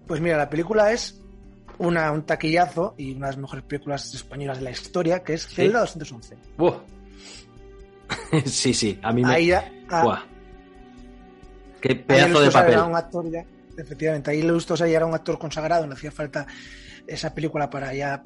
Pues 0.06 0.20
mira, 0.20 0.36
la 0.36 0.48
película 0.50 0.92
es 0.92 1.20
una, 1.78 2.10
un 2.12 2.22
taquillazo 2.24 2.94
y 2.98 3.12
una 3.14 3.26
de 3.28 3.32
las 3.32 3.38
mejores 3.40 3.64
películas 3.64 4.14
españolas 4.14 4.58
de 4.58 4.64
la 4.64 4.70
historia, 4.70 5.22
que 5.22 5.34
es 5.34 5.42
Sí. 5.42 5.54
Celda 5.56 5.80
211. 5.80 6.36
Buah. 6.58 6.78
sí, 8.44 8.74
sí, 8.74 8.98
a 9.02 9.12
mí 9.12 9.22
me... 9.22 9.32
Ahí 9.34 9.46
ya, 9.48 9.70
ah, 9.88 10.02
Buah. 10.04 10.22
Qué 11.80 11.94
pedazo 11.96 12.40
de 12.40 12.50
papel. 12.50 12.72
Era 12.74 12.84
un 12.84 12.96
actor 12.96 13.30
ya, 13.30 13.44
efectivamente, 13.78 14.30
ahí 14.30 14.42
Luis 14.42 14.66
Tosar 14.66 14.88
ya 14.88 14.96
era 14.96 15.06
un 15.06 15.14
actor 15.14 15.38
consagrado, 15.38 15.86
no 15.86 15.94
hacía 15.94 16.10
falta 16.10 16.46
esa 17.06 17.32
película 17.34 17.70
para 17.70 17.94
ya 17.94 18.22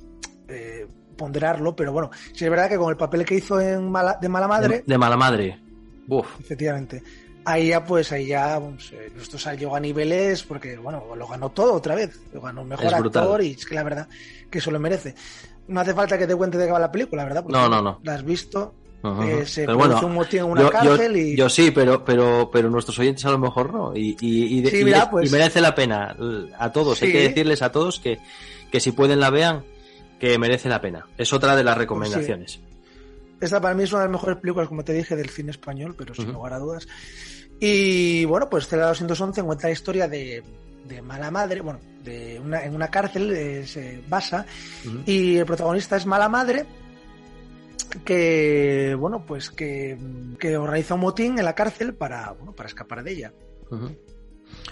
eh, 0.49 0.87
ponderarlo, 1.17 1.77
pero 1.77 1.93
bueno, 1.93 2.11
sí 2.33 2.45
es 2.45 2.51
verdad 2.51 2.69
que 2.69 2.77
con 2.77 2.91
el 2.91 2.97
papel 2.97 3.25
que 3.25 3.37
hizo 3.37 3.61
en 3.61 3.89
Mala- 3.91 4.19
de 4.21 4.29
Mala 4.29 4.49
Madre, 4.49 4.79
De, 4.79 4.85
de 4.87 4.99
mala 4.99 5.17
madre. 5.17 5.61
Uf. 6.09 6.27
efectivamente, 6.41 7.03
ahí 7.45 7.69
ya 7.69 7.85
pues 7.85 8.13
ahí 8.13 8.27
ya 8.29 8.61
pues, 8.61 8.93
eh, 8.93 9.11
Luis 9.15 9.29
Tosar 9.29 9.57
llegó 9.59 9.77
a 9.77 9.81
niveles 9.81 10.43
porque 10.43 10.77
bueno, 10.77 11.05
lo 11.17 11.27
ganó 11.27 11.51
todo 11.51 11.75
otra 11.75 11.95
vez, 11.95 12.19
lo 12.33 12.41
ganó 12.41 12.65
mejor 12.65 12.87
Es 12.93 12.99
brutal. 12.99 13.23
actor 13.23 13.43
y 13.43 13.51
es 13.53 13.65
que 13.67 13.75
la 13.75 13.83
verdad 13.83 14.09
que 14.51 14.59
eso 14.59 14.71
lo 14.71 14.79
merece. 14.81 15.15
No 15.69 15.81
hace 15.81 15.95
falta 15.95 16.19
que 16.19 16.27
te 16.27 16.35
cuente 16.37 16.59
de 16.59 16.67
qué 16.67 16.73
va 16.73 16.79
la 16.79 16.93
película, 16.93 17.25
¿verdad? 17.25 17.43
Porque 17.43 17.57
No, 17.59 17.69
no, 17.69 17.81
no. 17.81 18.01
La 18.03 18.15
has 18.15 18.25
visto, 18.25 18.75
eh, 19.23 19.45
se 19.47 19.65
Pero 19.65 19.79
bueno, 19.79 19.99
un 20.05 20.13
motín 20.15 20.41
en 20.41 20.45
una 20.47 20.61
yo, 20.61 20.67
yo- 20.67 20.73
cárcel 20.73 21.17
y... 21.17 21.37
yo 21.37 21.49
sí, 21.49 21.71
pero, 21.71 22.05
pero, 22.05 22.51
pero 22.53 22.69
nuestros 22.71 22.99
oyentes 22.99 23.25
a 23.25 23.31
lo 23.31 23.39
mejor 23.39 23.73
no. 23.73 23.97
Y, 23.97 24.17
y- 24.21 24.59
y 24.61 24.67
Sí, 24.67 24.81
y 24.81 24.85
mira, 24.85 24.99
es- 25.05 25.09
pues- 25.09 25.33
merece 25.33 25.61
la 25.63 25.75
pena 25.75 26.15
a 26.59 26.71
todos. 26.73 27.01
Hay 27.03 27.09
Sí. 27.09 27.13
que 27.13 27.29
decirles 27.29 27.63
a 27.63 27.73
todos 27.73 27.99
que, 27.99 28.19
que 28.71 28.81
si 28.81 28.93
pueden 28.93 29.21
la 29.21 29.31
vean, 29.31 29.65
que 30.21 30.39
merece 30.39 30.69
la 30.69 30.81
pena. 30.83 31.07
Es 31.19 31.33
otra 31.33 31.57
de 31.57 31.65
las 31.65 31.77
recomendaciones. 31.79 32.61
Esta 33.45 33.61
para 33.61 33.75
mí 33.75 33.83
es 33.85 33.93
una 33.93 34.03
de 34.03 34.09
las 34.09 34.13
mejores 34.13 34.39
películas, 34.39 34.69
como 34.69 34.85
te 34.85 34.93
dije, 34.93 35.17
del 35.17 35.31
cine 35.31 35.51
español, 35.51 35.95
pero 35.97 36.15
sin 36.15 36.33
lugar 36.33 36.55
a 36.55 36.59
dudas. 36.59 36.87
Y 37.61 38.25
bueno, 38.25 38.49
pues 38.51 38.67
Celda 38.67 38.89
211 38.89 39.43
cuenta 39.43 39.69
la 39.69 39.73
historia 39.73 40.09
de, 40.09 40.43
de 40.87 41.03
mala 41.03 41.31
madre, 41.31 41.61
bueno, 41.61 41.81
de 42.03 42.41
una, 42.45 42.65
en 42.65 42.75
una 42.75 42.89
cárcel 42.89 43.31
eh, 43.33 43.67
se 43.67 44.03
basa, 44.09 44.45
y 45.07 45.37
el 45.37 45.47
protagonista 45.47 45.97
es 45.97 46.07
mala 46.07 46.29
madre 46.29 46.67
que, 48.05 48.97
bueno, 48.99 49.25
pues 49.27 49.51
que, 49.51 49.97
que 50.39 50.57
organiza 50.57 50.95
un 50.95 51.01
motín 51.01 51.39
en 51.39 51.45
la 51.45 51.55
cárcel 51.55 51.95
para, 51.95 52.33
bueno, 52.33 52.53
para 52.53 52.69
escapar 52.69 53.03
de 53.05 53.13
ella. 53.13 53.33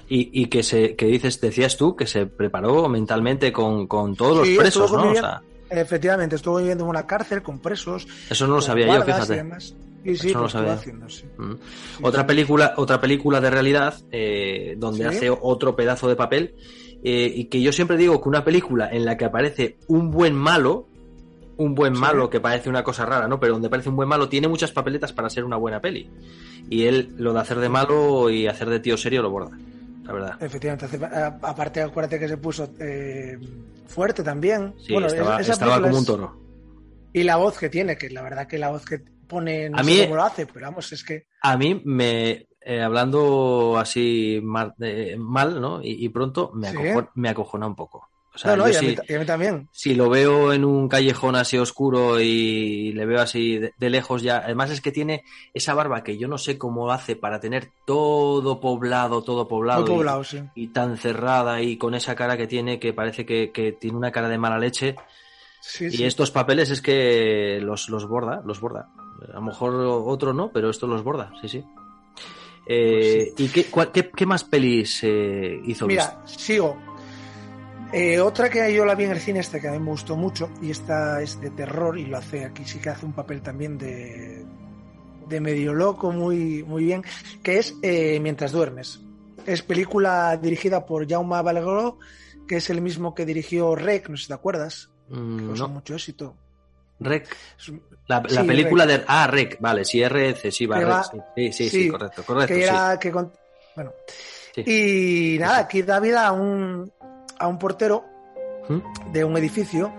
Y, 0.09 0.43
y 0.43 0.47
que 0.47 0.63
se, 0.63 0.97
que 0.97 1.07
dices, 1.07 1.41
decías 1.41 1.77
tú, 1.77 1.97
que 1.97 2.07
se 2.07 2.27
preparó 2.27 2.89
mentalmente 2.89 3.53
con, 3.53 3.87
con 3.87 4.15
todos 4.17 4.47
Sí, 4.47 4.55
los 4.55 4.63
presos, 4.63 4.93
¿no? 4.93 5.11
O 5.11 5.15
sea, 5.15 5.43
Efectivamente, 5.73 6.37
estuvo 6.37 6.59
viviendo 6.59 6.85
en 6.85 6.91
una 6.91 7.07
cárcel 7.07 7.43
con 7.43 7.59
presos. 7.59 8.07
eso 8.29 8.47
no 8.47 8.55
lo 8.57 8.61
sabía 8.63 8.87
yo, 8.87 8.99
y 8.99 9.03
fíjate. 9.03 9.37
demás. 9.37 9.75
Y 10.05 10.17
sí, 10.17 10.29
Eso 10.29 10.35
no 10.35 10.41
lo 10.41 10.43
lo 10.47 10.49
sabía. 10.51 10.73
haciendo, 10.75 11.09
sí. 11.09 11.25
Mm. 11.39 11.53
Sí, 11.53 12.03
otra 12.03 12.27
película 12.27 12.75
otra 12.77 13.01
película 13.01 13.41
de 13.41 13.51
realidad 13.51 13.95
eh, 14.11 14.75
donde 14.77 15.07
hace 15.07 15.31
otro 15.31 15.77
pedazo 15.77 16.09
de 16.09 16.17
papel 16.17 16.57
eh, 17.05 17.33
y 17.35 17.45
que 17.45 17.63
yo 17.63 17.73
siempre 17.73 17.97
digo 17.97 18.21
que 18.21 18.29
una 18.29 18.43
película 18.45 18.91
en 18.91 19.05
la 19.05 19.17
que 19.17 19.25
aparece 19.27 19.77
un 19.87 20.11
buen 20.11 20.35
malo 20.35 20.89
un 21.57 21.77
buen 21.77 21.93
malo 21.93 22.29
que 22.31 22.41
parece 22.41 22.69
una 22.69 22.83
cosa 22.83 23.07
rara 23.07 23.29
no 23.29 23.39
pero 23.39 23.53
donde 23.53 23.69
aparece 23.69 23.91
un 23.91 23.97
buen 23.97 24.09
malo 24.09 24.29
tiene 24.29 24.49
muchas 24.49 24.73
papeletas 24.73 25.13
para 25.13 25.31
ser 25.31 25.45
una 25.45 25.57
buena 25.57 25.81
peli 25.81 26.11
y 26.69 26.83
él 26.83 27.15
lo 27.19 27.33
de 27.33 27.39
hacer 27.39 27.59
de 27.61 27.69
malo 27.69 28.29
y 28.29 28.49
hacer 28.49 28.71
de 28.71 28.81
tío 28.81 28.97
serio 28.97 29.23
lo 29.23 29.31
borda 29.31 29.57
la 30.05 30.13
verdad 30.13 30.43
Efectivamente, 30.43 30.87
hace- 30.87 31.05
aparte 31.43 31.81
acuérdate 31.83 32.19
que 32.19 32.29
se 32.29 32.37
puso 32.37 32.71
eh, 32.81 33.39
fuerte 33.87 34.23
también. 34.23 34.75
sí 34.79 34.93
Bueno, 34.93 35.09
estaba, 35.09 35.41
esa 35.41 35.53
estaba 35.53 35.73
película 35.77 35.89
como 35.91 35.99
un 36.01 36.07
toro 36.07 36.43
Y 37.13 37.23
la 37.25 37.37
voz 37.37 37.59
que 37.59 37.69
tiene, 37.69 37.97
que 37.97 38.11
la 38.11 38.23
verdad 38.23 38.47
que 38.47 38.59
la 38.59 38.71
voz 38.71 38.85
que 38.85 39.01
pone, 39.29 39.69
no 39.71 39.79
A 39.79 39.85
sé 39.85 39.91
mí- 39.91 40.03
cómo 40.03 40.17
lo 40.17 40.23
hace, 40.25 40.47
pero 40.47 40.67
vamos, 40.67 40.93
es 40.93 41.05
que 41.05 41.27
a 41.43 41.57
mí 41.57 41.81
me 41.85 42.47
eh, 42.65 42.81
hablando 42.81 43.77
así 43.79 44.41
mal, 44.43 44.73
eh, 44.81 45.17
mal 45.19 45.61
no 45.61 45.83
y, 45.83 46.05
y 46.05 46.09
pronto 46.11 46.53
me, 46.55 46.71
Sí. 46.71 46.77
me 47.17 47.29
acojona 47.29 47.67
un 47.67 47.75
poco 47.75 48.09
o 48.35 48.39
sea, 48.39 48.57
no, 48.57 48.65
no, 48.65 48.71
yo 48.71 48.75
y 48.75 48.77
a, 48.77 48.83
mí, 48.83 48.97
y 49.09 49.15
a 49.15 49.19
mí 49.19 49.27
también. 49.27 49.69
si 49.73 49.95
lo 49.95 50.09
veo 50.09 50.53
en 50.53 50.65
un 50.65 50.89
callejón 50.89 51.37
así 51.37 51.59
oscuro 51.59 52.19
y 52.21 52.93
le 52.93 53.05
veo 53.05 53.21
así 53.21 53.59
de, 53.59 53.75
de 53.77 53.91
lejos 53.91 54.23
ya, 54.23 54.39
además 54.39 54.71
es 54.71 54.81
que 54.81 54.91
tiene 54.93 55.23
esa 55.53 55.75
barba 55.75 56.03
que 56.03 56.17
yo 56.17 56.29
no 56.29 56.39
sé 56.39 56.57
cómo 56.57 56.91
hace 56.91 57.15
para 57.17 57.41
tener 57.41 57.71
todo 57.87 58.59
poblado, 58.61 59.23
todo 59.23 59.47
poblado, 59.49 59.83
Muy 59.83 59.91
y- 59.91 59.95
poblado, 59.97 60.25
sí. 60.25 60.41
y, 60.55 60.69
tan 60.69 60.97
cerrada 60.97 61.61
y 61.63 61.77
con 61.77 61.95
esa 61.95 62.15
cara 62.15 62.37
que 62.37 62.47
tiene 62.47 62.79
que 62.81 62.93
parece 62.93 63.27
que, 63.27 63.51
que 63.53 63.73
tiene 63.73 63.97
una 63.97 64.13
cara 64.13 64.29
de 64.29 64.39
mala 64.39 64.59
leche 64.59 64.97
Sí, 65.61 65.87
y 65.87 65.91
sí. 65.99 66.05
estos 66.05 66.31
papeles 66.33 66.71
es 66.71 66.81
que 66.83 67.61
los, 67.63 67.89
los 67.89 68.09
borda, 68.09 68.43
los 68.45 68.59
borda. 68.61 68.89
A 69.31 69.35
lo 69.35 69.43
mejor 69.43 69.75
otro 69.77 70.33
no, 70.35 70.51
pero 70.51 70.69
esto 70.71 70.89
los 70.89 71.05
borda, 71.05 71.31
sí, 71.41 71.49
sí. 71.49 71.65
Eh, 72.67 73.33
¿Y 73.37 73.49
qué, 73.49 73.65
cuál- 73.67 73.91
qué, 73.93 74.11
qué 74.11 74.27
más 74.27 74.45
pelis 74.45 75.01
eh, 75.03 75.61
hizo 75.65 75.87
Luis? 75.87 75.99
Mira, 76.01 76.23
sigo. 76.27 76.77
Eh, 77.93 78.19
otra 78.21 78.49
que 78.49 78.73
yo 78.73 78.85
la 78.87 78.95
vi 78.95 79.05
en 79.05 79.11
el 79.13 79.21
cine, 79.21 79.41
esta 79.41 79.61
que 79.61 79.69
a 79.69 79.73
mí 79.73 79.79
me 79.79 79.91
gustó 79.91 80.17
mucho, 80.17 80.49
y 80.63 80.71
esta 80.71 81.21
es 81.21 81.39
de 81.41 81.51
terror, 81.51 81.99
y 81.99 82.07
lo 82.07 82.17
hace 82.17 82.45
aquí, 82.45 82.65
sí 82.65 82.79
que 82.79 82.89
hace 82.89 83.05
un 83.05 83.13
papel 83.13 83.43
también 83.43 83.77
de, 83.77 84.45
de 85.29 85.41
medio 85.41 85.75
loco, 85.75 86.11
muy, 86.11 86.63
muy 86.63 86.85
bien, 86.85 87.05
que 87.43 87.59
es 87.59 87.75
eh, 87.83 88.19
Mientras 88.21 88.53
duermes. 88.53 89.01
Es 89.45 89.61
película 89.63 90.37
dirigida 90.37 90.87
por 90.87 91.07
Jaume 91.09 91.43
Balagueró, 91.43 91.99
que 92.49 92.57
es 92.57 92.71
el 92.71 92.81
mismo 92.81 93.15
que 93.15 93.27
dirigió 93.27 93.75
Rec, 93.75 94.09
no 94.09 94.17
sé 94.17 94.23
si 94.23 94.29
te 94.29 94.35
acuerdas, 94.35 94.89
que 95.09 95.15
Mm, 95.15 95.47
causó 95.49 95.69
no, 95.69 95.75
mucho 95.75 95.95
éxito. 95.95 96.37
Rec. 97.01 97.29
La, 98.07 98.23
la 98.29 98.41
Sí, 98.43 98.47
película 98.47 98.87
de. 98.87 99.03
Ah, 99.07 99.27
Rec, 99.27 99.59
vale, 99.61 99.85
sí, 99.85 100.01
RC, 100.03 100.51
sí, 100.51 100.65
va, 100.67 100.79
Que 100.79 100.85
Rec, 100.87 101.03
sí, 101.05 101.19
sí, 101.35 101.53
sí, 101.53 101.53
sí, 101.53 101.71
sí, 101.85 101.89
correcto, 101.91 102.23
correcto. 102.25 102.55
que 102.55 102.65
era 102.65 102.99
que 102.99 103.11
con- 103.11 103.33
bueno 103.75 103.93
y 104.65 105.37
nada 105.41 105.59
aquí 105.61 105.83
da 105.83 105.99
vida 105.99 106.27
a 106.27 106.33
un 106.33 106.93
a 107.43 107.49
un 107.49 107.59
portero 107.59 108.05
¿Mm? 108.69 109.13
de 109.13 109.25
un 109.25 109.37
edificio 109.37 109.93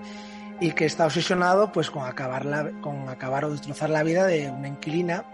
y 0.59 0.71
que 0.71 0.85
está 0.85 1.05
obsesionado 1.05 1.71
pues 1.71 1.91
con 1.91 2.05
acabar 2.05 2.45
la, 2.45 2.71
con 2.81 3.09
acabar 3.09 3.45
o 3.45 3.51
destrozar 3.51 3.89
la 3.89 4.03
vida 4.03 4.25
de 4.25 4.49
una 4.49 4.67
inquilina 4.69 5.25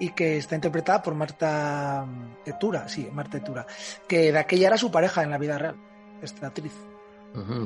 y 0.00 0.10
que 0.10 0.36
está 0.36 0.54
interpretada 0.54 1.02
por 1.02 1.14
Marta 1.14 2.06
Etura, 2.46 2.88
sí, 2.88 3.08
Marta 3.12 3.38
Etura, 3.38 3.66
que 4.08 4.32
de 4.32 4.38
aquella 4.38 4.68
era 4.68 4.76
su 4.78 4.90
pareja 4.90 5.22
en 5.22 5.30
la 5.30 5.38
vida 5.38 5.58
real, 5.58 5.76
esta 6.22 6.46
actriz. 6.48 6.72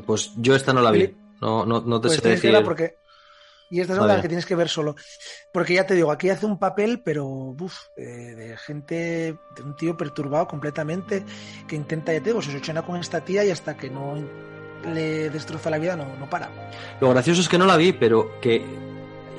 Pues 0.07 0.33
yo 0.37 0.55
esta 0.55 0.73
no 0.73 0.81
la 0.81 0.90
vi. 0.90 1.14
No, 1.41 1.66
no, 1.66 1.80
no 1.80 2.01
te 2.01 2.09
Pues 2.09 2.20
sé 2.20 2.28
decir. 2.28 2.55
porque 2.64 2.97
y 3.73 3.81
esta 3.81 3.95
es 3.95 4.05
bien. 4.05 4.20
que 4.20 4.29
tienes 4.29 4.45
que 4.45 4.55
ver 4.55 4.68
solo. 4.68 4.95
Porque 5.51 5.73
ya 5.73 5.87
te 5.87 5.95
digo, 5.95 6.12
aquí 6.12 6.29
hace 6.29 6.45
un 6.45 6.59
papel, 6.59 7.01
pero 7.03 7.25
uf, 7.27 7.75
eh, 7.97 8.35
de 8.37 8.57
gente, 8.59 9.35
de 9.57 9.62
un 9.64 9.75
tío 9.77 9.97
perturbado 9.97 10.47
completamente, 10.47 11.25
que 11.66 11.75
intenta, 11.75 12.12
ya 12.12 12.20
te 12.20 12.27
digo, 12.27 12.43
se 12.43 12.51
obsesiona 12.51 12.83
con 12.83 12.97
esta 13.01 13.23
tía 13.23 13.47
y 13.47 13.51
hasta 13.51 13.75
que 13.75 13.89
no 13.89 14.16
le 14.93 15.31
destroza 15.31 15.70
la 15.70 15.79
vida 15.79 15.97
no, 15.97 16.05
no 16.18 16.29
para. 16.29 16.51
Lo 17.01 17.09
gracioso 17.09 17.41
es 17.41 17.49
que 17.49 17.57
no 17.57 17.64
la 17.64 17.79
vi, 17.79 17.95
pero 17.95 18.39
que 18.43 18.62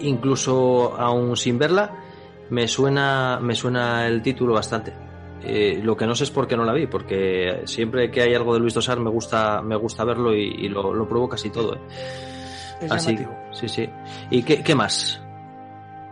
incluso 0.01 0.95
aún 0.97 1.37
sin 1.37 1.59
verla, 1.59 1.95
me 2.49 2.67
suena, 2.67 3.39
me 3.39 3.53
suena 3.53 4.07
el 4.07 4.23
título 4.23 4.55
bastante. 4.55 4.93
Eh, 5.43 5.79
lo 5.83 5.95
que 5.95 6.07
no 6.07 6.15
sé 6.15 6.23
es 6.23 6.31
por 6.31 6.47
qué 6.47 6.57
no 6.57 6.65
la 6.65 6.73
vi, 6.73 6.87
porque 6.87 7.61
siempre 7.65 8.09
que 8.09 8.23
hay 8.23 8.33
algo 8.33 8.55
de 8.55 8.61
Luis 8.61 8.73
Tosar 8.73 8.99
me 8.99 9.11
gusta, 9.11 9.61
me 9.61 9.75
gusta 9.75 10.03
verlo 10.03 10.33
y, 10.33 10.55
y 10.57 10.69
lo, 10.69 10.91
lo, 10.91 11.07
pruebo 11.07 11.29
casi 11.29 11.51
todo. 11.51 11.75
¿eh? 11.75 11.79
Es 12.85 12.91
Así, 12.91 13.15
llamativo. 13.15 13.37
sí, 13.53 13.69
sí. 13.69 13.89
¿Y 14.29 14.43
qué, 14.43 14.63
qué 14.63 14.75
más? 14.75 15.19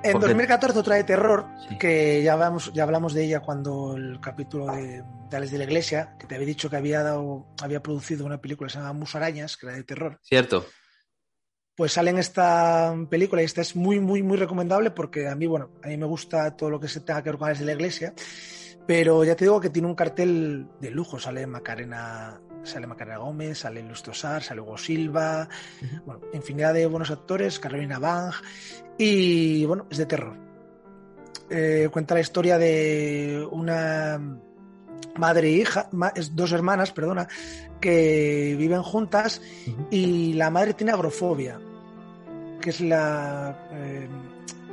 En 0.04 0.14
Porque- 0.14 0.28
2014 0.30 0.80
otra 0.80 0.96
de 0.96 1.04
terror, 1.04 1.46
Sí. 1.70 1.78
que 1.78 2.24
ya 2.24 2.34
hablamos, 2.34 2.74
ya 2.74 2.84
hablamos 2.84 3.14
de 3.14 3.24
ella 3.26 3.40
cuando 3.42 3.96
el 3.96 4.20
capítulo 4.20 4.66
de, 4.68 5.04
de 5.30 5.38
Alex 5.38 5.52
de 5.52 5.58
la 5.60 5.64
Iglesia, 5.66 6.16
que 6.18 6.26
te 6.26 6.36
había 6.36 6.48
dicho 6.48 6.70
que 6.72 6.76
había 6.78 7.04
dado, 7.04 7.46
había 7.62 7.84
producido 7.84 8.26
una 8.26 8.40
película 8.42 8.68
que 8.68 8.74
se 8.74 8.80
llama 8.80 8.94
Musarañas, 8.94 9.58
que 9.58 9.68
era 9.68 9.76
de 9.76 9.84
terror. 9.84 10.20
Cierto. 10.24 10.66
Pues 11.76 11.94
sale 11.94 12.10
en 12.10 12.18
esta 12.18 12.94
película 13.10 13.42
y 13.42 13.46
esta 13.46 13.62
es 13.62 13.76
muy, 13.76 14.00
muy, 14.00 14.24
muy 14.24 14.38
recomendable 14.38 14.92
porque 14.92 15.28
a 15.28 15.36
mí, 15.36 15.46
bueno, 15.48 15.70
a 15.84 15.88
mí 15.88 15.98
me 15.98 16.06
gusta 16.08 16.56
todo 16.58 16.70
lo 16.72 16.80
que 16.80 16.88
se 16.88 17.02
tenga 17.02 17.22
que 17.24 17.30
ver 17.30 17.38
con 17.38 17.48
Alex 17.48 17.60
de 17.60 17.66
la 17.68 17.74
Iglesia, 17.74 18.14
pero 18.88 19.24
ya 19.24 19.36
te 19.36 19.46
digo 19.46 19.62
que 19.62 19.70
tiene 19.70 19.88
un 19.88 19.96
cartel 19.96 20.68
de 20.80 20.90
lujo. 20.92 21.20
Sale 21.20 21.46
Macarena, 21.48 22.42
sale 22.64 22.88
Macarena 22.88 23.18
Gómez, 23.18 23.60
sale 23.60 23.82
Luis 23.84 24.04
Tosar, 24.04 24.44
sale 24.44 24.62
Hugo 24.62 24.78
Silva, 24.78 25.48
bueno, 26.06 26.22
infinidad 26.34 26.74
de 26.74 26.86
buenos 26.86 27.12
actores, 27.12 27.60
Carolina 27.60 28.00
Bang, 28.00 28.34
y 28.98 29.66
bueno, 29.66 29.88
es 29.90 29.98
de 29.98 30.06
terror. 30.06 30.38
Eh, 31.50 31.90
cuenta 31.92 32.14
la 32.14 32.22
historia 32.22 32.58
de 32.58 33.46
una 33.52 34.20
madre 35.18 35.50
e 35.50 35.52
hija, 35.52 35.90
dos 36.32 36.52
hermanas, 36.52 36.92
perdona, 36.92 37.28
que 37.80 38.56
viven 38.58 38.84
juntas 38.84 39.42
y 39.90 40.34
la 40.34 40.50
madre 40.50 40.74
tiene 40.74 40.94
agrofobia, 40.94 41.60
que 42.62 42.70
es 42.70 42.80
la 42.80 43.68
eh, 43.72 44.08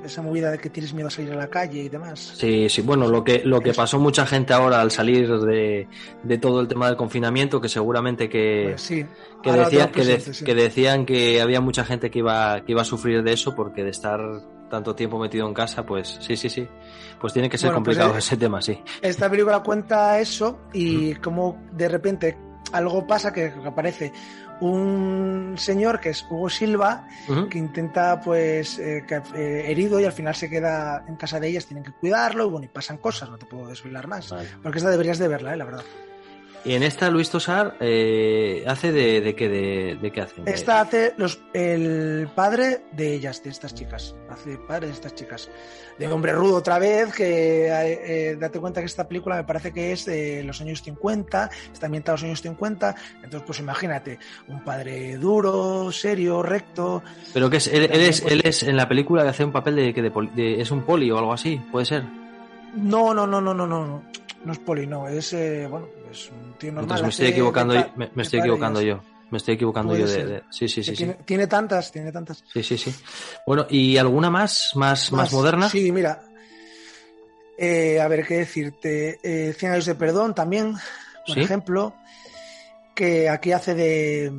esa 0.05 0.23
movida 0.23 0.51
de 0.51 0.59
que 0.59 0.71
tienes 0.71 0.93
miedo 0.95 1.09
a 1.09 1.11
salir 1.11 1.33
a 1.33 1.37
la 1.37 1.49
calle 1.49 1.83
y 1.83 1.89
demás. 1.89 2.33
Sí, 2.37 2.69
sí, 2.69 2.83
bueno, 2.83 3.09
lo 3.09 3.23
que, 3.25 3.43
lo 3.45 3.61
que 3.61 3.73
pasó 3.75 3.99
mucha 3.99 4.27
gente 4.27 4.53
ahora 4.53 4.81
al 4.81 4.91
salir 4.91 5.29
de, 5.41 5.89
de 6.23 6.39
todo 6.39 6.61
el 6.61 6.69
tema 6.69 6.87
del 6.87 6.97
confinamiento, 6.97 7.61
que 7.61 7.69
seguramente 7.69 8.29
que, 8.29 8.69
Pues 8.71 8.83
sí, 8.83 9.07
que, 9.43 9.53
decía- 9.53 9.91
que, 9.93 10.05
de- 10.05 10.15
presente, 10.15 10.35
sí. 10.39 10.45
que 10.45 10.55
decían 10.55 11.07
que 11.07 11.41
había 11.41 11.61
mucha 11.61 11.85
gente 11.85 12.11
que 12.11 12.21
iba, 12.21 12.65
que 12.65 12.73
iba 12.73 12.83
a 12.83 12.87
sufrir 12.87 13.23
de 13.23 13.33
eso 13.33 13.55
porque 13.55 13.85
de 13.85 13.91
estar 13.91 14.21
tanto 14.71 14.95
tiempo 14.95 15.19
metido 15.19 15.47
en 15.49 15.55
casa, 15.55 15.85
pues 15.87 16.19
sí, 16.21 16.37
sí, 16.37 16.51
sí. 16.51 16.69
Pues 17.21 17.33
tiene 17.33 17.49
que 17.49 17.57
ser 17.59 17.71
Bueno, 17.71 17.83
pues, 17.85 17.97
complicado 17.97 18.17
eh, 18.17 18.19
ese 18.21 18.37
tema, 18.37 18.61
sí. 18.63 18.79
Esta 19.01 19.29
película 19.31 19.61
cuenta 19.63 20.21
eso 20.21 20.59
y 20.73 21.15
como 21.17 21.59
de 21.73 21.89
repente 21.89 22.39
algo 22.73 23.07
pasa 23.07 23.33
que 23.33 23.53
aparece 23.65 24.13
un 24.61 25.55
señor 25.57 26.01
que 26.01 26.11
es 26.11 26.27
Hugo 26.29 26.49
Silva 26.49 27.07
que 27.51 27.59
intenta 27.59 28.21
pues 28.21 28.79
eh, 28.79 29.05
que, 29.07 29.17
eh, 29.35 29.71
herido 29.71 30.01
y 30.01 30.05
al 30.05 30.13
final 30.13 30.35
se 30.35 30.51
queda 30.51 31.05
en 31.07 31.17
casa 31.17 31.39
de 31.41 31.49
ellas, 31.49 31.67
tienen 31.67 31.85
que 31.85 31.93
cuidarlo 31.93 32.47
y 32.47 32.51
bueno, 32.51 32.65
y 32.65 32.69
pasan 32.69 32.99
cosas, 32.99 33.31
no 33.31 33.39
te 33.39 33.47
puedo 33.47 33.69
desvelar 33.69 34.07
más. 34.07 34.31
Vale. 34.31 34.49
Porque 34.63 34.79
esta 34.79 34.91
deberías 34.91 35.19
de 35.19 35.29
verla, 35.29 35.55
eh, 35.55 35.57
la 35.57 35.65
verdad. 35.65 35.85
Y 36.65 36.75
en 36.75 36.83
esta 36.83 37.09
Luis 37.09 37.31
Tosar 37.31 37.77
eh, 37.81 38.65
hace 38.67 38.93
de, 38.93 39.21
de 39.21 39.35
qué 39.35 39.49
de, 39.49 39.99
de 40.03 40.11
qué 40.11 40.21
hace. 40.21 40.43
Esta 40.45 40.81
hace 40.81 41.15
los, 41.17 41.41
el 41.55 42.29
padre 42.35 42.83
de 42.93 43.15
ellas, 43.15 43.43
de 43.43 43.51
estas 43.51 43.75
chicas. 43.75 44.15
Hace 44.29 44.59
padre 44.59 44.89
de 44.89 44.93
estas 44.93 45.15
chicas. 45.15 45.49
De 45.99 46.07
hombre 46.09 46.33
rudo 46.33 46.57
otra 46.57 46.79
vez, 46.79 47.13
que 47.15 47.69
eh, 47.69 48.31
eh, 48.33 48.37
date 48.39 48.61
cuenta 48.61 48.81
que 48.81 48.87
esta 48.87 49.07
película 49.09 49.37
me 49.37 49.45
parece 49.45 49.73
que 49.73 49.93
es 49.93 50.05
de 50.05 50.43
los 50.45 50.61
años 50.61 50.83
50, 50.83 51.51
está 51.73 51.87
ambientada 51.87 52.15
en 52.15 52.21
los 52.21 52.25
años 52.25 52.43
50. 52.43 52.95
Entonces, 53.23 53.43
pues 53.47 53.59
imagínate, 53.61 54.19
un 54.49 54.63
padre 54.63 55.17
duro, 55.17 55.91
serio, 55.93 56.43
recto. 56.43 57.03
Pero 57.33 57.49
que 57.49 57.57
es, 57.59 57.69
él, 57.69 57.85
es, 57.91 58.21
pues- 58.21 58.33
él 58.33 58.43
es 58.45 58.63
en 58.65 58.77
la 58.77 58.89
película 58.89 59.23
que 59.23 59.29
hace 59.31 59.45
un 59.45 59.53
papel 59.53 59.77
de 59.77 59.95
que 59.95 60.03
de 60.03 60.13
de- 60.35 60.61
es 60.61 60.71
un 60.71 60.83
poli 60.83 61.11
o 61.11 61.19
algo 61.19 61.33
así, 61.33 61.61
puede 61.73 61.87
ser. 61.87 62.05
No, 62.75 63.15
no, 63.15 63.27
no, 63.27 63.41
no, 63.41 63.55
no, 63.55 63.67
no. 63.67 64.03
No, 64.45 64.53
es 64.53 64.59
poli, 64.59 64.87
no. 64.87 65.09
Es, 65.09 65.33
eh, 65.33 65.67
bueno, 65.69 65.89
es 66.11 66.31
un 66.31 66.55
tío 66.59 66.73
normal. 66.73 66.85
Entonces 66.85 67.03
me 67.03 67.09
estoy 67.11 67.27
equivocando, 67.29 67.75
de 67.75 67.87
me, 67.97 68.23
estoy 68.23 68.41
equivocando 68.41 68.81
yo. 68.81 69.01
Me 69.31 69.39
estoy 69.39 69.55
equivocando 69.55 69.95
yo 69.95 70.07
de, 70.07 70.43
sí, 70.51 70.69
sí, 70.69 70.83
sí, 70.83 70.95
tiene, 71.27 71.47
tantas, 71.47 71.93
tiene 71.93 72.11
tantas. 72.11 72.43
Sí, 72.51 72.63
sí, 72.63 72.79
sí. 72.79 72.95
Bueno, 73.47 73.67
¿y 73.69 73.99
alguna 73.99 74.31
más, 74.31 74.71
más, 74.75 75.13
más, 75.13 75.33
moderna? 75.33 75.69
Sí, 75.69 75.93
mira. 75.93 76.23
Eh, 77.59 78.01
a 78.01 78.09
ver, 78.09 78.27
¿qué 78.27 78.39
decirte? 78.39 79.19
Eh, 79.23 79.53
100 79.53 79.73
años 79.73 79.85
de 79.85 79.97
perdón 79.97 80.35
también, 80.35 80.75
por 81.27 81.35
Sí. 81.35 81.41
ejemplo, 81.43 81.95
que 82.95 83.29
aquí 83.29 83.53
hace 83.53 83.75
de, 83.75 84.33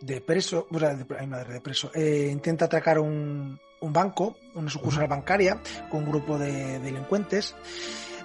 de 0.00 0.20
preso, 0.22 0.66
o 0.70 0.78
sea, 0.78 0.94
de, 0.94 1.04
ay, 1.18 1.26
madre, 1.26 1.54
de 1.54 1.60
preso, 1.60 1.90
eh, 1.94 2.28
intenta 2.32 2.66
atracar 2.66 3.00
un, 3.00 3.58
un 3.80 3.92
banco, 3.92 4.36
una 4.54 4.70
sucursal 4.70 5.08
bancaria, 5.08 5.60
con 5.90 6.04
un 6.04 6.10
grupo 6.10 6.38
de 6.38 6.78
delincuentes. 6.78 7.54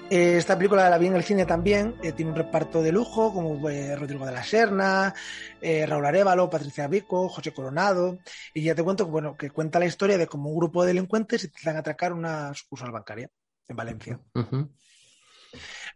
Eh, 0.09 0.37
esta 0.37 0.55
película 0.57 0.89
la 0.89 0.97
vi 0.97 1.07
en 1.07 1.15
el 1.15 1.23
cine 1.23 1.45
también, 1.45 1.95
eh, 2.01 2.13
tiene 2.13 2.31
un 2.31 2.37
reparto 2.37 2.81
de 2.81 2.93
lujo, 2.93 3.33
como 3.33 3.69
eh, 3.69 3.93
Rodrigo 3.95 4.25
de 4.25 4.31
la 4.31 4.43
Serna, 4.43 5.13
Raúl 5.61 6.05
Arevalo, 6.05 6.49
Patricia 6.49 6.87
Vico, 6.87 7.27
José 7.27 7.51
Coronado, 7.53 8.17
y 8.53 8.63
ya 8.63 8.73
te 8.73 8.83
cuento 8.83 9.03
que, 9.05 9.11
bueno, 9.11 9.35
que 9.35 9.49
cuenta 9.49 9.79
la 9.79 9.85
historia 9.85 10.17
de 10.17 10.27
cómo 10.27 10.49
un 10.49 10.57
grupo 10.57 10.81
de 10.83 10.93
delincuentes 10.93 11.43
intentan 11.43 11.75
atracar 11.77 12.13
una 12.13 12.53
sucursal 12.53 12.91
bancaria 12.91 13.29
en 13.67 13.75
Valencia. 13.75 14.19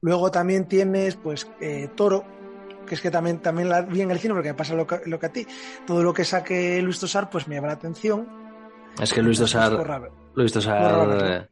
Luego 0.02 0.30
también 0.32 0.68
tienes, 0.68 1.16
pues, 1.16 1.48
Toro, 1.96 2.26
que 2.86 2.96
es 2.96 3.02
que 3.02 3.12
también, 3.12 3.40
también 3.40 3.70
la 3.70 3.82
vi 3.82 4.02
en 4.02 4.12
el 4.12 4.20
cine 4.20 4.34
porque 4.34 4.50
me 4.50 4.56
pasa 4.56 4.74
lo 4.74 4.86
que, 4.88 5.00
lo 5.06 5.20
que 5.20 5.26
a 5.28 5.32
ti. 5.32 5.48
Todo 5.88 6.04
lo 6.04 6.14
que 6.14 6.26
saque 6.26 6.82
Luis 6.82 7.00
Tosar, 7.00 7.30
pues 7.30 7.48
me 7.48 7.56
llama 7.56 7.68
la 7.68 7.74
atención. 7.74 8.28
Es 9.00 9.14
que 9.14 9.22
Luis 9.22 9.38
Tosar, 9.40 9.72
corra- 9.78 10.10
Luis 10.36 10.52
Tosar, 10.52 11.10
eh, 11.24 11.48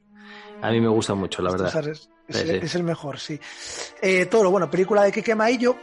a 0.61 0.69
mí 0.71 0.81
me 0.81 0.87
gusta 0.87 1.13
mucho, 1.13 1.41
la 1.41 1.51
verdad. 1.51 1.87
Es, 1.87 2.09
es 2.27 2.35
Sí, 2.35 2.41
el, 2.41 2.47
sí. 2.59 2.65
es 2.65 2.75
el 2.75 2.83
mejor, 2.83 3.19
sí. 3.19 3.39
Eh, 4.01 4.25
Toro, 4.27 4.51
bueno, 4.51 4.69
película 4.69 5.03
de 5.03 5.11
Kike 5.11 5.35
Maillo. 5.35 5.75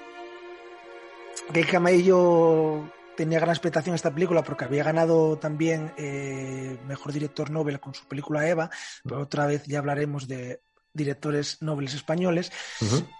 Kike 1.53 1.79
Maillo 1.81 2.91
tenía 3.16 3.39
gran 3.41 3.51
expectación 3.51 3.95
esta 3.95 4.12
película 4.12 4.43
porque 4.43 4.64
había 4.64 4.85
ganado 4.85 5.39
también 5.39 5.93
eh, 5.97 6.79
Mejor 6.87 7.12
Director 7.12 7.51
Nobel 7.51 7.81
con 7.81 7.95
su 7.95 8.07
película 8.07 8.47
Eva, 8.49 8.70
pero 9.05 9.22
otra 9.22 9.47
vez 9.47 9.64
ya 9.66 9.79
hablaremos 9.79 10.29
de 10.29 10.61
directores 10.93 11.62
nobles 11.62 11.95
españoles. 11.95 12.53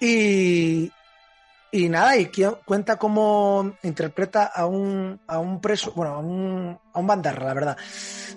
Y, 0.01 0.91
y 1.73 1.89
nada, 1.89 2.17
y 2.17 2.31
cuenta 2.65 2.97
cómo 2.97 3.77
interpreta 3.83 4.45
a 4.47 4.67
un, 4.67 5.21
a 5.27 5.39
un 5.39 5.61
preso, 5.61 5.93
bueno, 5.95 6.15
a 6.15 6.19
un, 6.19 6.79
a 6.93 6.99
un 6.99 7.07
bandarra, 7.07 7.47
la 7.47 7.55
verdad, 7.55 7.77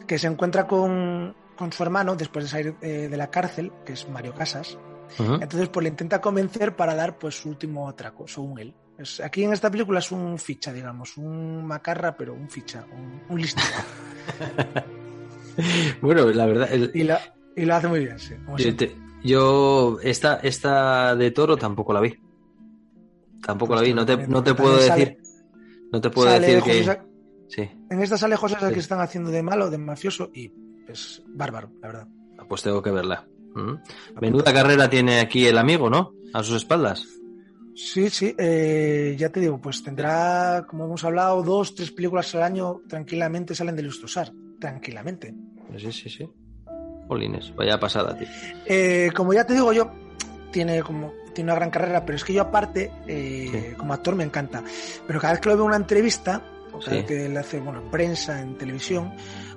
que 0.07 0.17
se 0.17 0.28
encuentra 0.28 0.67
con, 0.67 1.36
con 1.60 1.72
su 1.74 1.84
hermano 1.84 2.16
después 2.16 2.45
de 2.45 2.49
salir 2.49 2.76
eh, 2.82 3.07
de 3.10 3.18
la 3.18 3.30
cárcel, 3.30 3.72
que 3.86 3.93
es 3.93 4.07
Mario 4.10 4.34
Casas. 4.34 4.78
Entonces, 5.20 5.68
pues 5.70 5.84
le 5.84 5.89
intenta 5.89 6.22
convencer 6.22 6.76
para 6.76 6.95
dar 6.95 7.18
pues 7.18 7.36
su 7.41 7.49
último 7.49 7.89
atraco, 7.89 8.28
según 8.28 8.60
él. 8.60 8.74
Es- 8.97 9.20
aquí 9.20 9.43
en 9.43 9.51
esta 9.51 9.70
película 9.70 9.99
es 9.99 10.12
un 10.12 10.38
ficha, 10.39 10.72
digamos, 10.72 11.18
un 11.18 11.66
macarra, 11.66 12.16
pero 12.16 12.34
un 12.34 12.49
ficha, 12.49 12.86
un, 12.95 13.22
un 13.28 13.41
listo. 13.41 13.62
Bueno, 16.01 16.30
la 16.30 16.45
verdad, 16.45 16.70
el- 16.72 16.91
y, 16.93 17.03
la, 17.03 17.20
y 17.55 17.66
lo 17.66 17.76
hace 17.76 17.88
muy 17.89 17.99
bien, 17.99 18.18
sí. 18.20 18.34
yo, 18.47 18.57
siempre. 18.57 18.88
te- 18.88 18.95
yo 19.28 19.97
esta, 20.01 20.36
esta 20.38 21.16
de 21.16 21.32
Toro 21.32 21.57
tampoco 21.57 21.91
la 21.91 21.99
vi. 21.99 22.16
Tampoco 23.45 23.76
la 23.76 23.82
vi, 23.82 23.93
no 23.93 24.05
te, 24.05 24.16
no 24.28 24.41
te 24.43 24.53
puedo 24.53 24.78
decir, 24.78 25.18
no 25.91 25.99
te 25.99 26.10
puedo 26.10 26.30
decir 26.32 26.60
José 26.62 26.72
que... 26.72 26.84
Sa- 26.86 27.05
Sí, 27.49 27.68
En 27.89 27.99
esta 28.03 28.16
sale 28.16 28.36
José 28.36 28.57
Sí. 28.60 28.74
que 28.76 28.80
están 28.80 28.99
haciendo 29.01 29.32
de 29.32 29.41
malo, 29.41 29.72
de 29.72 29.80
mafioso, 29.80 30.30
y 30.36 30.49
es 30.90 31.22
bárbaro, 31.28 31.72
la 31.82 31.88
verdad. 31.88 32.08
pues 32.48 32.62
tengo 32.64 32.82
que 32.82 32.92
verla. 32.92 33.28
Ujú. 33.56 33.80
Menuda 34.22 34.54
carrera 34.54 34.90
tiene 34.90 35.20
aquí 35.20 35.46
el 35.46 35.58
amigo, 35.58 35.90
¿no? 35.90 36.14
A 36.34 36.44
sus 36.44 36.58
espaldas. 36.58 37.06
Sí, 37.76 38.10
sí, 38.10 38.36
eh, 38.38 39.16
ya 39.18 39.30
te 39.30 39.40
digo, 39.40 39.60
pues 39.60 39.82
tendrá, 39.82 40.66
como 40.68 40.86
hemos 40.86 41.04
hablado, 41.06 41.42
dos, 41.44 41.76
tres 41.76 41.92
películas 41.92 42.36
al 42.36 42.44
año 42.44 42.82
tranquilamente 42.90 43.56
salen 43.56 43.76
de 43.76 43.84
Lustosar, 43.84 44.34
tranquilamente. 44.60 45.34
Sí, 45.78 45.92
sí, 45.92 46.10
sí. 46.10 46.30
Polines, 47.08 47.56
vaya 47.56 47.80
pasada, 47.80 48.18
tío. 48.18 48.28
Eh, 48.66 49.12
como 49.16 49.34
ya 49.34 49.46
te 49.46 49.54
digo 49.54 49.72
yo, 49.72 49.92
tiene 50.52 50.84
como 50.84 51.14
tiene 51.34 51.52
una 51.52 51.60
gran 51.60 51.70
carrera, 51.70 52.06
pero 52.06 52.18
es 52.18 52.24
que 52.26 52.34
yo 52.34 52.42
aparte, 52.42 52.92
eh, 53.08 53.76
como 53.78 53.94
actor 53.94 54.16
me 54.16 54.26
encanta. 54.26 54.62
Pero 55.08 55.20
cada 55.22 55.34
vez 55.34 55.42
que 55.42 55.50
lo 55.50 55.56
veo 55.56 55.64
en 55.64 55.70
una 55.70 55.78
entrevista, 55.78 56.44
Sí. 56.82 56.91
vez 56.91 57.05
que 57.05 57.30
le 57.30 57.39
hace, 57.39 57.59
bueno, 57.59 57.82
en 57.82 57.91
prensa, 57.91 58.41
en 58.41 58.57
televisión, 58.57 59.13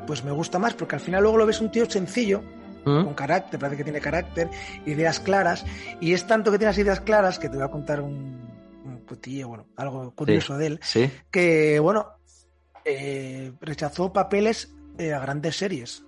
pues 0.07 0.25
me 0.25 0.31
gusta 0.33 0.59
más, 0.59 0.75
porque 0.75 0.97
al 0.97 1.01
final 1.01 1.23
luego 1.23 1.39
lo 1.39 1.47
ves 1.47 1.61
un 1.61 1.71
tío 1.71 1.89
sencillo, 1.89 2.43
¿Mm? 2.85 3.05
con 3.05 3.15
carácter, 3.15 3.61
parece 3.61 3.77
que 3.79 3.85
tiene 3.85 4.01
carácter, 4.01 4.49
ideas 4.87 5.21
claras, 5.21 5.65
y 6.01 6.13
es 6.15 6.27
tanto 6.27 6.51
que 6.51 6.59
tiene 6.59 6.71
las 6.71 6.79
ideas 6.79 7.01
claras 7.01 7.39
que 7.39 7.49
te 7.49 7.57
voy 7.57 7.65
a 7.65 7.71
contar 7.71 8.01
un, 8.01 8.51
un 8.85 9.01
cotillo, 9.07 9.49
bueno, 9.49 9.67
algo 9.77 10.11
curioso 10.15 10.57
de 10.59 10.67
él, 10.67 10.81
Sí. 10.83 11.11
que, 11.31 11.79
bueno, 11.79 12.09
eh, 12.85 13.53
rechazó 13.61 14.13
papeles 14.13 14.73
eh, 14.99 15.13
a 15.13 15.21
grandes 15.21 15.57
series. 15.57 16.05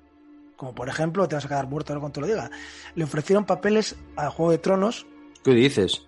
Como 0.57 0.75
por 0.75 0.89
ejemplo, 0.89 1.27
te 1.29 1.35
vas 1.35 1.45
a 1.45 1.49
quedar 1.49 1.67
muerto 1.69 1.93
ahora 1.93 2.01
cuando 2.01 2.15
te 2.15 2.21
lo 2.21 2.27
diga. 2.27 2.51
Le 2.95 3.05
ofrecieron 3.05 3.45
papeles 3.45 3.97
a 4.17 4.31
Juego 4.31 4.53
de 4.53 4.59
Tronos, 4.59 5.07
¿Qué 5.45 5.51
dices? 5.53 6.07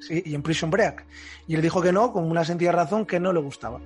Sí, 0.00 0.22
y 0.24 0.34
en 0.34 0.42
Prison 0.42 0.70
Break. 0.70 1.04
Y 1.48 1.54
él 1.56 1.62
dijo 1.62 1.80
que 1.82 1.90
no, 1.92 2.12
con 2.12 2.30
una 2.30 2.44
sencilla 2.44 2.70
razón 2.72 3.04
que 3.06 3.18
no 3.20 3.32
le 3.32 3.40
gustaba. 3.40 3.80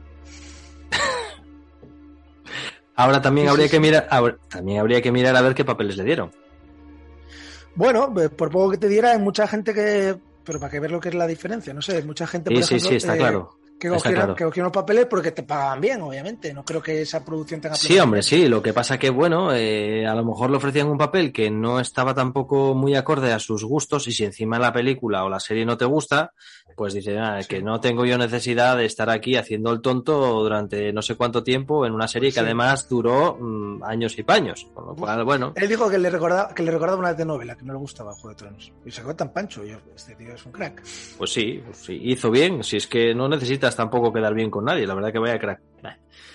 Ahora 2.97 3.21
también 3.21 3.47
Sí, 3.47 3.51
habría 3.51 3.67
sí, 3.67 3.73
que 3.73 3.81
mirar, 3.81 4.09
ahora- 4.11 4.39
también 4.49 4.81
habría 4.81 5.03
que 5.03 5.13
mirar 5.13 5.37
a 5.37 5.43
ver 5.43 5.55
qué 5.55 5.65
papeles 5.65 5.97
le 5.97 6.05
dieron. 6.05 6.31
Bueno, 7.75 8.13
eh, 8.21 8.29
por 8.31 8.51
poco 8.51 8.71
que 8.71 8.79
te 8.79 8.89
diera, 8.89 9.13
hay 9.13 9.19
mucha 9.19 9.47
gente 9.47 9.75
que. 9.75 10.17
Pero 10.45 10.61
para 10.61 10.71
que 10.71 10.81
ver 10.81 10.91
lo 10.93 11.01
que 11.01 11.09
es 11.11 11.15
la 11.15 11.27
diferencia, 11.27 11.75
no 11.75 11.83
sé, 11.83 12.03
mucha 12.05 12.27
gente, 12.27 12.51
por 12.51 12.63
Sí, 12.63 12.79
sí, 12.81 12.89
sí, 12.89 12.95
está 12.97 13.15
eh, 13.15 13.19
claro. 13.19 13.59
Que, 13.79 13.89
cogieron, 13.89 14.15
claro. 14.21 14.35
que 14.35 14.45
cogieron 14.45 14.67
los 14.67 14.73
papeles 14.83 15.07
porque 15.07 15.33
te 15.33 15.43
pagaban 15.43 15.81
bien, 15.81 16.01
obviamente. 16.01 16.53
No 16.55 16.65
creo 16.65 16.83
que 16.83 17.03
esa 17.03 17.25
producción 17.25 17.61
tenga 17.61 17.75
Sí, 17.77 17.99
hombre, 17.99 18.23
sí. 18.23 18.49
Lo 18.49 18.63
que 18.63 18.73
pasa 18.73 18.99
que, 18.99 19.11
bueno, 19.11 19.53
eh, 19.55 20.07
a 20.07 20.15
lo 20.15 20.25
mejor 20.25 20.51
le 20.51 20.57
ofrecían 20.57 20.89
un 20.89 20.97
papel 20.99 21.33
que 21.33 21.51
no 21.51 21.79
estaba 21.81 22.15
tampoco 22.15 22.75
muy 22.75 22.95
acorde 22.95 23.33
a 23.33 23.39
sus 23.39 23.65
gustos 23.65 24.07
y 24.09 24.13
si 24.13 24.25
encima 24.25 24.59
la 24.59 24.73
película 24.73 25.25
o 25.25 25.29
la 25.29 25.41
serie 25.41 25.67
no 25.67 25.77
te 25.77 25.85
gusta, 25.85 26.33
pues 26.75 26.95
dice, 26.95 27.19
ah, 27.19 27.39
que 27.49 27.63
no 27.63 27.81
tengo 27.81 28.05
yo 28.05 28.19
necesidad 28.19 28.77
de 28.77 28.85
estar 28.85 29.09
aquí 29.09 29.37
haciendo 29.37 29.73
el 29.73 29.81
tonto 29.81 30.43
durante 30.43 30.93
no 30.93 31.01
sé 31.01 31.15
cuánto 31.15 31.43
tiempo 31.43 31.87
en 31.87 31.93
una 31.93 32.09
serie 32.09 32.31
que 32.31 32.35
Sí. 32.35 32.41
además 32.41 32.89
duró 32.89 33.37
mm, 33.41 33.83
años 33.85 34.19
y 34.19 34.23
paños. 34.23 34.67
Con 34.75 34.87
lo 34.87 34.95
cual, 34.95 35.25
bueno, 35.25 35.53
Él 35.57 35.69
dijo 35.69 35.89
que 35.89 35.97
le 35.99 36.11
recordaba, 36.11 36.53
que 36.55 36.63
le 36.63 36.71
recordaba 36.71 36.99
una 36.99 37.15
telenovela, 37.17 37.57
que 37.57 37.65
no 37.65 37.73
le 37.73 37.79
gustaba 37.79 38.13
Juego 38.13 38.29
de 38.31 38.35
Tronos. 38.37 38.73
Y 38.85 38.91
se 38.91 39.01
quedó 39.03 39.15
tan 39.17 39.33
pancho. 39.33 39.65
Yo, 39.65 39.79
este 39.95 40.15
tío 40.17 40.35
es 40.35 40.45
un 40.45 40.53
crack. 40.53 40.83
pues 41.17 41.33
sí, 41.33 41.63
pues 41.65 41.79
sí, 41.79 41.99
hizo 42.03 42.31
bien. 42.31 42.63
Si 42.63 42.77
es 42.77 42.87
que 42.87 43.15
no 43.15 43.29
necesitas 43.67 43.77
tampoco 43.77 44.13
quedar 44.13 44.35
bien 44.35 44.51
con 44.51 44.65
nadie, 44.65 44.87
la 44.87 44.95
verdad 44.95 45.13
que 45.13 45.19
vaya 45.19 45.39
crack. 45.39 45.61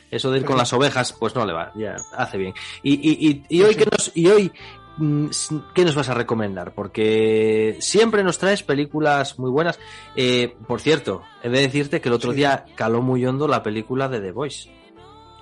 Eso 0.09 0.29
de 0.29 0.39
ir 0.39 0.45
con 0.45 0.57
las 0.57 0.73
ovejas, 0.73 1.13
pues 1.13 1.33
no 1.35 1.45
le 1.45 1.53
va, 1.53 1.71
ya 1.73 1.95
hace 2.17 2.37
bien. 2.37 2.53
Y, 2.83 2.93
y, 2.95 3.29
y, 3.29 3.43
y 3.57 3.63
hoy, 3.63 3.75
que 3.75 3.85
nos, 3.89 4.11
y 4.13 4.27
hoy, 4.27 4.51
mm, 4.97 5.27
¿qué 5.73 5.85
nos 5.85 5.95
vas 5.95 6.09
a 6.09 6.13
recomendar? 6.13 6.73
Porque 6.73 7.77
siempre 7.79 8.21
nos 8.21 8.37
traes 8.37 8.61
películas 8.61 9.39
muy 9.39 9.49
buenas. 9.49 9.79
Eh, 10.17 10.53
por 10.67 10.81
cierto, 10.81 11.21
he 11.41 11.47
de 11.49 11.61
decirte 11.61 12.01
que 12.01 12.09
el 12.09 12.13
otro 12.15 12.31
Sí. 12.31 12.37
día 12.37 12.65
caló 12.75 13.01
muy 13.01 13.25
hondo 13.25 13.47
la 13.47 13.63
película 13.63 14.09
de 14.09 14.19
The 14.19 14.31
Voice. 14.33 14.69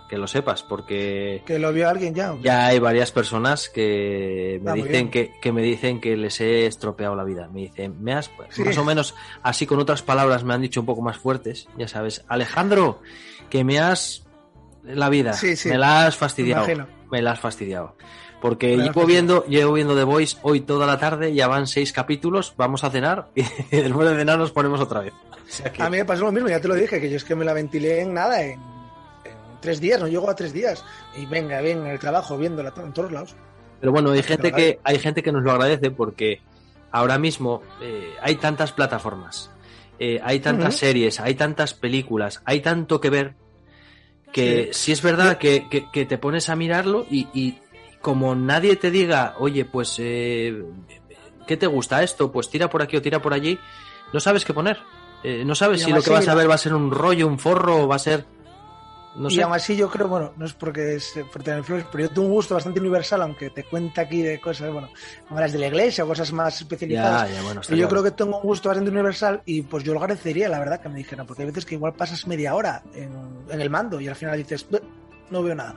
Que 0.10 0.18
lo 0.18 0.26
sepas, 0.28 0.64
porque 0.64 1.43
Que 1.45 1.60
lo 1.60 1.72
vio 1.72 1.88
alguien 1.88 2.16
ya. 2.16 2.36
ya 2.41 2.66
hay 2.66 2.80
varias 2.80 3.12
personas 3.12 3.70
que 3.70 4.60
me 4.64 4.72
Ah, 4.72 4.74
dicen 4.74 5.12
que, 5.12 5.32
que 5.39 5.51
me 5.51 5.62
dicen 5.62 6.01
que 6.01 6.18
les 6.18 6.41
he 6.41 6.66
estropeado 6.66 7.16
la 7.16 7.24
vida. 7.24 7.47
Me 7.53 7.62
dicen, 7.62 8.01
me 8.01 8.14
has, 8.14 8.32
Sí. 8.49 8.64
más 8.64 8.78
o 8.80 8.84
menos, 8.84 9.14
así 9.43 9.68
con 9.68 9.80
otras 9.80 10.01
palabras 10.01 10.43
me 10.43 10.53
han 10.55 10.62
dicho 10.62 10.80
un 10.80 10.88
poco 10.88 11.01
más 11.03 11.18
fuertes, 11.18 11.68
ya 11.78 11.88
sabes, 11.88 12.26
Alejandro, 12.28 13.01
que 13.51 13.64
me 13.64 13.80
has 13.80 14.26
la 14.84 15.10
vida, 15.10 15.34
Sí, 15.34 15.55
sí. 15.55 15.70
me 15.70 15.78
la 15.78 16.07
has 16.07 16.18
fastidiado, 16.18 16.66
Me 17.12 17.22
la 17.22 17.32
has 17.34 17.39
fastidiado. 17.39 17.95
Porque 18.41 18.70
llevo 18.70 18.86
fastidiado. 18.86 19.07
viendo, 19.07 19.45
llevo 19.45 19.74
viendo 19.74 19.95
The 19.95 20.05
Voice 20.05 20.38
hoy 20.41 20.62
toda 20.62 20.88
la 20.88 20.97
tarde, 20.97 21.34
ya 21.36 21.47
van 21.47 21.68
seis 21.68 21.91
capítulos, 21.93 22.53
vamos 22.57 22.84
a 22.84 22.89
cenar 22.89 23.30
y 23.36 23.43
después 23.70 24.10
de 24.10 24.16
cenar 24.16 24.39
nos 24.39 24.51
ponemos 24.51 24.80
otra 24.80 25.01
vez. 25.01 25.14
O 25.14 25.51
sea 25.51 25.72
que- 25.72 25.84
A 25.84 25.89
mí 25.89 25.97
me 25.97 26.05
pasó 26.05 26.24
lo 26.24 26.32
mismo, 26.32 26.47
ya 26.49 26.60
te 26.62 26.68
lo 26.68 26.74
dije, 26.76 26.99
que 27.01 27.10
yo 27.12 27.18
es 27.18 27.24
que 27.26 27.36
me 27.36 27.43
la 27.45 27.53
ventilé 27.53 28.01
en 28.01 28.14
nada, 28.14 28.41
en 28.41 28.60
tres 29.62 29.80
días, 29.80 29.99
no 29.99 30.07
llego 30.07 30.30
a 30.30 30.36
tres 30.36 30.53
días. 30.53 30.84
Y 31.18 31.26
venga, 31.26 31.62
venga, 31.62 31.86
en 31.86 31.91
el 31.91 31.99
trabajo, 31.99 32.38
viéndola 32.38 32.74
en 32.78 32.93
todos 32.93 33.12
lados. 33.12 33.36
Pero 33.80 33.91
bueno, 33.91 34.12
hay 34.12 34.22
Te 34.22 34.28
gente 34.28 34.51
que 34.51 34.80
hay 34.84 34.99
gente 34.99 35.24
que 35.24 35.32
nos 35.32 35.43
lo 35.43 35.51
agradece 35.51 35.91
porque 35.91 36.41
ahora 36.91 37.18
mismo 37.18 37.62
eh, 37.82 38.14
hay 38.22 38.36
tantas 38.36 38.72
plataformas, 38.74 39.51
eh, 39.99 40.20
hay 40.24 40.39
tantas 40.39 40.76
series, 40.76 41.20
hay 41.20 41.36
tantas 41.36 41.74
películas, 41.74 42.41
hay 42.45 42.60
tanto 42.62 42.99
que 42.99 43.10
ver 43.10 43.36
que 44.32 44.70
si 44.74 44.91
es 44.91 45.01
verdad 45.01 45.38
que, 45.38 45.68
que- 45.70 45.89
que 45.91 46.05
te 46.05 46.18
pones 46.18 46.49
a 46.49 46.55
mirarlo 46.55 47.05
y, 47.10 47.28
y 47.34 47.60
como 48.01 48.36
nadie 48.36 48.76
te 48.76 48.91
diga, 48.91 49.36
oye, 49.39 49.66
pues 49.66 49.95
eh, 49.99 50.64
¿qué 51.47 51.57
te 51.57 51.68
gusta 51.68 52.03
esto? 52.03 52.32
Pues 52.32 52.49
tira 52.49 52.70
por 52.70 52.82
aquí 52.82 52.97
o 52.97 53.01
tira 53.01 53.22
por 53.22 53.34
allí, 53.34 53.57
no 54.14 54.20
sabes 54.20 54.45
qué 54.45 54.53
poner. 54.53 54.78
No 55.45 55.53
sabes 55.53 55.82
si 55.84 55.91
lo 55.91 56.01
que 56.01 56.12
vas 56.12 56.28
a 56.30 56.36
ver 56.36 56.49
va 56.49 56.55
a 56.55 56.57
ser 56.60 56.74
un 56.74 56.91
rollo, 56.91 57.28
un 57.28 57.39
forro 57.39 57.84
o 57.84 57.88
va 57.89 57.95
a 57.97 57.99
ser 57.99 58.24
no 59.20 59.30
y 59.30 59.41
aún 59.41 59.53
así 59.53 59.76
yo 59.76 59.89
creo, 59.89 60.07
bueno, 60.07 60.34
no 60.38 60.45
es 60.45 60.53
porque 60.53 60.95
es 60.95 61.13
por 61.32 61.43
tener 61.43 61.63
flores, 61.63 61.86
pero 61.91 62.05
yo 62.05 62.09
tengo 62.09 62.28
un 62.28 62.34
gusto 62.34 62.55
bastante 62.55 62.80
universal, 62.80 63.22
aunque 63.22 63.49
te 63.49 63.63
cuenta 63.65 64.01
aquí 64.01 64.22
de 64.22 64.39
cosas, 64.39 64.72
bueno, 64.72 64.89
como 65.28 65.39
las 65.39 65.51
de 65.53 65.59
la 65.59 65.67
iglesia 65.67 66.03
o 66.03 66.07
cosas 66.07 66.32
más 66.34 66.53
Ya, 66.55 66.63
especializadas. 66.63 67.32
ya, 67.34 67.41
bueno, 67.43 67.61
está 67.61 67.72
Pero 67.72 67.82
yo 67.82 67.88
claro. 67.89 68.01
creo 68.01 68.03
que 68.03 68.17
tengo 68.24 68.38
un 68.38 68.43
gusto 68.47 68.70
bastante 68.70 68.89
universal 68.91 69.41
y 69.45 69.61
pues 69.63 69.84
yo 69.84 69.93
lo 69.93 69.99
agradecería, 69.99 70.49
la 70.49 70.59
verdad, 70.59 70.80
que 70.82 70.89
me 70.89 70.95
dijeran, 70.97 71.28
porque 71.28 71.43
hay 71.43 71.47
veces 71.49 71.65
que 71.65 71.76
igual 71.76 71.93
pasas 71.93 72.26
media 72.28 72.55
hora 72.55 72.82
en, 72.95 73.11
en 73.49 73.61
el 73.61 73.70
mando 73.70 73.99
y 74.01 74.07
al 74.07 74.15
final 74.15 74.38
dices, 74.38 74.65
"Buh, 74.70 74.80
no 75.30 75.43
veo 75.43 75.53
nada. 75.55 75.76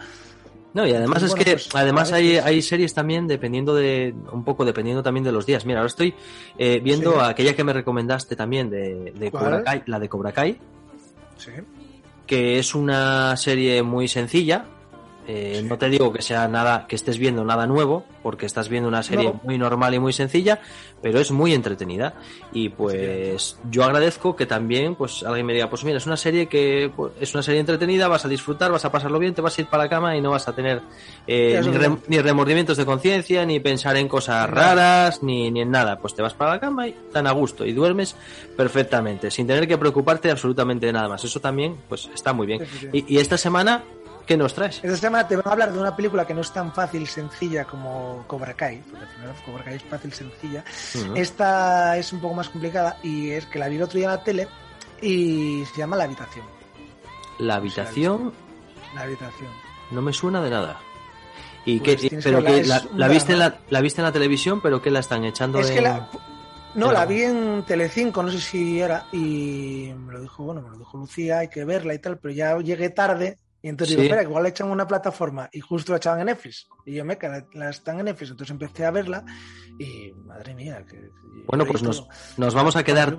No, 0.75 0.87
y 0.87 0.95
además 0.95 1.21
Bueno, 1.21 1.35
es 1.37 1.45
que 1.45 1.51
pues, 1.53 1.69
además 1.75 2.13
hay, 2.13 2.37
hay 2.39 2.63
series 2.63 2.95
también 2.95 3.27
dependiendo 3.27 3.75
de 3.75 4.15
un 4.33 4.43
poco 4.43 4.65
dependiendo 4.65 5.03
también 5.03 5.23
de 5.25 5.31
los 5.33 5.45
días. 5.45 5.67
Mira, 5.67 5.81
ahora 5.81 5.89
estoy 5.89 6.15
eh, 6.57 6.81
viendo 6.83 7.13
Sí. 7.13 7.21
aquella 7.29 7.55
que 7.55 7.63
me 7.63 7.75
recomendaste 7.75 8.37
también 8.37 8.71
de, 8.71 9.13
de 9.15 9.31
¿Cuál? 9.31 9.45
Cobra 9.45 9.63
Kai, 9.65 9.83
la 9.85 9.99
de 9.99 10.09
Cobra 10.09 10.33
Kai, 10.33 10.59
Sí. 11.37 11.51
Que 12.33 12.59
es 12.59 12.75
una 12.75 13.37
serie 13.37 13.83
muy 13.83 14.09
sencilla. 14.09 14.65
Eh, 15.29 15.59
Sí. 15.63 15.69
No 15.69 15.79
te 15.79 15.89
digo 15.89 16.13
que 16.13 16.21
sea 16.23 16.49
nada, 16.49 16.87
que 16.89 16.97
estés 16.97 17.19
viendo 17.19 17.45
nada 17.45 17.67
nuevo, 17.67 18.05
porque 18.23 18.47
estás 18.47 18.69
viendo 18.69 18.89
una 18.89 19.03
serie 19.03 19.27
No. 19.33 19.41
muy 19.45 19.57
normal 19.59 19.95
y 19.95 19.99
muy 19.99 20.13
sencilla, 20.13 20.61
pero 21.01 21.19
es 21.21 21.31
muy 21.31 21.55
entretenida. 21.55 22.15
Y 22.53 22.69
pues 22.71 23.59
yo 23.71 23.85
agradezco 23.85 24.35
que 24.37 24.47
también, 24.47 24.95
pues 24.97 25.23
alguien 25.23 25.47
me 25.47 25.53
diga, 25.53 25.71
pues 25.71 25.85
mira, 25.85 25.99
es 25.99 26.07
una 26.07 26.17
serie 26.17 26.47
que 26.49 26.91
pues, 26.95 27.13
es 27.21 27.33
una 27.35 27.43
serie 27.43 27.61
entretenida, 27.61 28.09
vas 28.09 28.25
a 28.25 28.29
disfrutar, 28.29 28.73
vas 28.73 28.85
a 28.85 28.91
pasarlo 28.93 29.19
bien, 29.19 29.35
te 29.35 29.41
vas 29.43 29.57
a 29.57 29.61
ir 29.61 29.67
para 29.69 29.85
la 29.85 29.89
cama 29.91 30.17
y 30.17 30.21
no 30.21 30.31
vas 30.31 30.47
a 30.49 30.55
tener 30.55 30.81
eh, 31.27 31.61
ni, 31.65 31.71
rem- 31.73 31.99
ni 32.09 32.19
remordimientos 32.21 32.77
de 32.77 32.85
conciencia, 32.85 33.45
ni 33.47 33.61
pensar 33.61 33.97
en 33.97 34.09
cosas 34.09 34.49
raras, 34.51 35.23
ni, 35.23 35.51
ni 35.51 35.61
en 35.63 35.71
nada. 35.71 35.99
Pues 35.99 36.15
te 36.15 36.23
vas 36.23 36.35
para 36.35 36.53
la 36.53 36.61
cama 36.61 36.89
y 36.89 36.95
tan 37.13 37.27
a 37.27 37.33
gusto 37.33 37.65
y 37.65 37.73
duermes 37.73 38.17
perfectamente, 38.57 39.31
sin 39.31 39.47
tener 39.47 39.67
que 39.69 39.79
preocuparte 39.79 40.31
absolutamente 40.31 40.87
de 40.87 40.93
nada 40.93 41.09
más. 41.09 41.25
Eso 41.25 41.41
también, 41.41 41.77
pues 41.89 42.09
está 42.15 42.33
muy 42.33 42.47
bien. 42.47 42.63
Y 42.93 43.19
esta 43.19 43.37
semana, 43.37 43.83
¿qué 44.27 44.37
nos 44.37 44.55
traes? 44.55 44.81
Esta 44.83 44.97
semana 44.97 45.27
te 45.27 45.37
van 45.37 45.47
a 45.49 45.53
hablar 45.53 45.73
de 45.73 45.79
una 45.79 45.95
película 45.97 46.27
que 46.27 46.35
no 46.35 46.41
es 46.41 46.53
tan 46.53 46.73
fácil, 46.73 47.07
sencilla 47.07 47.65
como 47.65 48.25
Cobra 48.27 48.55
Kai, 48.55 48.79
porque 48.91 49.05
al 49.05 49.11
final 49.11 49.35
Cobra 49.45 49.65
Kai 49.65 49.75
es 49.77 49.83
fácil, 49.85 50.13
sencilla. 50.13 50.65
Esta 51.15 51.97
es 51.97 52.13
un 52.13 52.21
poco 52.21 52.35
más 52.35 52.49
complicada 52.49 52.99
y 53.03 53.31
es 53.31 53.47
que 53.47 53.59
la 53.59 53.69
vi 53.69 53.77
el 53.77 53.83
otro 53.83 53.99
día 53.99 54.07
en 54.07 54.13
la 54.17 54.25
tele 54.25 54.49
y 55.01 55.65
se 55.73 55.79
llama 55.79 55.97
La 55.97 56.05
Habitación. 56.05 56.45
La 57.39 57.57
habitación 57.57 58.33
La 58.95 59.03
Habitación. 59.03 59.51
no 59.91 60.03
me 60.03 60.13
suena 60.13 60.41
de 60.43 60.51
nada. 60.51 60.79
¿Y 61.65 61.79
Pues 61.79 62.01
qué- 62.01 62.09
tienes 62.09 62.25
pero 62.25 62.39
que 62.45 62.65
la, 62.65 63.09
viste 63.09 63.33
en 63.33 63.39
la, 63.39 63.59
la 63.71 63.81
viste 63.81 64.01
en 64.01 64.05
la 64.07 64.13
televisión, 64.13 64.61
pero 64.61 64.83
que 64.83 64.91
la 64.91 65.01
están 65.01 65.25
echando 65.25 65.61
Es 65.61 65.69
en- 65.71 65.75
que 65.77 65.81
la... 65.81 66.09
No, 66.75 66.91
la- 66.91 67.05
vi 67.05 67.23
en 67.23 67.65
Telecinco, 67.67 68.23
no 68.23 68.31
sé 68.31 68.41
si 68.41 68.81
era, 68.81 69.07
y 69.13 69.93
me 69.97 70.13
lo 70.15 70.21
dijo, 70.23 70.43
bueno, 70.43 70.63
me 70.63 70.71
lo 70.71 70.79
dijo 70.79 70.97
Lucía, 70.97 71.39
hay 71.41 71.49
que 71.49 71.65
verla 71.65 71.93
y 71.95 71.99
tal, 71.99 72.19
pero 72.19 72.33
ya 72.33 72.57
llegué 72.59 72.89
tarde, 72.91 73.39
y 73.63 73.69
entonces 73.69 73.95
Sí. 73.95 74.03
digo, 74.03 74.13
espera, 74.15 74.29
igual 74.29 74.43
la 74.43 74.49
echan 74.49 74.67
en 74.67 74.73
una 74.73 74.87
plataforma, 74.87 75.49
y 75.53 75.61
justo 75.61 75.93
la 75.93 75.99
echaban 75.99 76.21
en 76.21 76.27
Netflix, 76.27 76.69
y 76.85 76.95
yo, 76.95 77.05
meca, 77.05 77.29
la, 77.29 77.47
la 77.55 77.71
están 77.71 77.99
en 78.01 78.07
Netflix, 78.07 78.31
entonces 78.33 78.51
empecé 78.53 78.85
a 78.85 78.91
verla, 78.91 79.25
y 79.79 80.13
madre 80.27 80.55
mía, 80.55 80.85
que... 80.89 81.11
Bueno, 81.47 81.65
pues 81.67 81.83
nos, 81.83 82.07
nos 82.37 82.55
vamos 82.55 82.77
a 82.77 82.85
quedar 82.85 83.17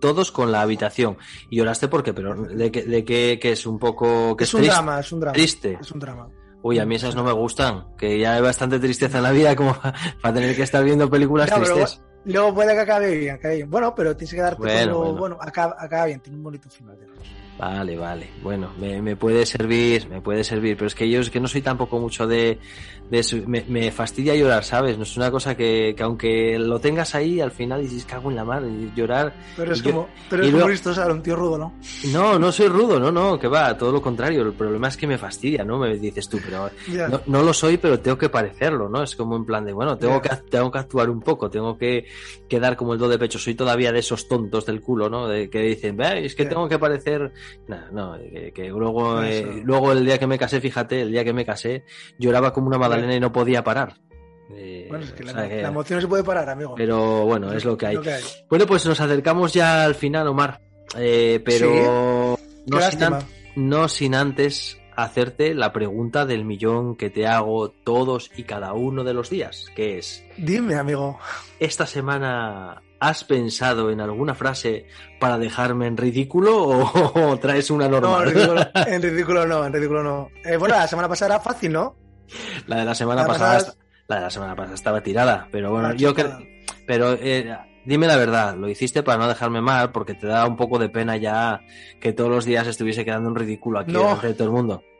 todos 0.00 0.30
con 0.32 0.50
la 0.52 0.62
habitación. 0.62 1.18
Y 1.50 1.56
lloraste 1.56 1.88
porque, 1.88 2.14
pero 2.14 2.34
de 2.34 2.70
que, 2.70 2.82
de 2.84 3.04
que, 3.04 3.38
que 3.40 3.52
es 3.52 3.66
un 3.66 3.78
poco 3.78 4.34
que 4.36 4.44
es, 4.44 4.50
Es 4.50 4.54
un 4.54 4.60
triste. 4.60 4.74
drama, 4.76 5.00
es 5.00 5.12
un 5.12 5.20
drama. 5.20 5.32
triste. 5.34 5.78
Es 5.80 5.90
un 5.92 6.00
drama. 6.00 6.28
Uy, 6.62 6.78
a 6.78 6.86
mí 6.86 6.94
esas 6.94 7.14
no 7.14 7.22
me 7.22 7.32
gustan, 7.32 7.88
que 7.98 8.18
ya 8.18 8.34
hay 8.34 8.40
bastante 8.40 8.78
tristeza 8.78 9.18
en 9.18 9.24
la 9.24 9.30
vida 9.32 9.54
como 9.56 9.76
para 10.22 10.34
tener 10.34 10.56
que 10.56 10.62
estar 10.62 10.82
viendo 10.84 11.10
películas 11.10 11.50
pero 11.52 11.64
tristes. 11.74 12.02
Luego 12.24 12.54
puede 12.54 12.72
que 12.74 12.80
acabe 12.80 13.14
bien, 13.16 13.34
acabe 13.36 13.56
bien. 13.56 13.70
Bueno, 13.70 13.94
pero 13.94 14.16
tienes 14.16 14.34
que 14.34 14.40
darte 14.40 14.58
Bueno, 14.62 14.92
todo- 14.92 15.00
bueno. 15.04 15.18
bueno, 15.18 15.38
acaba, 15.40 15.76
acaba 15.78 16.06
bien, 16.06 16.20
tiene 16.20 16.38
un 16.38 16.44
bonito 16.44 16.68
final. 16.70 16.96
Vale, 17.58 17.96
vale. 17.96 18.28
Bueno, 18.42 18.70
me, 18.78 19.00
me 19.00 19.16
puede 19.16 19.46
servir, 19.46 20.08
me 20.10 20.20
puede 20.20 20.44
servir, 20.44 20.76
pero 20.76 20.88
es 20.88 20.94
que 20.94 21.08
yo 21.08 21.20
es 21.20 21.30
que 21.30 21.40
no 21.40 21.48
soy 21.48 21.62
tampoco 21.62 21.98
mucho 21.98 22.26
de. 22.26 22.58
Me, 23.08 23.64
me 23.68 23.92
fastidia 23.92 24.34
llorar, 24.34 24.64
¿sabes? 24.64 24.96
No 24.96 25.04
es 25.04 25.16
una 25.16 25.30
cosa 25.30 25.56
que, 25.56 25.94
que 25.96 26.02
aunque 26.02 26.58
lo 26.58 26.80
tengas 26.80 27.14
ahí, 27.14 27.40
al 27.40 27.52
final 27.52 27.80
dices, 27.82 28.04
cago 28.04 28.30
en 28.30 28.36
la 28.36 28.44
mar, 28.44 28.64
y 28.64 28.92
llorar. 28.96 29.32
Pero 29.56 29.72
es 29.72 29.78
Y 29.78 29.82
yo- 29.84 29.90
como, 29.92 30.08
pero 30.28 30.42
es 30.42 30.50
como 30.82 30.94
¿sabes? 30.94 31.14
Un 31.14 31.22
tío 31.22 31.36
rudo, 31.36 31.56
¿no? 31.56 31.72
No, 32.12 32.36
no 32.36 32.50
soy 32.50 32.66
rudo, 32.66 32.98
no, 32.98 33.12
no, 33.12 33.38
que 33.38 33.46
va, 33.46 33.78
todo 33.78 33.92
lo 33.92 34.02
contrario. 34.02 34.42
El 34.42 34.54
problema 34.54 34.88
es 34.88 34.96
que 34.96 35.06
me 35.06 35.18
fastidia, 35.18 35.62
¿no? 35.64 35.78
Me 35.78 35.96
dices 35.96 36.28
tú, 36.28 36.40
pero 36.44 36.68
Ya. 36.92 37.06
no, 37.06 37.22
no 37.26 37.42
lo 37.44 37.54
soy, 37.54 37.76
pero 37.76 38.00
tengo 38.00 38.18
que 38.18 38.28
parecerlo, 38.28 38.88
¿no? 38.88 39.04
Es 39.04 39.14
como 39.14 39.36
en 39.36 39.44
plan 39.46 39.64
de, 39.64 39.72
bueno, 39.72 39.96
tengo, 39.96 40.20
que, 40.20 40.30
tengo 40.50 40.68
que 40.72 40.78
actuar 40.78 41.08
un 41.08 41.20
poco, 41.20 41.48
tengo 41.48 41.78
que, 41.78 42.06
que 42.48 42.58
dar 42.58 42.76
como 42.76 42.92
el 42.94 42.98
do 42.98 43.08
de 43.08 43.20
pecho. 43.20 43.38
Soy 43.38 43.54
todavía 43.54 43.92
de 43.92 44.00
esos 44.00 44.26
tontos 44.26 44.66
del 44.66 44.80
culo, 44.80 45.08
¿no? 45.08 45.28
De 45.28 45.48
que 45.48 45.60
dicen, 45.60 45.96
"Ve, 45.96 46.26
es 46.26 46.34
que 46.34 46.44
tengo 46.44 46.68
que 46.68 46.78
parecer. 46.80 47.32
No, 47.68 47.90
no, 47.92 48.18
que, 48.18 48.52
que 48.52 48.68
luego, 48.68 49.22
Eso. 49.22 49.48
eh, 49.50 49.60
luego 49.64 49.92
el 49.92 50.04
día 50.04 50.18
que 50.18 50.26
me 50.26 50.38
casé, 50.38 50.60
fíjate, 50.60 51.02
el 51.02 51.12
día 51.12 51.24
que 51.24 51.32
me 51.32 51.44
casé, 51.44 51.84
lloraba 52.18 52.52
como 52.52 52.68
una 52.68 52.78
magdalena 52.78 53.14
y 53.14 53.20
no 53.20 53.32
podía 53.32 53.62
parar. 53.64 53.94
Eh, 54.54 54.86
Bueno, 54.88 55.04
es 55.04 55.12
que 55.12 55.24
la, 55.24 55.32
sea 55.32 55.48
que- 55.48 55.62
la 55.62 55.68
emoción 55.68 55.96
no 55.96 56.00
se 56.02 56.08
puede 56.08 56.22
parar, 56.24 56.48
amigo. 56.48 56.74
pero 56.76 57.24
bueno, 57.24 57.52
es 57.52 57.64
lo 57.64 57.76
que 57.76 57.86
hay. 57.86 57.94
Lo 57.96 58.02
que 58.02 58.12
hay. 58.12 58.22
Bueno, 58.48 58.66
pues 58.66 58.86
nos 58.86 59.00
acercamos 59.00 59.52
ya 59.52 59.84
al 59.84 59.94
final, 59.96 60.28
Omar. 60.28 60.60
Eh, 60.96 61.40
pero 61.44 62.38
no, 62.66 62.80
sin 62.80 63.02
an- 63.02 63.18
no 63.56 63.88
sin 63.88 64.14
antes 64.14 64.78
hacerte 64.94 65.52
la 65.52 65.72
pregunta 65.72 66.24
del 66.26 66.44
millón 66.44 66.96
que 66.96 67.10
te 67.10 67.26
hago 67.26 67.70
todos 67.70 68.30
y 68.36 68.44
cada 68.44 68.72
uno 68.72 69.02
de 69.04 69.12
los 69.14 69.28
días, 69.28 69.66
que 69.74 69.98
es, 69.98 70.24
Dime, 70.38 70.76
amigo. 70.76 71.18
esta 71.58 71.84
semana 71.86 72.82
has 73.00 73.24
pensado 73.24 73.90
en 73.90 74.00
alguna 74.00 74.34
frase 74.34 74.86
para 75.20 75.38
dejarme 75.38 75.86
en 75.86 75.96
ridículo 75.96 76.56
o, 76.68 77.38
traes 77.40 77.70
una 77.70 77.88
No, 77.88 78.00
normal? 78.00 78.28
en 78.28 78.34
ridículo, 78.34 78.60
en 78.86 79.02
ridículo 79.02 79.46
no, 79.46 79.66
en 79.66 79.72
ridículo 79.72 80.02
no. 80.02 80.30
Eh, 80.44 80.56
bueno, 80.56 80.76
la 80.76 80.86
semana 80.86 81.08
pasada 81.08 81.34
era 81.34 81.42
fácil, 81.44 81.72
¿no? 81.72 81.96
La 82.66 82.76
de 82.78 82.84
la 82.84 82.94
semana 82.94 83.22
La 83.22 83.28
pasada, 83.28 83.54
pasada- 83.54 83.74
la 84.08 84.16
de 84.16 84.22
la 84.22 84.30
semana 84.30 84.56
pasada 84.56 84.74
estaba 84.74 85.00
tirada, 85.02 85.48
pero 85.50 85.70
bueno, 85.70 85.92
yo 85.94 86.14
creo, 86.14 86.38
pero 86.86 87.12
eh, 87.12 87.56
dime 87.84 88.06
la 88.06 88.16
verdad, 88.16 88.56
lo 88.56 88.68
hiciste 88.68 89.02
para 89.02 89.18
no 89.18 89.28
dejarme 89.28 89.60
mal, 89.60 89.92
porque 89.92 90.14
te 90.14 90.26
da 90.26 90.46
un 90.46 90.56
poco 90.56 90.78
de 90.78 90.88
pena 90.88 91.16
ya 91.16 91.60
que 92.00 92.12
todos 92.12 92.30
los 92.30 92.44
días 92.44 92.66
estuviese 92.66 93.04
quedando 93.04 93.28
en 93.28 93.34
ridículo 93.36 93.80
aquí 93.80 93.92
No. 93.92 94.16
de 94.16 94.34
todo 94.34 94.44
el 94.48 94.54
mundo. 94.54 94.82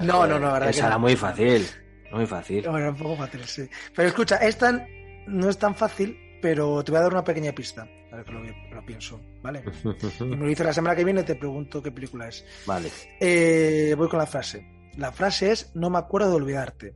No, 0.00 0.26
no, 0.26 0.38
no, 0.38 0.46
la 0.46 0.52
verdad 0.54 0.70
Esa 0.70 0.80
que 0.80 0.86
era 0.86 0.94
no. 0.94 1.00
muy 1.00 1.16
fácil, 1.16 1.66
muy 2.12 2.24
fácil. 2.26 2.62
Bueno, 2.62 2.78
era 2.78 2.90
un 2.90 2.96
poco 2.96 3.16
fácil, 3.16 3.44
sí. 3.44 3.68
Pero 3.94 4.08
escucha, 4.08 4.36
esta 4.36 4.86
no 5.26 5.48
es 5.50 5.58
tan 5.58 5.74
fácil, 5.74 6.18
pero 6.40 6.82
te 6.84 6.90
voy 6.92 6.98
a 6.98 7.02
dar 7.02 7.12
una 7.12 7.24
pequeña 7.24 7.52
pista. 7.52 7.86
A 8.12 8.16
ver 8.16 8.24
que 8.24 8.32
lo, 8.32 8.42
lo 8.42 8.86
pienso, 8.86 9.20
¿vale? 9.42 9.62
Y 10.20 10.24
me 10.24 10.36
lo 10.36 10.46
dices 10.46 10.66
la 10.66 10.72
semana 10.72 10.96
que 10.96 11.04
viene, 11.04 11.22
te 11.22 11.34
pregunto 11.36 11.82
qué 11.82 11.92
película 11.92 12.28
es. 12.28 12.44
vale. 12.66 12.90
Eh, 13.20 13.94
voy 13.96 14.08
con 14.08 14.18
la 14.18 14.26
frase. 14.26 14.66
La 14.96 15.12
frase 15.12 15.52
es 15.52 15.70
No 15.74 15.88
me 15.90 15.98
acuerdo 15.98 16.30
de 16.30 16.36
olvidarte. 16.36 16.94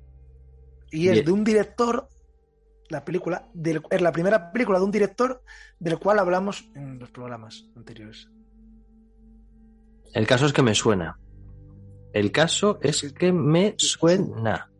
Y 0.90 1.06
es 1.08 1.12
Bien. 1.14 1.24
de 1.24 1.32
un 1.32 1.44
director, 1.44 2.08
la 2.88 3.04
película, 3.04 3.48
del- 3.54 3.82
es 3.90 4.00
la 4.02 4.12
primera 4.12 4.52
película 4.52 4.78
de 4.78 4.84
un 4.84 4.90
director 4.90 5.42
del 5.78 5.98
cual 5.98 6.18
hablamos 6.18 6.68
en 6.74 6.98
los 6.98 7.10
programas 7.10 7.64
anteriores. 7.76 8.28
El 10.12 10.26
caso 10.26 10.46
es 10.46 10.52
que 10.52 10.62
me 10.62 10.74
suena. 10.74 11.18
El 12.12 12.30
caso 12.30 12.78
es 12.82 13.12
que 13.12 13.32
me 13.32 13.74
suena. 13.78 14.70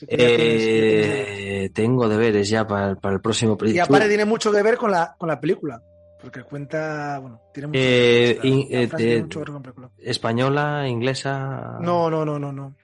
Tienes- 0.00 0.08
Eh, 0.18 1.70
tengo 1.72 2.08
deberes 2.08 2.48
ya 2.48 2.66
para, 2.66 2.94
para 2.96 3.14
el 3.14 3.20
próximo 3.20 3.56
Y 3.64 3.78
aparte 3.78 4.08
tiene 4.08 4.24
mucho 4.24 4.52
que 4.52 4.62
ver 4.62 4.76
con 4.76 4.90
la, 4.90 5.14
con 5.16 5.28
la 5.28 5.40
película. 5.40 5.80
Porque 6.20 6.42
cuenta, 6.42 7.18
bueno, 7.20 7.40
tiene 7.52 7.66
mucho 7.68 7.78
Eh, 7.78 8.38
eh, 8.70 8.88
tiene 8.96 9.22
mucho 9.22 9.44
la 9.44 9.60
película. 9.60 9.90
española, 9.98 10.88
inglesa. 10.88 11.78
No, 11.80 12.10
no, 12.10 12.24
no, 12.24 12.38
no, 12.38 12.52
no. 12.52 12.74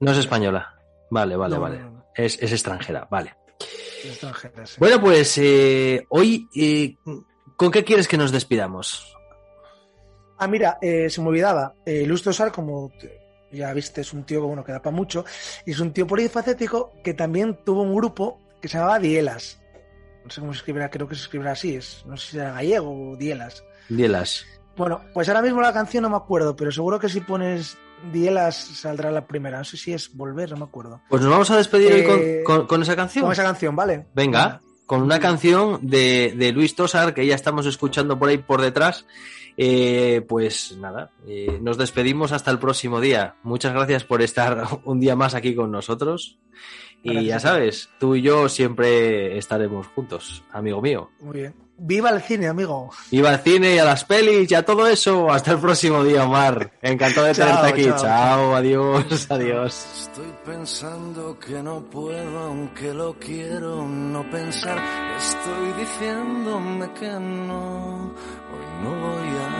No 0.00 0.10
es 0.12 0.18
española. 0.18 0.74
Vale, 1.10 1.36
vale, 1.36 1.54
No, 1.56 1.60
vale. 1.60 1.78
no, 1.80 1.90
no. 1.90 2.04
Es, 2.14 2.38
es 2.40 2.52
extranjera, 2.52 3.06
vale. 3.10 3.34
Es 4.04 4.10
extranjera, 4.10 4.66
sí. 4.66 4.76
Bueno, 4.78 5.00
pues 5.00 5.36
eh, 5.38 6.04
hoy, 6.10 6.48
eh, 6.54 6.94
¿con 7.56 7.70
qué 7.70 7.82
quieres 7.82 8.06
que 8.06 8.16
nos 8.16 8.30
despidamos? 8.30 9.14
Ah, 10.38 10.46
mira, 10.46 10.78
eh, 10.82 11.08
se 11.08 11.20
me 11.22 11.28
olvidaba. 11.28 11.74
Eh, 11.86 12.06
Tosar, 12.22 12.52
como 12.52 12.90
ya 13.52 13.72
viste, 13.72 14.00
es 14.00 14.12
un 14.12 14.24
tío 14.24 14.40
que, 14.40 14.46
bueno, 14.46 14.64
que 14.64 14.72
da 14.72 14.80
para 14.82 14.94
mucho. 14.96 15.24
Y 15.66 15.72
es 15.72 15.80
un 15.80 15.92
tío 15.92 16.06
polifacético 16.06 16.92
que 17.04 17.14
también 17.14 17.58
tuvo 17.64 17.82
un 17.82 17.94
grupo 17.94 18.40
que 18.60 18.68
se 18.68 18.78
llamaba 18.78 18.98
Dielas. 18.98 19.60
No 20.24 20.30
sé 20.30 20.40
cómo 20.40 20.52
se 20.52 20.58
escribirá, 20.58 20.88
creo 20.90 21.08
que 21.08 21.14
se 21.14 21.22
escribirá 21.22 21.52
así. 21.52 21.74
Es, 21.74 22.04
no 22.06 22.16
sé 22.16 22.30
si 22.32 22.38
era 22.38 22.52
gallego 22.52 23.10
o 23.12 23.16
Dielas. 23.16 23.62
Dielas. 23.88 24.44
Bueno, 24.76 25.02
pues 25.12 25.28
ahora 25.28 25.42
mismo 25.42 25.60
la 25.60 25.72
canción 25.72 26.02
no 26.02 26.10
me 26.10 26.16
acuerdo, 26.16 26.56
pero 26.56 26.70
seguro 26.72 26.98
que 26.98 27.08
si 27.08 27.20
pones 27.20 27.76
Dielas 28.12 28.56
saldrá 28.56 29.10
la 29.10 29.26
primera. 29.26 29.58
No 29.58 29.64
sé 29.64 29.76
si 29.76 29.92
es 29.92 30.14
Volver, 30.16 30.50
no 30.52 30.56
me 30.58 30.64
acuerdo. 30.64 31.00
Pues 31.08 31.20
nos 31.22 31.30
vamos 31.30 31.50
a 31.50 31.56
despedir 31.56 31.92
hoy 31.92 32.00
Eh, 32.00 32.42
con, 32.44 32.58
con- 32.58 32.66
con 32.66 32.82
esa 32.82 32.96
canción. 32.96 33.24
Con 33.24 33.32
esa 33.32 33.42
canción, 33.42 33.76
¿vale? 33.76 34.06
Venga, 34.14 34.60
con 34.86 35.02
una 35.02 35.20
canción 35.20 35.78
de, 35.82 36.34
de 36.36 36.52
Luis 36.52 36.74
Tosar 36.74 37.14
que 37.14 37.26
ya 37.26 37.34
estamos 37.34 37.66
escuchando 37.66 38.18
por 38.18 38.28
ahí 38.28 38.38
por 38.38 38.60
detrás. 38.60 39.06
Eh, 39.56 40.24
pues 40.28 40.76
nada, 40.78 41.10
eh, 41.26 41.58
nos 41.60 41.76
despedimos 41.76 42.32
hasta 42.32 42.50
el 42.50 42.58
próximo 42.58 43.00
día. 43.00 43.36
Muchas 43.42 43.74
gracias 43.74 44.04
por 44.04 44.22
estar 44.22 44.66
un 44.84 45.00
día 45.00 45.16
más 45.16 45.34
aquí 45.34 45.54
con 45.54 45.70
nosotros. 45.70 46.38
Y 47.02 47.24
ya 47.26 47.40
sabes, 47.40 47.88
tú 47.98 48.14
y 48.14 48.22
yo 48.22 48.48
siempre 48.48 49.36
estaremos 49.36 49.86
juntos, 49.88 50.44
amigo 50.52 50.80
mío. 50.80 51.10
Muy 51.20 51.38
bien. 51.40 51.54
¡Viva 51.84 52.10
el 52.10 52.22
cine, 52.22 52.46
amigo! 52.46 52.90
Iba 53.10 53.30
al 53.30 53.40
cine 53.40 53.74
y 53.74 53.78
a 53.78 53.84
las 53.84 54.04
pelis 54.04 54.48
y 54.48 54.54
a 54.54 54.64
todo 54.64 54.86
eso. 54.86 55.28
Hasta 55.32 55.52
el 55.52 55.58
próximo 55.58 56.04
día, 56.04 56.24
Omar. 56.24 56.70
Encantado 56.80 57.26
de 57.26 57.34
Chao, 57.34 57.46
tenerte 57.48 57.68
aquí. 57.68 57.84
chao, 57.88 57.98
chao 57.98 58.54
adiós, 58.54 59.26
adiós. 59.30 59.86
Estoy 60.02 60.32
pensando 60.44 61.36
que 61.40 61.60
no 61.60 61.82
puedo, 61.90 62.38
aunque 62.38 62.94
lo 62.94 63.14
quiero 63.18 63.84
no 63.88 64.30
pensar. 64.30 64.78
Estoy 65.16 65.72
diciéndome 65.80 66.92
que 66.92 67.08
no, 67.08 68.12
hoy 68.12 68.84
no 68.84 68.90
voy 68.90 69.28
a 69.28 69.51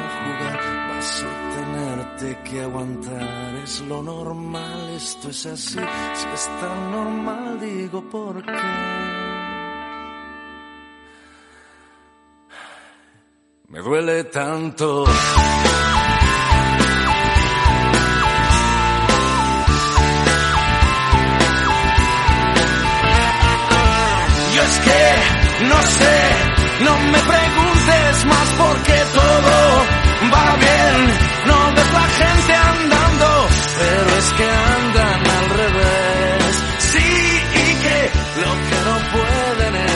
tenerte 2.03 2.51
que 2.51 2.61
aguantar, 2.61 3.55
es 3.63 3.81
lo 3.83 4.03
normal, 4.03 4.91
esto 4.97 5.31
es 5.31 5.47
así. 5.47 5.79
Si 6.15 6.27
es 6.35 6.51
tan 6.61 6.91
normal, 6.91 7.61
digo 7.61 8.03
por 8.11 8.43
qué. 8.45 8.53
Me 13.69 13.79
duele 13.81 14.25
tanto. 14.25 15.05
Yo 24.55 24.63
es 24.63 24.79
que 24.87 25.65
no 25.67 25.83
sé, 25.83 26.85
no 26.85 26.99
me 26.99 27.19
preguntes 27.19 28.25
más 28.27 28.49
porque 28.59 29.03
todo 29.15 30.02
va 30.31 30.57
bien. 30.57 30.99
No 31.47 31.59
ves 31.75 31.93
la 31.93 32.07
gente 32.21 32.53
andando, 32.55 33.49
pero 33.79 34.11
es 34.19 34.29
que 34.39 34.49
andan 34.79 35.21
al 35.39 35.47
revés. 35.63 36.55
Sí, 36.91 37.11
y 37.63 37.69
que 37.85 37.99
lo 38.45 38.53
que 38.69 38.79
no 38.89 38.97
pueden 39.15 39.75
es 39.77 39.92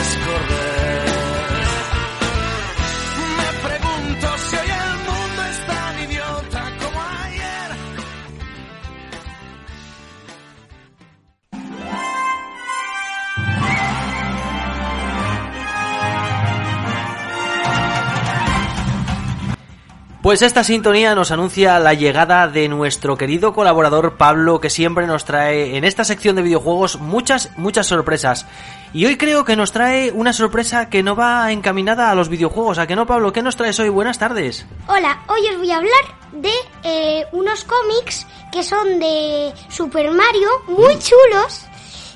Pues 20.27 20.41
esta 20.41 20.65
sintonía 20.65 21.15
nos 21.15 21.31
anuncia 21.31 21.79
la 21.79 21.93
llegada 21.93 22.49
de 22.49 22.67
nuestro 22.67 23.17
querido 23.17 23.53
colaborador 23.53 24.17
Pablo, 24.17 24.59
que 24.59 24.69
siempre 24.69 25.07
nos 25.07 25.23
trae 25.23 25.77
en 25.77 25.85
esta 25.85 26.03
sección 26.03 26.35
de 26.35 26.41
videojuegos 26.41 26.99
muchas, 26.99 27.51
muchas 27.55 27.87
sorpresas. 27.87 28.45
Y 28.91 29.05
hoy 29.05 29.15
creo 29.15 29.45
que 29.45 29.55
nos 29.55 29.71
trae 29.71 30.11
una 30.11 30.33
sorpresa 30.33 30.89
que 30.89 31.01
no 31.01 31.15
va 31.15 31.49
encaminada 31.53 32.11
a 32.11 32.13
los 32.13 32.27
videojuegos. 32.27 32.77
¿A 32.77 32.85
que 32.85 32.97
no, 32.97 33.07
Pablo? 33.07 33.31
¿Qué 33.31 33.41
nos 33.41 33.55
traes 33.55 33.79
hoy? 33.79 33.87
Buenas 33.87 34.19
tardes. 34.19 34.65
Hola, 34.87 35.23
hoy 35.29 35.47
os 35.49 35.59
voy 35.59 35.71
a 35.71 35.77
hablar 35.77 36.03
de 36.33 36.51
eh, 36.83 37.25
unos 37.31 37.63
cómics 37.63 38.27
que 38.51 38.63
son 38.63 38.99
de 38.99 39.53
Super 39.69 40.11
Mario, 40.11 40.49
muy 40.67 40.99
chulos, 40.99 41.61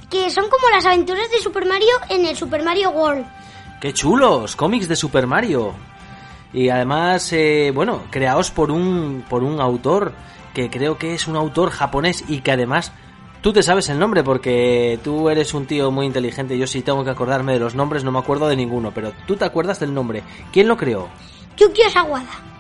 que 0.10 0.30
son 0.32 0.50
como 0.50 0.70
las 0.70 0.86
aventuras 0.86 1.32
de 1.32 1.38
Super 1.38 1.66
Mario 1.66 1.94
en 2.10 2.26
el 2.26 2.36
Super 2.36 2.62
Mario 2.62 2.90
World. 2.90 3.26
¡Qué 3.80 3.94
chulos! 3.94 4.58
Cómics 4.58 4.90
de 4.90 4.98
Super 4.98 5.28
Mario. 5.28 5.91
Y 6.54 6.70
además, 6.70 7.32
eh, 7.34 7.72
bueno, 7.74 8.04
creados 8.10 8.52
por 8.52 8.72
un, 8.72 9.24
por 9.30 9.44
un 9.44 9.62
autor 9.62 10.14
que 10.54 10.70
creo 10.70 10.98
que 10.98 11.14
es 11.14 11.28
un 11.28 11.36
autor 11.36 11.70
japonés 11.70 12.26
y 12.28 12.42
que 12.42 12.52
además 12.52 12.92
tú 13.42 13.54
te 13.54 13.64
sabes 13.64 13.90
el 13.90 14.00
nombre 14.00 14.24
porque 14.24 15.00
tú 15.04 15.30
eres 15.30 15.54
un 15.54 15.66
tío 15.66 15.92
muy 15.92 16.06
inteligente. 16.06 16.58
Yo 16.58 16.68
sí 16.68 16.82
tengo 16.82 17.04
que 17.04 17.10
acordarme 17.10 17.54
de 17.54 17.60
los 17.60 17.76
nombres, 17.76 18.04
no 18.04 18.12
me 18.12 18.20
acuerdo 18.20 18.48
de 18.48 18.56
ninguno, 18.56 18.92
pero 18.94 19.14
tú 19.26 19.36
te 19.36 19.46
acuerdas 19.46 19.80
del 19.80 19.94
nombre.¿ 19.94 20.24
Quién 20.52 20.68
lo 20.68 20.78
creó? 20.78 21.08
Yukio 21.58 21.90
Sawada. 21.90 22.52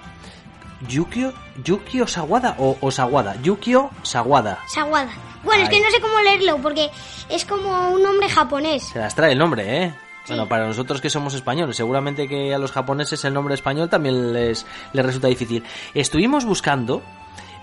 ¿Yukio, 0.88 1.34
Yukio 1.64 2.08
Sawada 2.08 2.56
o 2.58 2.78
Osawada? 2.82 3.40
Yukio 3.42 3.92
Sawada. 4.04 4.60
Sawada. 4.68 5.12
Bueno, 5.44 5.64
es 5.64 5.70
que 5.70 5.80
no 5.80 5.90
sé 5.90 6.00
cómo 6.00 6.20
leerlo 6.22 6.58
porque 6.58 6.90
es 7.30 7.46
como 7.46 7.90
un 7.90 8.02
nombre 8.02 8.30
japonés. 8.30 8.84
Se 8.84 9.00
las 9.00 9.16
trae 9.16 9.34
el 9.34 9.38
nombre, 9.38 9.84
¿eh? 9.84 9.94
Bueno, 10.28 10.48
para 10.48 10.68
nosotros 10.68 11.02
que 11.02 11.10
somos 11.10 11.34
españoles, 11.34 11.76
seguramente 11.76 12.28
que 12.28 12.54
a 12.54 12.58
los 12.58 12.72
japoneses 12.72 13.24
el 13.26 13.34
nombre 13.34 13.56
español 13.56 13.90
también 13.90 14.34
les, 14.34 14.66
les 14.94 15.06
resulta 15.06 15.28
difícil. 15.28 15.64
Estuvimos 15.94 16.46
buscando 16.46 17.02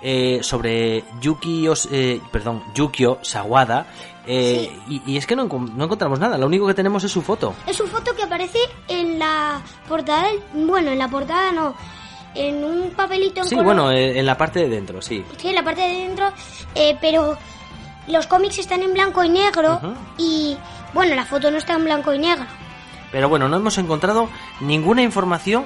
eh, 0.03 0.41
sobre 0.43 1.05
Yuki, 1.21 1.69
Os- 1.69 1.89
eh, 1.91 2.21
perdón, 2.31 2.63
Yukio 2.75 3.19
Sawada 3.23 3.87
eh, 4.27 4.71
y, 4.89 5.03
y 5.07 5.17
es 5.17 5.27
que 5.27 5.35
no, 5.35 5.45
no 5.45 5.85
encontramos 5.85 6.19
nada, 6.21 6.37
lo 6.37 6.47
único 6.47 6.67
que 6.67 6.75
tenemos 6.75 7.03
es 7.05 7.11
su 7.13 7.23
foto. 7.23 7.55
Es 7.67 7.77
su 7.77 7.87
foto 7.87 8.15
que 8.15 8.23
aparece 8.25 8.59
en 8.89 9.19
la 9.19 9.61
portada, 9.89 10.29
bueno, 10.53 10.91
en 10.91 10.99
la 10.99 11.09
portada 11.09 11.51
no, 11.53 11.75
en 12.35 12.63
un 12.65 12.91
papelito 12.91 13.41
en 13.41 13.47
Sí, 13.49 13.55
color- 13.57 13.65
bueno, 13.65 13.91
eh, 13.93 14.19
en 14.19 14.27
la 14.27 14.37
parte 14.37 14.61
de 14.61 14.69
dentro, 14.69 15.01
sí. 15.01 15.25
Sí, 15.39 15.49
en 15.49 15.55
la 15.55 15.65
parte 15.65 15.81
de 15.81 15.89
dentro, 16.09 16.29
eh, 16.75 16.97
pero 17.01 17.39
los 18.09 18.27
cómics 18.27 18.59
están 18.59 18.83
en 18.83 18.93
blanco 18.93 19.25
y 19.25 19.31
negro 19.31 19.81
y, 20.19 20.57
bueno, 20.93 21.15
la 21.15 21.25
foto 21.25 21.51
no 21.51 21.59
está 21.59 21.75
en 21.75 21.85
blanco 21.85 22.13
y 22.13 22.19
negro. 22.19 22.47
Pero 23.11 23.29
bueno, 23.29 23.49
no 23.49 23.57
hemos 23.57 23.79
encontrado 23.79 24.29
ninguna 24.61 25.03
información, 25.03 25.65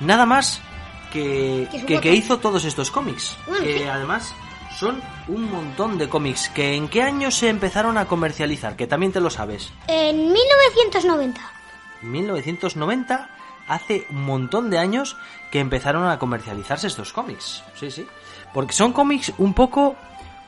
nada 0.00 0.26
más 0.26 0.60
que, 1.12 1.68
Que 2.00 2.14
hizo 2.14 2.38
todos 2.38 2.64
estos 2.64 2.90
cómics. 2.90 3.36
Bueno, 3.46 3.64
que 3.64 3.78
sí. 3.78 3.84
además 3.84 4.34
son 4.78 5.00
un 5.28 5.50
montón 5.50 5.98
de 5.98 6.08
cómics. 6.08 6.48
que 6.48 6.74
¿En 6.74 6.88
qué 6.88 7.02
año 7.02 7.30
se 7.30 7.48
empezaron 7.48 7.98
a 7.98 8.06
comercializar? 8.06 8.76
Que 8.76 8.86
también 8.86 9.12
te 9.12 9.20
lo 9.20 9.30
sabes. 9.30 9.70
En 9.88 10.32
1990. 10.32 11.40
1990, 12.02 13.28
hace 13.68 14.06
un 14.10 14.24
montón 14.24 14.70
de 14.70 14.78
años 14.78 15.16
que 15.50 15.60
empezaron 15.60 16.06
a 16.08 16.18
comercializarse 16.18 16.86
estos 16.86 17.12
cómics. 17.12 17.62
Sí, 17.74 17.90
sí. 17.90 18.06
Porque 18.52 18.72
son 18.72 18.92
cómics 18.92 19.32
un 19.38 19.54
poco 19.54 19.96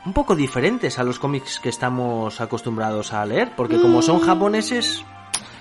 un 0.04 0.12
poco 0.12 0.34
diferentes 0.36 0.98
a 0.98 1.04
los 1.04 1.18
cómics 1.18 1.58
que 1.60 1.68
estamos 1.68 2.40
acostumbrados 2.40 3.12
a 3.12 3.24
leer, 3.24 3.54
porque 3.56 3.80
como 3.80 4.02
son 4.02 4.16
Mm. 4.18 4.26
japoneses, 4.26 5.04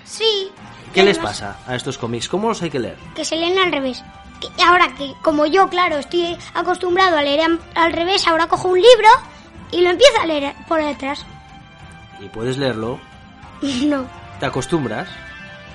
Sí. 0.04 0.50
¿qué 0.92 1.02
les 1.02 1.18
pasa 1.18 1.56
a 1.66 1.74
estos 1.74 1.96
cómics? 1.98 2.28
¿Cómo 2.28 2.48
los 2.48 2.60
hay 2.62 2.70
que 2.70 2.78
leer? 2.78 2.96
Que 3.14 3.24
se 3.24 3.36
leen 3.36 3.58
al 3.58 3.72
revés. 3.72 4.04
Que 4.40 4.62
ahora 4.62 4.88
que, 4.98 5.14
como 5.22 5.46
yo, 5.46 5.68
claro, 5.68 5.96
estoy 5.96 6.36
acostumbrado 6.54 7.16
a 7.16 7.22
leer 7.22 7.58
al 7.74 7.92
revés, 7.92 8.26
ahora 8.26 8.46
cojo 8.48 8.68
un 8.68 8.76
libro 8.80 9.08
y 9.70 9.80
lo 9.80 9.90
empiezo 9.90 10.20
a 10.20 10.26
leer 10.26 10.54
por 10.68 10.84
detrás. 10.84 11.24
Y 12.20 12.28
puedes 12.28 12.58
leerlo, 12.58 13.00
no. 13.62 14.06
te 14.40 14.46
acostumbras, 14.46 15.08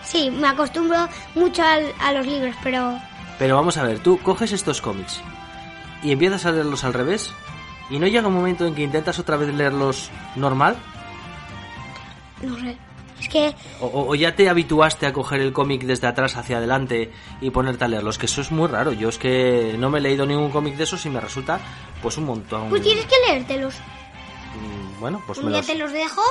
Sí, 0.04 0.32
me 0.32 0.48
acostumbro 0.48 1.08
mucho 1.36 1.62
al- 1.62 1.94
a 2.02 2.12
los 2.14 2.26
libros, 2.26 2.56
pero 2.64 3.00
pero 3.38 3.56
vamos 3.56 3.78
a 3.78 3.84
ver, 3.84 4.00
tú 4.00 4.18
coges 4.20 4.52
estos 4.52 4.82
cómics 4.82 5.22
y 6.02 6.12
empiezas 6.12 6.46
a 6.48 6.52
leerlos 6.52 6.84
al 6.84 6.94
revés, 6.94 7.32
y 7.90 8.00
no 8.00 8.08
llega 8.08 8.28
un 8.28 8.34
momento 8.36 8.66
en 8.66 8.76
que 8.76 8.84
intentas 8.84 9.20
otra 9.20 9.38
vez 9.38 9.54
leerlos 9.54 10.10
normal, 10.36 10.78
no 12.42 12.58
sé. 12.60 12.78
Es 13.20 13.28
que 13.28 13.54
o, 13.82 13.88
o- 14.08 14.16
ya 14.16 14.34
te 14.34 14.48
habituaste 14.48 15.06
a 15.06 15.12
coger 15.12 15.42
el 15.42 15.52
cómic 15.52 15.82
desde 15.84 16.08
atrás 16.08 16.38
hacia 16.38 16.58
adelante 16.58 17.12
y 17.42 17.50
ponerte 17.50 17.84
a 17.84 17.88
leerlos, 17.90 18.18
que 18.18 18.28
eso 18.28 18.40
es 18.40 18.50
muy 18.50 18.68
raro. 18.70 18.94
Yo 18.94 19.10
es 19.10 19.18
que 19.18 19.76
no 19.78 19.90
me 19.90 19.98
he 20.00 20.02
leído 20.02 20.26
ningún 20.26 20.50
cómic 20.52 20.76
de 20.78 20.86
esos 20.86 21.06
y 21.06 21.10
me 21.10 21.20
resulta 21.20 21.60
pues 22.02 22.18
un 22.18 22.24
montón. 22.26 22.70
pues 22.70 22.82
tienes 22.82 23.06
que 23.06 23.16
leértelos. 23.28 23.76
Mm, 23.76 25.00
Bueno, 25.02 25.22
pues 25.28 25.44
me 25.44 25.52
los, 25.52 25.66
te 25.68 25.76
los 25.76 25.92
dejo 25.92 26.22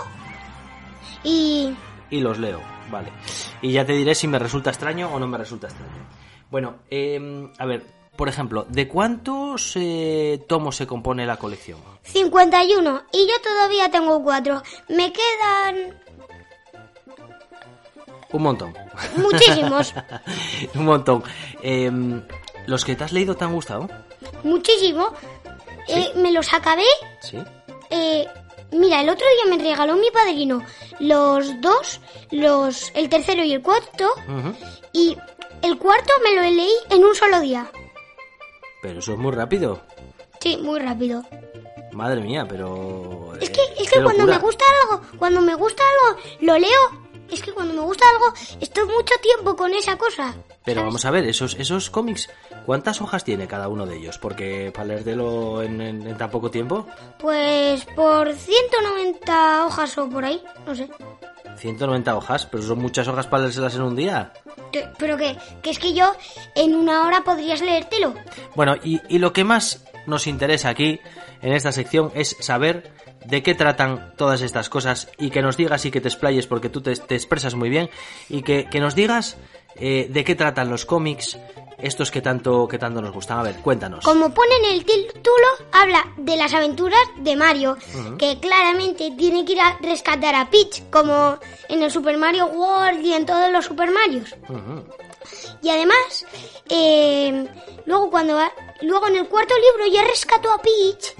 y 1.25 1.75
y 2.11 2.21
los 2.21 2.39
leo, 2.39 2.61
vale. 2.91 3.11
Y 3.61 3.73
ya 3.73 3.85
te 3.85 3.93
diré 3.93 4.15
si 4.15 4.27
me 4.27 4.39
resulta 4.39 4.71
extraño 4.71 5.09
o 5.13 5.19
no 5.19 5.27
me 5.27 5.37
resulta 5.37 5.67
extraño. 5.67 5.93
Bueno, 6.51 6.77
eh, 6.91 7.51
a 7.59 7.67
ver, 7.67 7.85
por 8.19 8.29
ejemplo, 8.29 8.67
¿de 8.69 8.89
cuántos 8.89 9.73
eh, 9.77 10.45
tomos 10.49 10.75
se 10.75 10.89
compone 10.89 11.25
la 11.25 11.37
colección? 11.37 11.79
51 12.03 13.03
y 13.13 13.27
yo 13.29 13.41
todavía 13.43 13.89
tengo 13.93 14.21
cuatro. 14.25 14.61
Me 14.89 15.13
quedan 15.13 15.97
Un 18.33 18.43
montón. 18.43 18.75
muchísimos, 19.17 19.95
un 20.75 20.85
montón. 20.85 21.23
Eh, 21.63 21.91
¿Los 22.67 22.85
que 22.85 22.97
te 22.97 23.05
has 23.05 23.13
leído 23.13 23.37
te 23.37 23.45
han 23.45 23.55
gustado? 23.55 23.89
muchísimo. 24.43 25.15
Eh, 25.87 26.11
me 26.17 26.33
los 26.33 26.53
acabé. 26.53 26.83
Sí. 27.23 27.39
eh, 27.91 28.27
mira, 28.73 29.01
el 29.01 29.09
otro 29.09 29.25
día 29.45 29.57
me 29.57 29.63
regaló 29.63 29.95
mi 29.97 30.11
padrino 30.11 30.63
los 30.99 31.61
dos, 31.61 32.01
los 32.33 32.91
el 32.95 33.09
tercero 33.09 33.45
y 33.45 33.53
el 33.55 33.63
cuarto 33.63 34.11
y 34.93 35.17
el 35.63 35.79
cuarto 35.79 36.13
me 36.25 36.35
lo 36.35 36.43
leí 36.43 36.75
en 36.91 37.05
un 37.05 37.15
solo 37.15 37.39
día. 37.41 37.71
Pero 38.83 38.99
eso 39.01 39.13
es 39.13 39.19
muy 39.19 39.33
rápido. 39.33 39.81
Sí, 40.41 40.57
muy 40.57 40.79
rápido. 40.79 41.23
Madre 41.93 42.21
mía, 42.21 42.47
pero... 42.49 43.33
Es 43.41 43.49
eh, 43.49 43.53
que, 43.53 43.83
es 43.83 43.91
que 43.91 44.03
cuando 44.03 44.25
me 44.27 44.39
gusta 44.39 44.65
algo, 44.83 45.03
cuando 45.19 45.41
me 45.41 45.55
gusta 45.55 45.83
algo, 46.07 46.21
lo 46.41 46.59
leo. 46.59 47.09
Es 47.31 47.43
que 47.43 47.53
cuando 47.53 47.75
me 47.75 47.81
gusta 47.81 48.07
algo, 48.09 48.33
estoy 48.61 48.85
mucho 48.87 49.15
tiempo 49.21 49.55
con 49.55 49.75
esa 49.75 49.99
cosa. 49.99 50.35
Pero 50.65 50.81
¿sabes? 50.81 50.85
vamos 50.87 51.05
a 51.05 51.11
ver, 51.11 51.27
esos, 51.27 51.57
esos 51.57 51.91
cómics, 51.91 52.31
¿cuántas 52.65 53.03
hojas 53.03 53.23
tiene 53.23 53.47
cada 53.47 53.69
uno 53.69 53.85
de 53.85 53.97
ellos? 53.99 54.17
Porque 54.17 54.71
para 54.73 54.87
leértelo 54.87 55.63
en, 55.63 55.79
en- 55.83 56.07
en 56.07 56.17
tan 56.17 56.31
poco 56.31 56.51
tiempo, 56.51 56.87
Pues 57.19 57.85
por 57.97 58.33
190 58.33 59.67
hojas 59.67 59.99
o 59.99 60.09
por 60.09 60.25
ahí, 60.25 60.43
no 60.67 60.75
sé. 60.75 60.89
190 61.59 62.17
hojas, 62.17 62.47
pero 62.47 62.63
son 62.63 62.79
muchas 62.79 63.09
hojas 63.09 63.27
para 63.27 63.43
leérselas 63.43 63.75
en 63.75 63.83
un 63.83 63.97
día. 63.97 64.33
Pero 64.99 65.17
que, 65.17 65.37
que 65.63 65.71
es 65.71 65.79
que 65.79 65.95
yo 65.95 66.15
en 66.55 66.75
una 66.75 67.07
hora 67.07 67.23
podrías 67.25 67.61
leértelo. 67.61 68.15
Bueno, 68.55 68.77
y, 68.83 69.01
y 69.09 69.19
lo 69.19 69.33
que 69.33 69.45
más 69.45 69.85
nos 70.07 70.27
interesa 70.27 70.71
aquí, 70.71 71.01
en 71.43 71.53
esta 71.53 71.73
sección, 71.73 72.11
es 72.15 72.37
saber 72.41 72.93
de 73.25 73.43
qué 73.43 73.55
tratan 73.55 74.15
todas 74.17 74.41
estas 74.41 74.69
cosas 74.69 75.09
y 75.19 75.31
que 75.31 75.43
nos 75.43 75.57
digas 75.57 75.85
y 75.85 75.91
que 75.91 76.01
te 76.01 76.09
explayes 76.09 76.47
porque 76.47 76.69
tú 76.69 76.81
te, 76.81 76.95
te 76.97 77.15
expresas 77.15 77.55
muy 77.55 77.69
bien 77.69 77.91
y 78.29 78.43
que, 78.43 78.67
que 78.71 78.81
nos 78.81 78.95
digas 78.95 79.37
eh, 79.77 80.09
de 80.11 80.25
qué 80.25 80.35
tratan 80.35 80.71
los 80.71 80.87
cómics, 80.87 81.39
estos 81.81 82.11
que 82.11 82.21
tanto, 82.21 82.67
que 82.69 82.79
tanto 82.79 83.01
nos 83.01 83.13
gustan. 83.13 83.39
A 83.39 83.43
ver, 83.43 83.57
cuéntanos. 83.57 84.05
Como 84.05 84.33
pone 84.35 84.55
en 84.57 84.75
el 84.75 84.85
título, 84.85 85.47
habla 85.73 86.05
de 86.17 86.37
las 86.37 86.53
aventuras 86.55 87.01
de 87.19 87.37
Mario, 87.37 87.77
que 88.19 88.39
claramente 88.41 89.13
tiene 89.17 89.45
que 89.45 89.53
ir 89.53 89.61
a 89.61 89.79
rescatar 89.81 90.35
a 90.35 90.51
Peach, 90.51 90.83
como 90.91 91.39
en 91.69 91.83
el 91.83 91.91
Super 91.91 92.17
Mario 92.19 92.47
World 92.47 93.05
y 93.05 93.13
en 93.15 93.25
todos 93.27 93.51
los 93.53 93.65
Super 93.65 93.91
Marios. 93.91 94.35
Y 95.63 95.69
además, 95.71 96.25
eh, 96.69 97.47
luego 97.87 98.11
cuando 98.11 98.35
va- 98.37 98.53
luego 98.83 99.09
en 99.09 99.17
el 99.17 99.29
cuarto 99.29 99.55
libro 99.57 99.93
ya 99.93 100.03
rescató 100.05 100.51
a 100.53 100.61
Peach, 100.63 101.15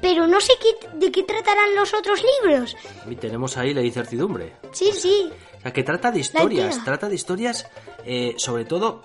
pero 0.00 0.26
no 0.26 0.40
sé 0.40 0.52
qué, 0.60 0.88
de 0.94 1.10
qué 1.12 1.22
tratarán 1.24 1.74
los 1.74 1.92
otros 1.94 2.22
libros. 2.42 2.76
Y 3.08 3.16
tenemos 3.16 3.56
ahí 3.56 3.74
la 3.74 3.82
incertidumbre. 3.82 4.54
Sí, 4.72 4.90
sí. 4.92 5.30
O 5.58 5.62
sea, 5.62 5.72
que 5.72 5.82
trata 5.82 6.10
de 6.10 6.20
historias, 6.20 6.82
trata 6.84 7.08
de 7.08 7.14
historias, 7.14 7.66
eh, 8.04 8.34
sobre 8.36 8.64
todo, 8.64 9.04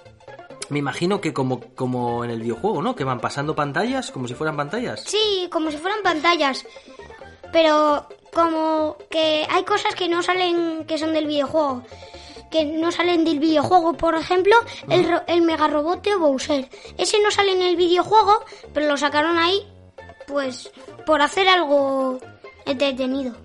me 0.70 0.80
imagino 0.80 1.22
que 1.22 1.34
como, 1.34 1.60
como 1.76 2.24
en 2.24 2.32
el 2.32 2.42
videojuego, 2.42 2.82
¿no? 2.82 2.96
Que 2.96 3.04
van 3.04 3.20
pasando 3.20 3.56
pantallas, 3.56 4.12
como 4.12 4.28
si 4.28 4.34
fueran 4.34 4.58
pantallas. 4.58 5.04
Sí, 5.06 5.48
como 5.52 5.72
si 5.72 5.78
fueran 5.78 6.02
pantallas. 6.04 6.66
Pero 7.54 8.06
como 8.34 8.98
que 9.10 9.48
hay 9.50 9.64
cosas 9.64 9.96
que 9.96 10.10
no 10.10 10.22
salen, 10.22 10.86
que 10.86 10.98
son 10.98 11.14
del 11.14 11.28
videojuego. 11.28 11.84
Que 12.52 12.66
no 12.66 12.92
salen 12.92 13.26
del 13.26 13.40
videojuego, 13.40 13.94
por 13.94 14.16
ejemplo, 14.16 14.56
el, 14.90 15.08
ro- 15.10 15.24
el 15.28 15.42
mega 15.42 15.68
robot 15.68 16.02
de 16.04 16.16
Bowser. 16.16 16.70
Ese 16.98 17.22
no 17.22 17.30
sale 17.32 17.54
en 17.54 17.62
el 17.62 17.76
videojuego, 17.76 18.44
pero 18.74 18.88
lo 18.88 18.96
sacaron 18.98 19.38
ahí, 19.38 19.66
pues, 20.28 20.72
por 21.06 21.22
hacer 21.22 21.48
algo 21.50 22.20
entretenido. 22.66 23.36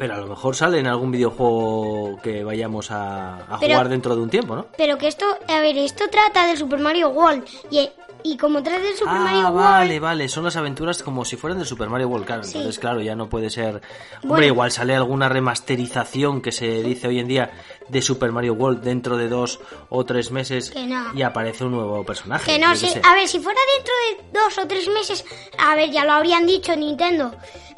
Pero 0.00 0.14
a 0.14 0.18
lo 0.18 0.26
mejor 0.26 0.56
sale 0.56 0.78
en 0.80 0.86
algún 0.86 1.10
videojuego 1.12 2.18
que 2.22 2.42
vayamos 2.42 2.90
a, 2.90 3.36
a 3.36 3.58
Pero- 3.60 3.74
jugar 3.74 3.88
dentro 3.88 4.16
de 4.16 4.22
un 4.22 4.30
tiempo, 4.30 4.56
¿no? 4.56 4.66
Pero 4.76 4.96
que 4.98 5.06
esto, 5.08 5.26
a 5.46 5.60
ver, 5.60 5.76
esto 5.78 6.04
trata 6.10 6.46
del 6.46 6.56
Super 6.56 6.80
Mario 6.80 7.10
World. 7.10 7.44
Y, 7.70 7.88
y 8.22 8.36
como 8.36 8.62
trata 8.62 8.80
del 8.80 8.96
Super 8.96 9.14
ah, 9.16 9.20
Mario 9.20 9.52
vale, 9.52 9.88
World, 9.94 10.00
vale, 10.02 10.28
son 10.28 10.44
las 10.44 10.56
aventuras 10.56 11.02
como 11.02 11.24
si 11.24 11.36
fueran 11.36 11.58
del 11.58 11.66
Super 11.68 11.88
Mario 11.90 12.08
World, 12.08 12.26
claro. 12.26 12.42
Sí. 12.44 12.56
Entonces, 12.56 12.78
claro, 12.78 13.00
ya 13.02 13.14
no 13.14 13.28
puede 13.28 13.50
ser... 13.50 13.76
Hombre, 13.76 14.28
Bueno. 14.28 14.46
igual 14.46 14.72
sale 14.72 14.96
alguna 14.96 15.28
remasterización 15.28 16.40
que 16.40 16.52
se 16.52 16.82
dice 16.82 17.08
hoy 17.08 17.18
en 17.18 17.28
día 17.28 17.50
de 17.88 18.02
Super 18.02 18.32
Mario 18.32 18.54
World 18.54 18.82
dentro 18.82 19.16
de 19.16 19.28
dos 19.28 19.60
o 19.90 20.04
tres 20.04 20.30
meses 20.30 20.70
Que 20.70 20.86
no. 20.86 21.12
y 21.14 21.22
aparece 21.22 21.64
un 21.64 21.72
nuevo 21.72 22.04
personaje. 22.04 22.50
que 22.52 22.58
no 22.58 22.74
sé. 22.74 23.00
A 23.04 23.14
ver, 23.14 23.28
si 23.28 23.38
fuera 23.38 23.60
dentro 23.76 23.94
de 24.32 24.38
dos 24.40 24.58
o 24.58 24.66
tres 24.66 24.88
meses, 24.88 25.24
a 25.58 25.74
ver, 25.74 25.90
ya 25.90 26.04
lo 26.04 26.12
habrían 26.12 26.46
dicho 26.46 26.74
Nintendo. 26.74 27.32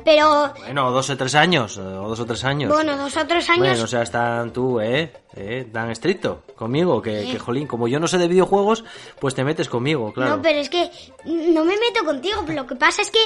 Pero, 0.04 0.52
Bueno, 0.58 0.90
dos 0.90 1.08
o 1.10 1.16
tres 1.16 1.36
años, 1.36 1.78
o 1.78 2.11
dos 2.12 2.20
o 2.20 2.26
tres 2.26 2.44
años. 2.44 2.70
bueno, 2.72 2.96
dos 2.96 3.16
o 3.16 3.26
tres 3.26 3.48
años. 3.48 3.66
Bueno, 3.66 3.84
o 3.84 3.86
sea, 3.86 4.02
están 4.02 4.52
tú, 4.52 4.80
¿eh? 4.80 5.12
¿Eh? 5.34 5.66
Tan 5.72 5.90
estricto 5.90 6.42
conmigo, 6.54 7.00
que, 7.02 7.28
que, 7.30 7.38
jolín, 7.38 7.66
como 7.66 7.88
yo 7.88 7.98
no 7.98 8.06
sé 8.06 8.18
de 8.18 8.28
videojuegos, 8.28 8.84
pues 9.18 9.34
te 9.34 9.44
metes 9.44 9.68
conmigo, 9.68 10.12
claro. 10.12 10.36
No, 10.36 10.42
pero 10.42 10.58
es 10.58 10.68
que 10.68 10.90
no 11.24 11.64
me 11.64 11.76
meto 11.78 12.04
contigo. 12.04 12.44
Lo 12.48 12.66
que 12.66 12.76
pasa 12.76 13.02
es 13.02 13.10
que 13.10 13.18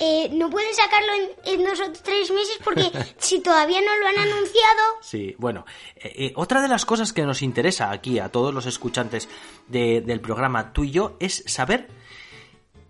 eh, 0.00 0.28
no 0.32 0.48
pueden 0.50 0.72
sacarlo 0.74 1.08
en, 1.44 1.60
en 1.60 1.66
dos 1.66 1.80
o 1.80 1.90
tres 2.04 2.30
meses 2.30 2.58
porque 2.62 2.90
si 3.18 3.40
todavía 3.40 3.80
no 3.80 3.96
lo 3.98 4.06
han 4.08 4.18
anunciado. 4.18 4.82
Sí, 5.00 5.34
bueno, 5.38 5.64
eh, 5.96 6.12
eh, 6.16 6.32
otra 6.36 6.60
de 6.62 6.68
las 6.68 6.84
cosas 6.84 7.12
que 7.12 7.22
nos 7.22 7.42
interesa 7.42 7.90
aquí 7.90 8.18
a 8.18 8.28
todos 8.28 8.54
los 8.54 8.66
escuchantes 8.66 9.28
de- 9.66 10.00
del 10.02 10.20
programa, 10.20 10.72
tú 10.72 10.84
y 10.84 10.90
yo, 10.92 11.16
es 11.18 11.42
saber 11.46 11.88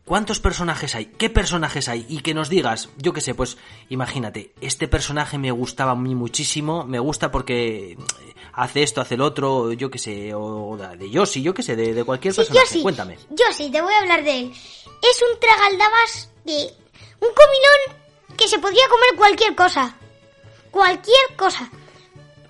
cuántos 0.09 0.40
personajes 0.40 0.94
hay, 0.96 1.04
qué 1.06 1.30
personajes 1.30 1.88
hay, 1.88 2.04
y 2.09 2.20
que 2.22 2.34
nos 2.34 2.48
digas, 2.48 2.88
yo 2.96 3.12
qué 3.12 3.20
sé, 3.20 3.34
pues 3.34 3.59
imagínate, 3.90 4.52
este 4.61 4.88
personaje 4.88 5.38
me 5.38 5.52
gustaba 5.52 5.92
a 5.92 5.96
mí 5.96 6.14
muchísimo, 6.16 6.84
me 6.84 6.98
gusta 6.98 7.30
porque 7.30 7.96
hace 8.54 8.82
esto, 8.82 9.00
hace 9.00 9.14
el 9.14 9.20
otro, 9.20 9.72
yo 9.72 9.90
qué 9.90 9.98
sé, 9.98 10.34
o 10.34 10.76
de 10.76 11.11
Yoshi, 11.11 11.42
yo 11.42 11.54
qué 11.54 11.62
sé, 11.62 11.76
de, 11.76 11.94
de 11.94 12.02
cualquier 12.04 12.32
Sí, 12.34 12.38
personaje, 12.40 12.66
sí. 12.66 12.82
cuéntame. 12.82 13.18
Yo 13.30 13.44
sí, 13.52 13.70
te 13.70 13.80
voy 13.80 13.92
a 13.94 13.98
hablar 14.00 14.24
de 14.24 14.40
él. 14.40 14.50
Es 14.50 15.22
un 15.32 15.38
tragaldabas 15.38 16.30
de. 16.44 16.54
Un 17.20 17.28
comilón 17.28 18.36
que 18.36 18.48
se 18.48 18.59
podría 18.59 18.88
comer 18.88 19.09
cualquier 19.16 19.54
cosa. 19.54 19.94
Cualquier 20.70 21.36
cosa. 21.36 21.70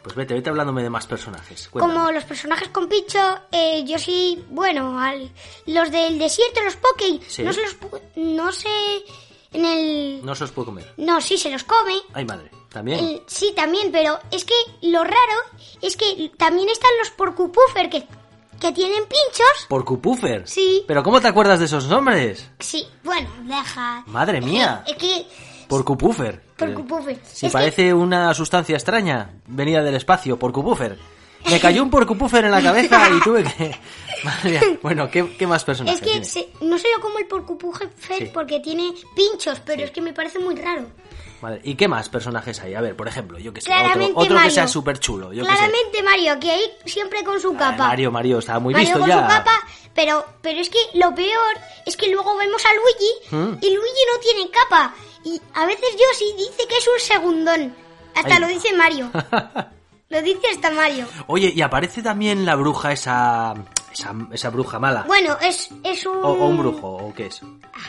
Pues 0.08 0.16
vete, 0.16 0.34
vete 0.34 0.48
hablándome 0.50 0.82
de 0.82 0.88
más 0.90 1.06
personajes. 1.06 1.68
cuéntame. 1.68 1.94
Como 1.94 2.10
los 2.12 2.24
personajes 2.24 2.68
con 2.68 2.88
picho, 2.88 3.18
eh, 3.52 3.84
yo 3.86 3.98
sí, 3.98 4.42
bueno, 4.50 4.98
al- 4.98 5.30
los 5.66 5.90
del 5.90 6.18
desierto, 6.18 6.62
los 6.62 6.76
Poké, 6.76 7.20
Sí. 7.28 7.42
no 7.42 7.52
se 7.52 7.60
los 7.62 7.76
no 8.16 8.50
sé 8.52 8.68
en 9.52 9.64
el 9.64 10.20
No 10.24 10.34
se 10.34 10.44
los 10.44 10.50
puedo 10.52 10.66
comer. 10.66 10.94
no, 10.96 11.20
sí 11.20 11.36
se 11.36 11.50
los 11.50 11.62
come. 11.64 11.94
Ay, 12.14 12.24
madre, 12.24 12.50
también. 12.70 12.98
El- 13.00 13.22
sí, 13.26 13.52
también, 13.54 13.92
pero 13.92 14.18
es 14.30 14.44
que 14.44 14.54
lo 14.82 15.04
raro 15.04 15.16
es 15.82 15.96
que 15.96 16.30
también 16.38 16.68
están 16.70 16.90
los 17.00 17.10
porcupuffer 17.10 17.90
que 17.90 18.06
que 18.58 18.72
tienen 18.72 19.04
pinchos. 19.04 19.66
Porcupuffer. 19.68 20.48
Sí. 20.48 20.82
Pero 20.88 21.04
¿cómo 21.04 21.20
te 21.20 21.28
acuerdas 21.28 21.60
de 21.60 21.66
esos 21.66 21.86
nombres? 21.86 22.50
Sí, 22.58 22.84
bueno, 23.04 23.28
deja. 23.44 24.02
Madre 24.06 24.40
mía. 24.40 24.82
Es 24.84 24.96
que. 24.96 25.24
Porcupuffer. 25.68 26.40
Porcupuffer. 26.56 27.18
Si 27.24 27.46
Es 27.46 27.52
parece 27.52 27.92
una 27.94 28.32
sustancia 28.34 28.74
extraña, 28.76 29.30
venida 29.46 29.82
del 29.82 29.94
espacio, 29.94 30.38
porcupuffer. 30.38 30.98
Me 31.48 31.60
cayó 31.60 31.82
un 31.84 31.90
porcupuffer 31.90 32.44
en 32.46 32.50
la 32.50 32.60
cabeza 32.62 33.08
y 33.10 33.20
tuve 33.24 33.44
que... 33.44 33.76
Bueno, 34.82 35.08
¿qué, 35.10 35.36
qué 35.38 35.46
más 35.46 35.62
Que, 35.62 35.66
personajes 35.66 36.00
es 36.00 36.04
que 36.04 36.10
tiene? 36.10 36.24
se- 36.26 36.48
no 36.62 36.76
se 36.78 36.88
lo 36.94 37.00
como 37.00 37.18
el 37.18 37.26
porcupuffer 37.26 37.88
Sí. 38.18 38.30
porque 38.34 38.58
tiene 38.60 38.92
pinchos, 39.14 39.60
pero 39.60 39.78
Sí. 39.78 39.84
es 39.84 39.90
que 39.92 40.00
me 40.00 40.12
parece 40.12 40.38
muy 40.40 40.56
raro. 40.56 40.86
Vale, 41.40 41.60
¿Y 41.62 41.76
qué 41.76 41.86
más 41.86 42.08
personajes 42.08 42.58
hay? 42.60 42.74
A 42.74 42.80
ver, 42.80 42.96
por 42.96 43.06
ejemplo, 43.06 43.38
yo 43.38 43.52
que 43.54 43.60
sé, 43.60 43.70
otro, 43.70 43.78
Claramente 43.84 44.12
otro 44.16 44.28
que 44.30 44.34
Mario. 44.34 44.50
sea 44.50 44.66
súper 44.66 44.98
chulo. 44.98 45.32
Yo 45.32 45.44
que 45.44 45.50
sé. 45.50 45.56
Claramente 45.56 46.02
Mario, 46.02 46.40
que 46.40 46.50
ahí 46.50 46.62
siempre 46.84 47.22
con 47.22 47.38
su 47.38 47.52
Ah, 47.54 47.58
capa. 47.58 47.86
Mario, 47.88 48.10
Mario, 48.10 48.38
está 48.40 48.58
muy 48.58 48.74
Mario 48.74 48.86
visto 48.88 48.98
con 48.98 49.08
ya. 49.08 49.22
su 49.22 49.28
capa, 49.28 49.52
pero, 49.94 50.24
pero 50.42 50.58
es 50.60 50.68
que 50.68 50.78
lo 50.94 51.14
peor 51.14 51.54
es 51.86 51.96
que 51.96 52.08
luego 52.10 52.36
vemos 52.36 52.60
a 52.64 52.68
Luigi 52.74 53.36
Mm. 53.36 53.58
y 53.64 53.72
Luigi 53.72 54.00
no 54.12 54.20
tiene 54.20 54.50
capa. 54.50 54.94
Y 55.24 55.40
a 55.54 55.66
veces 55.66 55.88
Yoshi 55.92 56.32
dice 56.36 56.66
que 56.68 56.76
es 56.76 56.86
un 56.88 57.00
segundón. 57.00 57.74
Hasta 58.14 58.34
Ay. 58.36 58.40
lo 58.40 58.46
dice 58.48 58.72
Mario. 58.74 59.10
lo 60.08 60.22
dice 60.22 60.40
hasta 60.54 60.70
Mario. 60.70 61.06
Oye, 61.26 61.52
y 61.54 61.60
aparece 61.62 62.02
también 62.02 62.44
la 62.46 62.54
bruja 62.56 62.92
esa... 62.92 63.54
Esa, 63.92 64.14
esa 64.32 64.50
bruja 64.50 64.78
mala. 64.78 65.02
Bueno, 65.08 65.36
es, 65.40 65.70
es 65.82 66.04
un... 66.06 66.18
o, 66.18 66.28
o 66.28 66.46
un 66.46 66.58
brujo, 66.58 66.86
¿o 66.88 67.14
qué 67.14 67.26
es? 67.26 67.40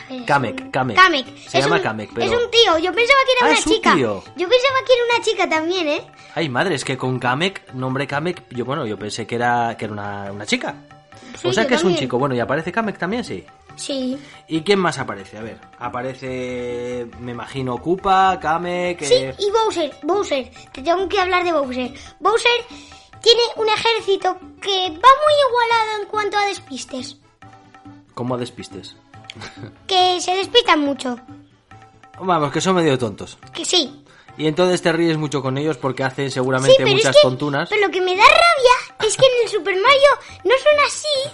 Ver, 0.08 0.24
Kamek, 0.24 0.60
un- 0.60 0.70
Kamek. 0.70 0.96
Kamek. 0.96 1.26
Se 1.46 1.58
Es 1.58 1.64
llama 1.64 1.76
un- 1.76 1.82
Kamek, 1.82 2.10
pero- 2.14 2.26
Es 2.26 2.32
un 2.32 2.50
tío. 2.50 2.78
Yo 2.78 2.92
pensaba 2.92 3.20
que 3.26 3.32
era 3.32 3.40
Ah, 3.42 3.48
una 3.50 3.52
es 3.58 3.66
un 3.66 3.72
chica. 3.74 3.94
tío. 3.94 4.24
Yo 4.34 4.48
pensaba 4.48 4.78
que 4.86 4.92
era 4.94 5.04
una 5.14 5.24
chica 5.24 5.48
también, 5.48 5.88
¿eh? 5.88 6.06
Ay, 6.34 6.48
madre, 6.48 6.74
es 6.74 6.84
que 6.84 6.96
con 6.96 7.18
Kamek, 7.18 7.74
nombre 7.74 8.06
Kamek, 8.06 8.48
yo 8.50 8.64
bueno, 8.64 8.86
yo 8.86 8.98
pensé 8.98 9.26
que 9.26 9.34
era, 9.36 9.76
que 9.78 9.84
era 9.84 9.92
una, 9.92 10.32
una 10.32 10.46
chica. 10.46 10.74
Sí, 11.40 11.48
o 11.48 11.52
sea 11.52 11.66
que 11.66 11.74
es 11.74 11.84
un 11.84 11.94
chico. 11.94 12.18
Bueno, 12.18 12.34
¿y 12.34 12.40
aparece 12.40 12.72
Kamek 12.72 12.98
también? 12.98 13.22
Sí. 13.22 13.44
Sí. 13.80 14.18
¿Y 14.46 14.60
quién 14.60 14.78
más 14.78 14.98
aparece? 14.98 15.38
A 15.38 15.42
ver, 15.42 15.58
aparece, 15.78 17.06
me 17.18 17.32
imagino, 17.32 17.78
Koopa, 17.78 18.38
Kamek... 18.40 19.02
Sí, 19.02 19.14
eh, 19.14 19.34
y 19.38 19.50
Bowser, 19.50 19.90
Bowser, 20.02 20.50
te 20.72 20.82
tengo 20.82 21.08
que 21.08 21.18
hablar 21.18 21.44
de 21.44 21.52
Bowser. 21.52 21.92
Bowser 22.18 22.50
tiene 23.22 23.40
un 23.56 23.68
ejército 23.68 24.36
que 24.60 24.70
va 24.90 25.08
muy 25.22 25.34
igualado 25.48 26.02
en 26.02 26.08
cuanto 26.08 26.36
a 26.36 26.44
despistes. 26.46 27.16
¿Cómo 28.14 28.36
despistes? 28.36 28.96
Que 29.86 30.20
se 30.20 30.34
despistan 30.36 30.80
mucho. 30.80 31.16
Vamos, 32.20 32.52
que 32.52 32.60
son 32.60 32.74
medio 32.76 32.98
tontos. 32.98 33.38
Que 33.52 33.64
sí. 33.64 34.04
Y 34.36 34.46
entonces 34.46 34.80
te 34.82 34.92
ríes 34.92 35.16
mucho 35.16 35.42
con 35.42 35.56
ellos 35.58 35.76
porque 35.76 36.04
hacen 36.04 36.26
Sí, 36.28 36.34
seguramente 36.34 36.84
muchas 36.84 37.16
es 37.16 37.16
que 37.16 37.28
tontunas. 37.28 37.68
pero 37.68 37.86
lo 37.86 37.92
que 37.92 38.00
me 38.00 38.16
da 38.16 38.24
rabia 38.24 39.06
es 39.06 39.16
que 39.16 39.24
en 39.26 39.32
el 39.44 39.48
Super 39.50 39.74
Mario 39.74 40.10
no 40.44 40.50
son 40.50 40.86
así. 40.86 41.30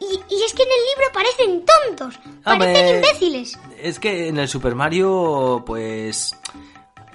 Y, 0.00 0.34
y 0.34 0.42
es 0.42 0.54
que 0.54 0.62
en 0.62 0.68
el 0.68 0.84
libro 0.88 1.12
parecen 1.12 1.64
tontos. 1.66 2.20
Parecen 2.42 2.96
imbéciles. 2.96 3.58
Es 3.80 3.98
que 3.98 4.28
en 4.28 4.38
el 4.38 4.48
Super 4.48 4.74
Mario, 4.74 5.62
pues... 5.66 6.34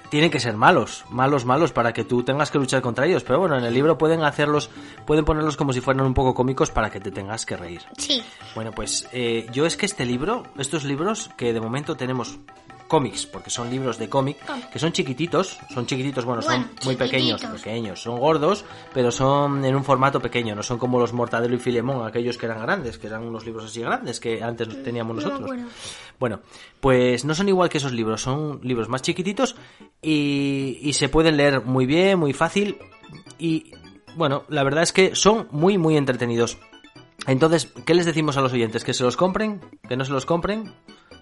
Tienen 0.08 0.30
que 0.30 0.38
ser 0.38 0.56
malos, 0.56 1.04
malos, 1.10 1.44
malos, 1.44 1.72
para 1.72 1.92
que 1.92 2.04
tú 2.04 2.22
tengas 2.22 2.52
que 2.52 2.58
luchar 2.58 2.80
contra 2.80 3.06
ellos. 3.06 3.24
Pero 3.24 3.40
bueno, 3.40 3.58
en 3.58 3.64
el 3.64 3.74
libro 3.74 3.98
pueden 3.98 4.22
hacerlos, 4.22 4.70
pueden 5.04 5.24
ponerlos 5.24 5.56
como 5.56 5.72
si 5.72 5.80
fueran 5.80 6.06
un 6.06 6.14
poco 6.14 6.32
cómicos 6.32 6.70
para 6.70 6.90
que 6.90 7.00
te 7.00 7.10
tengas 7.10 7.44
que 7.44 7.56
reír. 7.56 7.82
Sí. 7.98 8.22
Bueno, 8.54 8.70
pues 8.70 9.08
eh, 9.12 9.48
yo 9.52 9.66
es 9.66 9.76
que 9.76 9.84
este 9.84 10.06
libro, 10.06 10.44
estos 10.58 10.84
libros 10.84 11.30
que 11.36 11.52
de 11.52 11.60
momento 11.60 11.96
tenemos 11.96 12.38
cómics, 12.86 13.26
porque 13.26 13.50
son 13.50 13.70
libros 13.70 13.98
de 13.98 14.08
cómic, 14.08 14.44
Cómic. 14.46 14.70
que 14.70 14.78
son 14.78 14.92
chiquititos, 14.92 15.58
son 15.72 15.86
chiquititos, 15.86 16.24
bueno, 16.24 16.42
Bueno, 16.42 16.64
son 16.64 16.84
muy 16.84 16.96
pequeños, 16.96 17.42
pequeños, 17.42 18.02
son 18.02 18.18
gordos, 18.18 18.64
pero 18.94 19.10
son 19.10 19.64
en 19.64 19.74
un 19.74 19.84
formato 19.84 20.20
pequeño, 20.20 20.54
no 20.54 20.62
son 20.62 20.78
como 20.78 20.98
los 20.98 21.12
Mortadelo 21.12 21.54
y 21.54 21.58
Filemón, 21.58 22.06
aquellos 22.06 22.38
que 22.38 22.46
eran 22.46 22.62
grandes, 22.62 22.98
que 22.98 23.06
eran 23.06 23.22
unos 23.24 23.44
libros 23.44 23.64
así 23.66 23.80
grandes 23.80 24.20
que 24.20 24.42
antes 24.42 24.82
teníamos 24.82 25.16
Mm, 25.16 25.20
no 25.20 25.26
me 25.26 25.40
nosotros. 25.40 25.72
Bueno, 26.18 26.40
pues 26.80 27.24
no 27.24 27.34
son 27.34 27.48
igual 27.48 27.68
que 27.68 27.78
esos 27.78 27.92
libros, 27.92 28.22
son 28.22 28.60
libros 28.62 28.88
más 28.88 29.02
chiquititos 29.02 29.56
y, 30.02 30.78
y 30.82 30.92
se 30.94 31.08
pueden 31.08 31.36
leer 31.36 31.62
muy 31.62 31.86
bien, 31.86 32.18
muy 32.18 32.32
fácil 32.32 32.78
y 33.38 33.72
bueno, 34.16 34.44
la 34.48 34.62
verdad 34.64 34.82
es 34.82 34.92
que 34.92 35.14
son 35.14 35.46
muy, 35.50 35.76
muy 35.78 35.96
entretenidos. 35.96 36.58
Entonces, 37.26 37.72
¿qué 37.84 37.94
les 37.94 38.06
decimos 38.06 38.36
a 38.36 38.40
los 38.40 38.52
oyentes? 38.52 38.84
¿Que 38.84 38.94
se 38.94 39.04
los 39.04 39.16
compren? 39.16 39.60
¿Que 39.88 39.96
no 39.96 40.04
se 40.04 40.12
los 40.12 40.26
compren? 40.26 40.72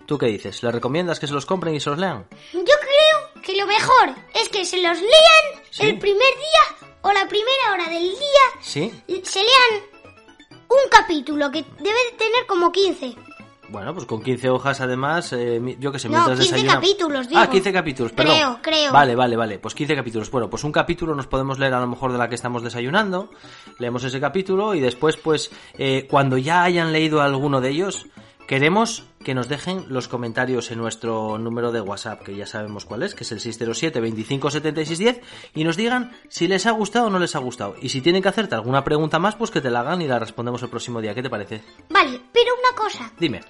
¿Tú 0.07 0.19
qué 0.19 0.27
dices? 0.27 0.63
¿Les 0.63 0.73
recomiendas 0.75 1.19
que 1.19 1.27
se 1.27 1.33
los 1.33 1.47
compren 1.47 1.75
y 1.75 1.81
se 1.81 1.91
los 1.91 1.99
lean? 1.99 2.27
Yo 2.53 2.61
creo 2.63 3.43
que 3.43 3.57
lo 3.57 3.67
mejor 3.67 4.11
es 4.35 4.49
que 4.49 4.65
se 4.65 4.77
los 4.83 4.99
lean 5.01 5.63
Sí. 5.71 5.87
el 5.87 5.99
primer 5.99 6.19
día 6.21 6.89
o 7.03 7.13
la 7.13 7.27
primera 7.27 7.73
hora 7.73 7.85
del 7.89 8.03
día. 8.11 8.45
¿Sí? 8.61 8.93
Se 9.25 9.39
lean 9.41 9.83
un 10.69 10.91
capítulo 10.91 11.51
que 11.51 11.63
debe 11.79 11.99
de 12.11 12.17
tener 12.19 12.47
como 12.47 12.71
15. 12.71 13.15
Bueno, 13.71 13.95
pues 13.95 14.05
con 14.07 14.23
15 14.23 14.51
hojas 14.51 14.81
además, 14.83 15.33
eh, 15.33 15.61
yo 15.81 15.91
qué 15.91 15.99
sé, 15.99 16.09
No, 16.09 16.17
mientras 16.19 16.39
15 16.39 16.55
desayunamos- 16.57 16.75
capítulos, 16.75 17.29
digo. 17.29 17.41
Ah, 17.41 17.51
15 17.51 17.73
capítulos, 17.73 18.13
perdón. 18.13 18.35
Creo, 18.37 18.59
creo. 18.63 18.93
Vale, 18.93 19.17
vale, 19.17 19.37
vale, 19.37 19.59
pues 19.59 19.75
15 19.75 19.97
capítulos. 19.97 20.31
Bueno, 20.31 20.49
pues 20.51 20.65
un 20.65 20.71
capítulo 20.71 21.15
nos 21.15 21.27
podemos 21.27 21.59
leer 21.59 21.73
a 21.75 21.81
lo 21.81 21.87
mejor 21.89 22.13
de 22.13 22.19
la 22.19 22.29
que 22.29 22.35
estamos 22.35 22.63
desayunando, 22.63 23.31
leemos 23.79 24.05
ese 24.05 24.21
capítulo 24.21 24.75
y 24.75 24.81
después, 24.81 25.17
pues, 25.17 25.51
eh, 25.79 26.07
cuando 26.11 26.37
ya 26.37 26.63
hayan 26.63 26.93
leído 26.93 27.23
alguno 27.23 27.61
de 27.63 27.71
ellos, 27.71 28.07
queremos 28.47 29.05
que 29.25 29.35
nos 29.35 29.49
dejen 29.49 29.87
los 29.89 30.09
comentarios 30.09 30.71
en 30.71 30.79
nuestro 30.79 31.39
número 31.39 31.73
de 31.73 31.81
WhatsApp, 31.81 32.23
que 32.23 32.37
ya 32.37 32.47
sabemos 32.47 32.85
cuál 32.85 33.03
es, 33.03 33.15
que 33.15 33.25
es 33.25 33.33
el 33.33 33.41
607 33.41 34.01
25 34.01 34.51
76 34.51 34.99
10, 34.99 35.21
y 35.55 35.65
nos 35.65 35.77
digan 35.77 36.13
si 36.29 36.47
les 36.49 36.67
ha 36.67 36.71
gustado 36.73 37.07
o 37.07 37.11
no 37.11 37.19
les 37.19 37.35
ha 37.37 37.39
gustado. 37.39 37.75
Y 37.81 37.89
si 37.89 38.01
tienen 38.01 38.23
que 38.23 38.29
hacerte 38.29 38.55
alguna 38.55 38.85
pregunta 38.85 39.19
más, 39.19 39.37
pues 39.37 39.51
que 39.51 39.61
te 39.61 39.71
la 39.71 39.81
hagan 39.81 40.03
y 40.03 40.07
la 40.09 40.19
respondemos 40.19 40.63
el 40.63 40.69
próximo 40.69 41.01
día. 41.01 41.15
¿Qué 41.15 41.23
te 41.23 41.31
parece? 41.31 41.63
Vale, 41.89 42.21
pero 42.33 42.51
una 42.59 42.77
cosa, 42.77 43.11
Dime. 43.19 43.41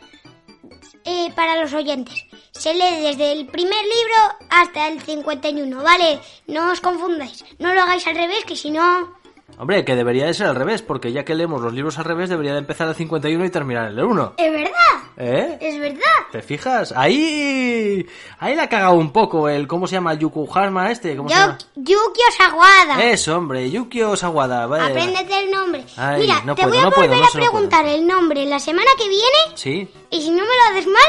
eh, 1.04 1.32
para 1.34 1.60
los 1.60 1.72
oyentes. 1.72 2.24
Se 2.52 2.72
lee 2.72 3.02
desde 3.02 3.32
el 3.32 3.46
primer 3.46 3.82
libro 3.82 4.46
hasta 4.50 4.86
el 4.88 5.00
51, 5.00 5.82
¿vale? 5.82 6.20
No 6.46 6.70
os 6.70 6.80
confundáis. 6.80 7.44
No 7.58 7.74
lo 7.74 7.82
hagáis 7.82 8.06
al 8.06 8.14
revés, 8.14 8.44
que 8.46 8.54
si 8.56 8.70
no... 8.70 9.12
Hombre, 9.58 9.84
que 9.84 9.94
debería 9.94 10.26
de 10.26 10.34
ser 10.34 10.46
al 10.48 10.56
revés, 10.56 10.82
porque 10.82 11.12
ya 11.12 11.24
que 11.24 11.34
leemos 11.34 11.60
los 11.62 11.72
libros 11.72 11.98
al 11.98 12.06
revés, 12.06 12.28
debería 12.28 12.52
de 12.54 12.58
empezar 12.58 12.88
el 12.88 12.94
51 12.96 13.44
y 13.44 13.50
terminar 13.50 13.86
el 13.88 14.00
1. 14.02 14.34
Es 14.36 14.50
verdad, 14.52 14.70
¿Eh? 15.16 15.58
es 15.60 15.78
verdad. 15.78 16.00
¿Te 16.32 16.42
fijas? 16.42 16.92
Ahí... 16.96 18.04
Ahí 18.40 18.56
la 18.56 18.64
ha 18.64 18.68
cagado 18.68 18.94
un 18.94 19.12
poco 19.12 19.48
el... 19.48 19.68
¿Cómo 19.68 19.86
se 19.86 19.94
llama? 19.94 20.14
Yukuharma 20.14 20.90
este. 20.90 21.16
¿Cómo 21.16 21.28
se 21.28 21.34
Yo, 21.36 21.40
llama? 21.40 21.58
Yukio 21.76 22.24
Sawada. 22.36 23.04
Eso, 23.04 23.36
hombre. 23.36 23.70
Yukio 23.70 24.16
Sawada. 24.16 24.66
Vale. 24.66 24.90
Apréndete 24.90 25.38
el 25.44 25.50
nombre. 25.52 25.84
Ay, 25.96 26.22
Mira, 26.22 26.40
no 26.44 26.54
te 26.56 26.62
puedo, 26.62 26.74
voy 26.74 26.78
a 26.80 26.84
no 26.84 26.90
puedo, 26.90 27.06
volver 27.08 27.20
no 27.20 27.24
a 27.26 27.30
se 27.30 27.38
puedo. 27.38 27.50
preguntar 27.52 27.86
el 27.86 28.06
nombre 28.06 28.44
la 28.46 28.58
semana 28.58 28.90
que 28.98 29.08
viene 29.08 29.24
Sí. 29.54 29.88
y 30.10 30.22
si 30.22 30.30
no 30.30 30.42
me 30.42 30.48
lo 30.48 30.72
haces 30.72 30.86
mal, 30.88 31.02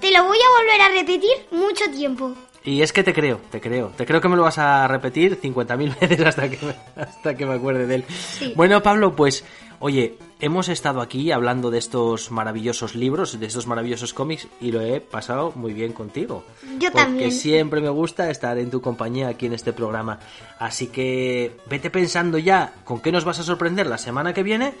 te 0.00 0.10
lo 0.10 0.24
voy 0.24 0.38
a 0.38 0.58
volver 0.60 0.80
a 0.80 0.88
repetir 0.88 1.30
mucho 1.52 1.84
tiempo. 1.94 2.32
Y 2.64 2.82
es 2.82 2.92
que 2.92 3.02
te 3.02 3.12
creo, 3.12 3.40
te 3.50 3.60
creo. 3.60 3.88
Te 3.96 4.06
creo 4.06 4.20
que 4.20 4.28
me 4.28 4.36
lo 4.36 4.42
vas 4.42 4.58
a 4.58 4.86
repetir 4.86 5.40
50.000 5.40 6.00
veces 6.00 6.20
hasta 6.20 6.48
que, 6.48 6.64
me, 6.64 6.74
hasta 6.96 7.34
que 7.34 7.44
me 7.46 7.54
acuerde 7.54 7.86
de 7.86 7.96
él. 7.96 8.04
Sí. 8.08 8.52
Bueno, 8.54 8.82
Pablo, 8.82 9.16
pues, 9.16 9.44
oye, 9.80 10.16
hemos 10.38 10.68
estado 10.68 11.00
aquí 11.00 11.32
hablando 11.32 11.70
de 11.72 11.78
estos 11.78 12.30
maravillosos 12.30 12.94
libros, 12.94 13.38
de 13.38 13.46
estos 13.46 13.66
maravillosos 13.66 14.14
cómics, 14.14 14.46
y 14.60 14.70
lo 14.70 14.80
he 14.80 15.00
pasado 15.00 15.52
muy 15.56 15.72
bien 15.72 15.92
contigo. 15.92 16.44
Yo 16.78 16.92
porque 16.92 17.04
también. 17.04 17.32
siempre 17.32 17.80
me 17.80 17.88
gusta 17.88 18.30
estar 18.30 18.56
en 18.58 18.70
tu 18.70 18.80
compañía 18.80 19.28
aquí 19.28 19.46
en 19.46 19.54
este 19.54 19.72
programa. 19.72 20.20
Así 20.60 20.86
que 20.86 21.56
vete 21.68 21.90
pensando 21.90 22.38
ya 22.38 22.74
con 22.84 23.00
qué 23.00 23.10
nos 23.10 23.24
vas 23.24 23.40
a 23.40 23.42
sorprender 23.42 23.88
la 23.88 23.98
semana 23.98 24.32
que 24.32 24.44
viene. 24.44 24.74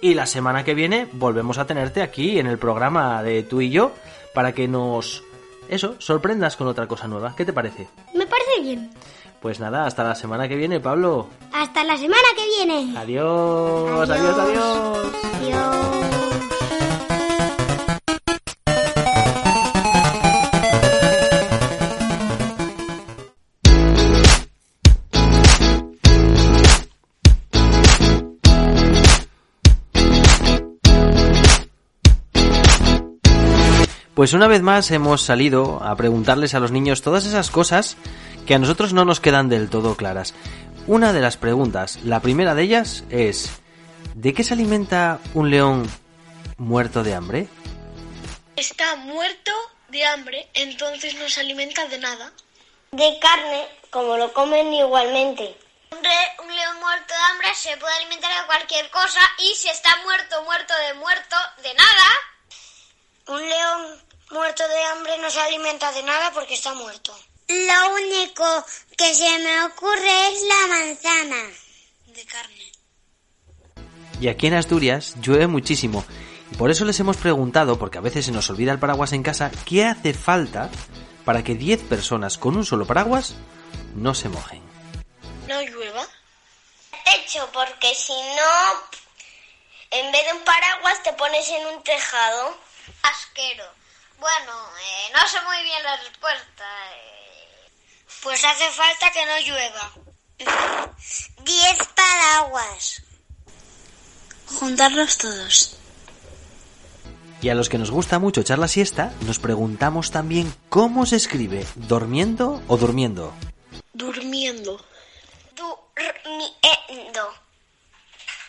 Y 0.00 0.14
la 0.14 0.26
semana 0.26 0.64
que 0.64 0.74
viene 0.74 1.08
volvemos 1.12 1.56
a 1.56 1.66
tenerte 1.66 2.02
aquí 2.02 2.38
en 2.38 2.46
el 2.46 2.58
programa 2.58 3.22
de 3.22 3.42
tú 3.42 3.62
y 3.62 3.70
yo 3.70 3.92
para 4.34 4.52
que 4.52 4.68
nos 4.68 5.22
eso, 5.68 5.96
sorprendas 5.98 6.56
con 6.56 6.66
otra 6.66 6.86
cosa 6.86 7.08
nueva. 7.08 7.34
¿Qué 7.36 7.44
te 7.44 7.52
parece? 7.52 7.88
Me 8.14 8.26
parece 8.26 8.60
bien. 8.62 8.90
Pues 9.40 9.60
nada, 9.60 9.86
hasta 9.86 10.04
la 10.04 10.14
semana 10.14 10.48
que 10.48 10.56
viene, 10.56 10.80
Pablo. 10.80 11.28
Hasta 11.52 11.84
la 11.84 11.96
semana 11.96 12.22
que 12.36 12.44
viene. 12.46 12.96
Adiós, 12.98 14.10
adiós, 14.10 14.38
adiós. 14.38 15.12
Adiós. 15.34 16.43
Pues 34.14 34.32
una 34.32 34.46
vez 34.46 34.62
más 34.62 34.90
hemos 34.90 35.22
salido 35.22 35.82
a 35.82 35.96
preguntarles 35.96 36.54
a 36.54 36.60
los 36.60 36.70
niños 36.70 37.02
todas 37.02 37.26
esas 37.26 37.50
cosas 37.50 37.96
que 38.46 38.54
a 38.54 38.58
nosotros 38.58 38.92
no 38.92 39.04
nos 39.04 39.20
quedan 39.20 39.48
del 39.48 39.68
todo 39.70 39.96
claras. 39.96 40.34
Una 40.86 41.12
de 41.12 41.20
las 41.20 41.36
preguntas, 41.36 41.98
la 42.04 42.20
primera 42.20 42.54
de 42.54 42.62
ellas 42.62 43.04
es, 43.10 43.50
¿de 44.14 44.32
qué 44.32 44.44
se 44.44 44.54
alimenta 44.54 45.18
un 45.34 45.50
león 45.50 45.90
muerto 46.58 47.02
de 47.02 47.14
hambre? 47.14 47.48
Está 48.54 48.94
muerto 48.96 49.50
de 49.88 50.04
hambre, 50.04 50.48
entonces 50.54 51.16
no 51.16 51.28
se 51.28 51.40
alimenta 51.40 51.86
de 51.88 51.98
nada. 51.98 52.30
De 52.92 53.18
carne, 53.20 53.64
como 53.90 54.16
lo 54.16 54.32
comen 54.32 54.72
igualmente. 54.72 55.56
Un, 55.90 56.04
re- 56.04 56.44
un 56.44 56.54
león 56.54 56.76
muerto 56.80 57.12
de 57.14 57.20
hambre 57.32 57.48
se 57.56 57.76
puede 57.78 57.94
alimentar 57.96 58.30
de 58.30 58.46
cualquier 58.46 58.88
cosa 58.90 59.20
y 59.38 59.54
si 59.56 59.68
está 59.68 59.90
muerto, 60.04 60.44
muerto 60.44 60.72
de 60.86 60.94
muerto, 61.00 61.36
de 61.64 61.74
nada. 61.74 62.06
Un 63.26 63.48
león 63.48 64.04
muerto 64.30 64.66
de 64.68 64.82
hambre 64.84 65.18
no 65.18 65.30
se 65.30 65.40
alimenta 65.40 65.90
de 65.92 66.02
nada 66.02 66.30
porque 66.32 66.54
está 66.54 66.74
muerto. 66.74 67.16
Lo 67.48 67.94
único 67.94 68.64
que 68.96 69.14
se 69.14 69.38
me 69.38 69.64
ocurre 69.64 70.28
es 70.28 70.42
la 70.42 70.66
manzana. 70.66 71.50
De 72.06 72.24
carne. 72.26 72.72
Y 74.20 74.28
aquí 74.28 74.46
en 74.46 74.54
Asturias 74.54 75.14
llueve 75.20 75.46
muchísimo. 75.46 76.04
Y 76.50 76.56
por 76.56 76.70
eso 76.70 76.84
les 76.84 77.00
hemos 77.00 77.16
preguntado, 77.16 77.78
porque 77.78 77.98
a 77.98 78.02
veces 78.02 78.26
se 78.26 78.32
nos 78.32 78.48
olvida 78.50 78.72
el 78.72 78.78
paraguas 78.78 79.12
en 79.12 79.22
casa, 79.22 79.50
¿qué 79.66 79.84
hace 79.84 80.14
falta 80.14 80.70
para 81.24 81.42
que 81.42 81.54
10 81.54 81.82
personas 81.82 82.38
con 82.38 82.56
un 82.56 82.64
solo 82.64 82.86
paraguas 82.86 83.34
no 83.94 84.14
se 84.14 84.28
mojen? 84.28 84.62
No 85.48 85.62
llueva. 85.62 86.06
Techo, 87.04 87.48
porque 87.52 87.94
si 87.94 88.12
no, 88.12 88.88
en 89.90 90.12
vez 90.12 90.24
de 90.26 90.32
un 90.32 90.44
paraguas 90.44 91.02
te 91.02 91.12
pones 91.14 91.48
en 91.50 91.66
un 91.66 91.82
tejado. 91.82 92.63
Asquero. 93.02 93.64
Bueno, 94.18 94.52
eh, 94.80 95.10
no 95.12 95.28
sé 95.28 95.40
muy 95.42 95.62
bien 95.64 95.82
la 95.82 95.96
respuesta. 95.96 96.64
eh. 96.92 97.70
Pues 98.22 98.42
hace 98.44 98.70
falta 98.70 99.10
que 99.10 99.26
no 99.26 99.38
llueva. 99.40 99.92
Diez 101.42 101.78
paraguas. 101.94 103.02
Juntarlos 104.58 105.18
todos. 105.18 105.76
Y 107.42 107.50
a 107.50 107.54
los 107.54 107.68
que 107.68 107.76
nos 107.76 107.90
gusta 107.90 108.18
mucho 108.18 108.40
echar 108.40 108.58
la 108.58 108.68
siesta, 108.68 109.12
nos 109.22 109.38
preguntamos 109.38 110.10
también 110.10 110.54
cómo 110.70 111.04
se 111.04 111.16
escribe, 111.16 111.66
dormiendo 111.74 112.62
o 112.68 112.76
durmiendo. 112.78 113.34
Durmiendo. 113.92 114.82
Durmiendo. 115.54 117.34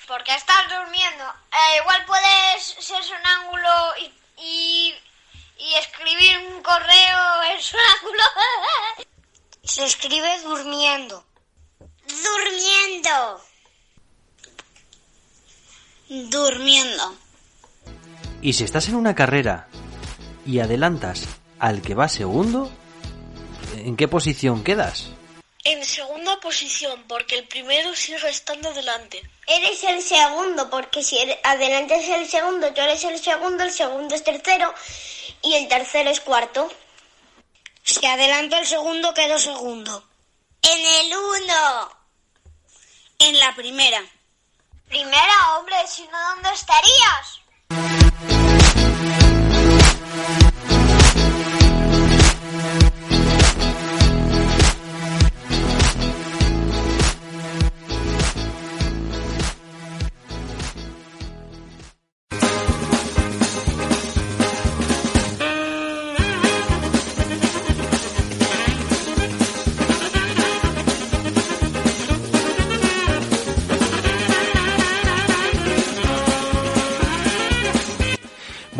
Porque 0.07 0.33
estás 0.35 0.69
durmiendo. 0.69 1.25
Eh, 1.51 1.77
igual 1.81 2.05
puedes 2.05 2.63
ser 2.79 3.03
sonámbulo 3.03 3.69
y, 3.99 4.03
y, 4.05 4.05
y 4.05 4.24
escribir 6.15 6.55
un 6.55 6.61
correo 6.61 7.43
en 7.51 7.61
sonámbulo. 7.61 8.23
Se 9.63 9.83
escribe 9.85 10.39
durmiendo. 10.43 11.25
Durmiendo. 12.07 13.41
Durmiendo. 16.07 17.15
Y 18.41 18.53
si 18.53 18.63
estás 18.63 18.87
en 18.89 18.95
una 18.95 19.15
carrera 19.15 19.67
y 20.45 20.59
adelantas 20.59 21.27
al 21.59 21.81
que 21.81 21.95
va 21.95 22.07
segundo, 22.07 22.71
¿en 23.75 23.97
qué 23.97 24.07
posición 24.07 24.63
quedas? 24.63 25.09
En 25.63 25.83
segunda 25.83 26.39
posición, 26.39 27.03
porque 27.07 27.39
el 27.39 27.47
primero 27.47 27.95
sigue 27.95 28.29
estando 28.29 28.71
delante. 28.71 29.23
Eres 29.47 29.83
el 29.83 29.99
segundo, 30.03 30.69
porque 30.69 31.01
si 31.01 31.17
adelante 31.43 31.95
es 31.95 32.09
el 32.09 32.27
segundo, 32.27 32.71
tú 32.71 32.81
eres 32.81 33.03
el 33.03 33.17
segundo, 33.17 33.63
el 33.63 33.71
segundo 33.71 34.13
es 34.13 34.23
tercero 34.23 34.71
y 35.45 35.53
el 35.53 35.67
tercero 35.67 36.09
es 36.09 36.19
cuarto. 36.19 36.69
Si 37.83 38.05
adelanta 38.05 38.59
el 38.59 38.65
segundo, 38.65 39.13
quedó 39.13 39.37
segundo. 39.37 40.03
En 40.61 40.79
el 40.79 41.15
uno. 41.15 41.91
En 43.19 43.39
la 43.39 43.55
primera. 43.55 44.03
Primera, 44.87 45.57
hombre, 45.57 45.75
si 45.87 46.03
no, 46.07 46.17
¿dónde 46.29 46.49
estarías? 46.53 47.41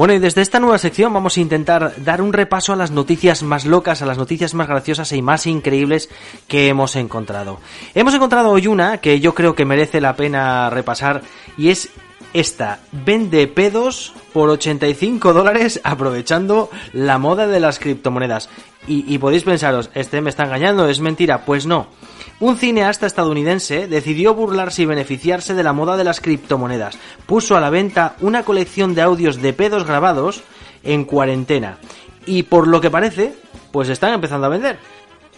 Bueno, 0.05 0.19
y 0.19 0.21
desde 0.21 0.43
esta 0.43 0.59
nueva 0.59 0.77
sección 0.77 1.11
vamos 1.11 1.35
a 1.35 1.41
intentar 1.41 1.95
dar 2.03 2.21
un 2.21 2.31
repaso 2.31 2.71
a 2.71 2.75
las 2.75 2.91
noticias 2.91 3.41
más 3.41 3.65
locas, 3.65 4.03
a 4.03 4.05
las 4.05 4.19
noticias 4.19 4.53
más 4.53 4.67
graciosas 4.67 5.11
y 5.13 5.23
más 5.23 5.47
increíbles 5.47 6.11
que 6.47 6.67
hemos 6.67 6.95
encontrado. 6.95 7.57
Hemos 7.95 8.13
encontrado 8.13 8.51
hoy 8.51 8.67
una 8.67 8.99
que 8.99 9.19
yo 9.19 9.33
creo 9.33 9.55
que 9.55 9.65
merece 9.65 10.01
la 10.01 10.15
pena 10.15 10.69
repasar 10.69 11.23
y 11.57 11.69
es 11.69 11.89
esta. 12.35 12.79
Vende 12.91 13.47
pedos 13.47 14.13
por 14.33 14.49
85 14.49 15.33
dólares 15.33 15.79
aprovechando 15.83 16.69
la 16.91 17.17
moda 17.17 17.47
de 17.47 17.61
las 17.61 17.79
criptomonedas. 17.79 18.49
Y, 18.87 19.17
podéis 19.17 19.43
pensaros, 19.43 19.89
este 19.95 20.21
me 20.21 20.29
está 20.29 20.43
engañando, 20.43 20.87
es 20.87 20.99
mentira. 20.99 21.43
Pues 21.43 21.65
no. 21.65 21.87
Un 22.39 22.57
cineasta 22.57 23.07
estadounidense 23.07 23.87
decidió 23.87 24.35
burlarse 24.35 24.83
y 24.83 24.85
beneficiarse 24.85 25.55
de 25.55 25.63
la 25.63 25.73
moda 25.73 25.97
de 25.97 26.03
las 26.03 26.21
criptomonedas. 26.21 26.95
Puso 27.25 27.55
a 27.55 27.61
la 27.61 27.71
venta 27.71 28.15
una 28.19 28.43
colección 28.43 28.93
de 28.93 29.01
audios 29.01 29.41
de 29.41 29.53
pedos 29.53 29.85
grabados 29.85 30.43
en 30.83 31.05
cuarentena. 31.05 31.79
Y 32.27 32.43
por 32.43 32.67
lo 32.67 32.79
que 32.81 32.91
parece, 32.91 33.33
pues 33.71 33.89
están 33.89 34.13
empezando 34.13 34.45
a 34.45 34.49
vender. 34.49 34.77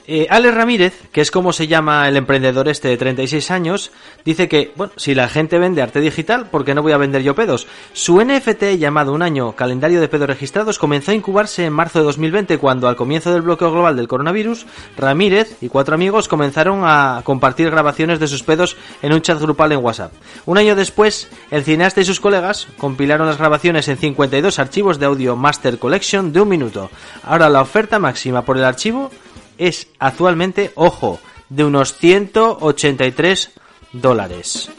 Eh, 0.09 0.25
Alex 0.29 0.55
Ramírez, 0.55 0.93
que 1.11 1.19
es 1.19 1.31
como 1.31 1.51
se 1.51 1.67
llama 1.67 2.07
el 2.07 2.15
emprendedor 2.15 2.69
este 2.69 2.87
de 2.87 2.95
36 2.95 3.51
años, 3.51 3.91
dice 4.23 4.47
que, 4.47 4.71
bueno, 4.77 4.93
si 4.95 5.13
la 5.13 5.27
gente 5.27 5.59
vende 5.59 5.81
arte 5.81 5.99
digital, 5.99 6.49
¿por 6.49 6.63
qué 6.63 6.73
no 6.73 6.81
voy 6.81 6.93
a 6.93 6.97
vender 6.97 7.23
yo 7.23 7.35
pedos? 7.35 7.67
Su 7.91 8.21
NFT, 8.23 8.77
llamado 8.77 9.11
Un 9.11 9.21
Año 9.21 9.51
Calendario 9.51 9.99
de 9.99 10.07
Pedos 10.07 10.29
Registrados, 10.29 10.79
comenzó 10.79 11.11
a 11.11 11.13
incubarse 11.13 11.65
en 11.65 11.73
marzo 11.73 11.99
de 11.99 12.05
2020, 12.05 12.57
cuando 12.57 12.87
al 12.87 12.95
comienzo 12.95 13.33
del 13.33 13.41
bloqueo 13.41 13.69
global 13.69 13.97
del 13.97 14.07
coronavirus, 14.07 14.65
Ramírez 14.95 15.57
y 15.59 15.67
cuatro 15.67 15.95
amigos 15.95 16.29
comenzaron 16.29 16.83
a 16.85 17.19
compartir 17.25 17.69
grabaciones 17.69 18.21
de 18.21 18.27
sus 18.27 18.43
pedos 18.43 18.77
en 19.01 19.11
un 19.11 19.21
chat 19.21 19.41
grupal 19.41 19.73
en 19.73 19.83
WhatsApp. 19.83 20.13
Un 20.45 20.57
año 20.57 20.77
después, 20.77 21.29
el 21.51 21.65
cineasta 21.65 21.99
y 21.99 22.05
sus 22.05 22.21
colegas 22.21 22.69
compilaron 22.77 23.27
las 23.27 23.39
grabaciones 23.39 23.89
en 23.89 23.97
52 23.97 24.57
archivos 24.57 24.99
de 24.99 25.05
audio 25.05 25.35
Master 25.35 25.77
Collection 25.77 26.31
de 26.31 26.39
un 26.39 26.47
minuto. 26.47 26.89
Ahora 27.23 27.49
la 27.49 27.59
oferta 27.59 27.99
máxima 27.99 28.43
por 28.43 28.55
el 28.57 28.63
archivo 28.63 29.11
es 29.57 29.87
actualmente, 29.99 30.71
ojo, 30.75 31.19
de 31.49 31.63
unos 31.63 31.93
183 31.97 33.51
dólares. 33.93 34.69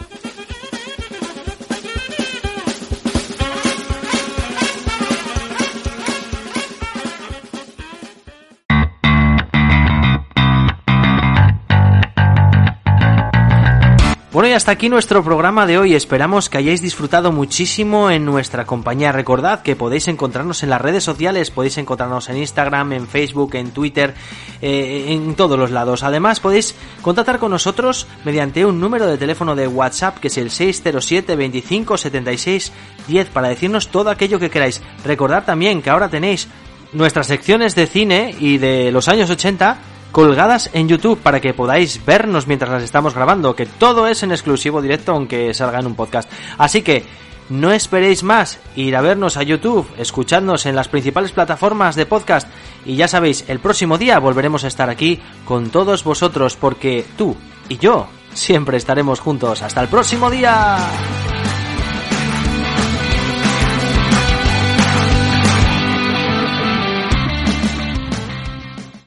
Bueno, 14.39 14.51
y 14.51 14.55
hasta 14.55 14.71
aquí 14.71 14.89
nuestro 14.89 15.25
programa 15.25 15.67
de 15.67 15.79
hoy. 15.79 15.97
Esperamos 15.97 16.49
que 16.49 16.59
hayáis 16.59 16.81
disfrutado 16.81 17.33
muchísimo 17.33 18.09
en 18.09 18.25
nuestra 18.25 18.67
compañía. 18.67 19.11
Recordad 19.11 19.63
que 19.63 19.75
podéis 19.75 20.07
encontrarnos 20.07 20.63
en 20.63 20.71
las 20.71 20.81
redes 20.81 21.03
sociales, 21.03 21.51
podéis 21.51 21.77
encontrarnos 21.77 22.29
en 22.29 22.37
Instagram, 22.37 22.93
en 22.93 23.09
Facebook, 23.09 23.57
en 23.57 23.73
Twitter, 23.73 24.15
eh, 24.63 25.07
en 25.09 25.35
todos 25.35 25.59
los 25.59 25.73
lados. 25.73 26.05
Además, 26.05 26.39
podéis 26.39 26.77
contactar 27.03 27.41
con 27.41 27.51
nosotros 27.51 28.07
mediante 28.25 28.65
un 28.65 28.79
número 28.79 29.09
de 29.09 29.19
teléfono 29.19 29.57
de 29.57 29.67
WhatsApp 29.67 30.19
que 30.19 30.29
es 30.29 30.39
el 30.39 30.53
607 30.53 31.35
25 31.35 31.97
76 31.97 32.73
10 33.09 33.31
para 33.31 33.49
decirnos 33.49 33.89
todo 33.89 34.09
aquello 34.09 34.39
que 34.39 34.51
queráis. 34.51 34.81
Recordad 35.05 35.47
también 35.47 35.83
que 35.83 35.91
ahora 35.91 36.11
tenéis 36.11 36.47
nuestras 36.93 37.27
secciones 37.27 37.75
de 37.75 37.89
cine 37.89 38.37
y 38.39 38.59
de 38.59 38.93
los 38.93 39.09
años 39.09 39.31
80 39.31 39.79
colgadas 40.13 40.71
en 40.73 40.89
YouTube 40.89 41.19
para 41.19 41.41
que 41.41 41.55
podáis 41.55 42.05
vernos 42.05 42.47
mientras 42.47 42.71
las 42.71 42.83
estamos 42.83 43.15
grabando, 43.15 43.55
que 43.55 43.67
todo 43.67 44.07
es 44.07 44.23
en 44.23 44.33
exclusivo 44.33 44.83
directo 44.83 45.13
aunque 45.13 45.53
salga 45.55 45.81
en 45.81 45.87
un 45.87 45.95
podcast. 45.95 46.31
Así 46.57 46.83
que 46.83 47.05
no 47.49 47.73
esperéis 47.73 48.23
más, 48.23 48.59
ir 48.77 48.95
a 48.95 49.01
vernos 49.01 49.37
a 49.37 49.43
YouTube, 49.43 49.89
escuchadnos 49.99 50.67
en 50.67 50.77
las 50.77 50.89
principales 50.89 51.33
plataformas 51.33 51.97
de 51.97 52.07
podcast 52.07 52.49
y 52.85 52.97
ya 52.97 53.09
sabéis, 53.09 53.45
el 53.49 53.59
próximo 53.59 53.97
día 53.97 54.19
volveremos 54.19 54.65
a 54.65 54.69
estar 54.69 54.91
aquí 54.91 55.21
con 55.45 55.71
todos 55.71 56.05
vosotros 56.05 56.57
porque 56.57 57.07
tú 57.17 57.37
y 57.69 57.79
yo 57.79 58.09
siempre 58.35 58.77
estaremos 58.77 59.21
juntos. 59.21 59.63
Hasta 59.63 59.81
el 59.81 59.89
próximo 59.89 60.31
día. 60.31 60.79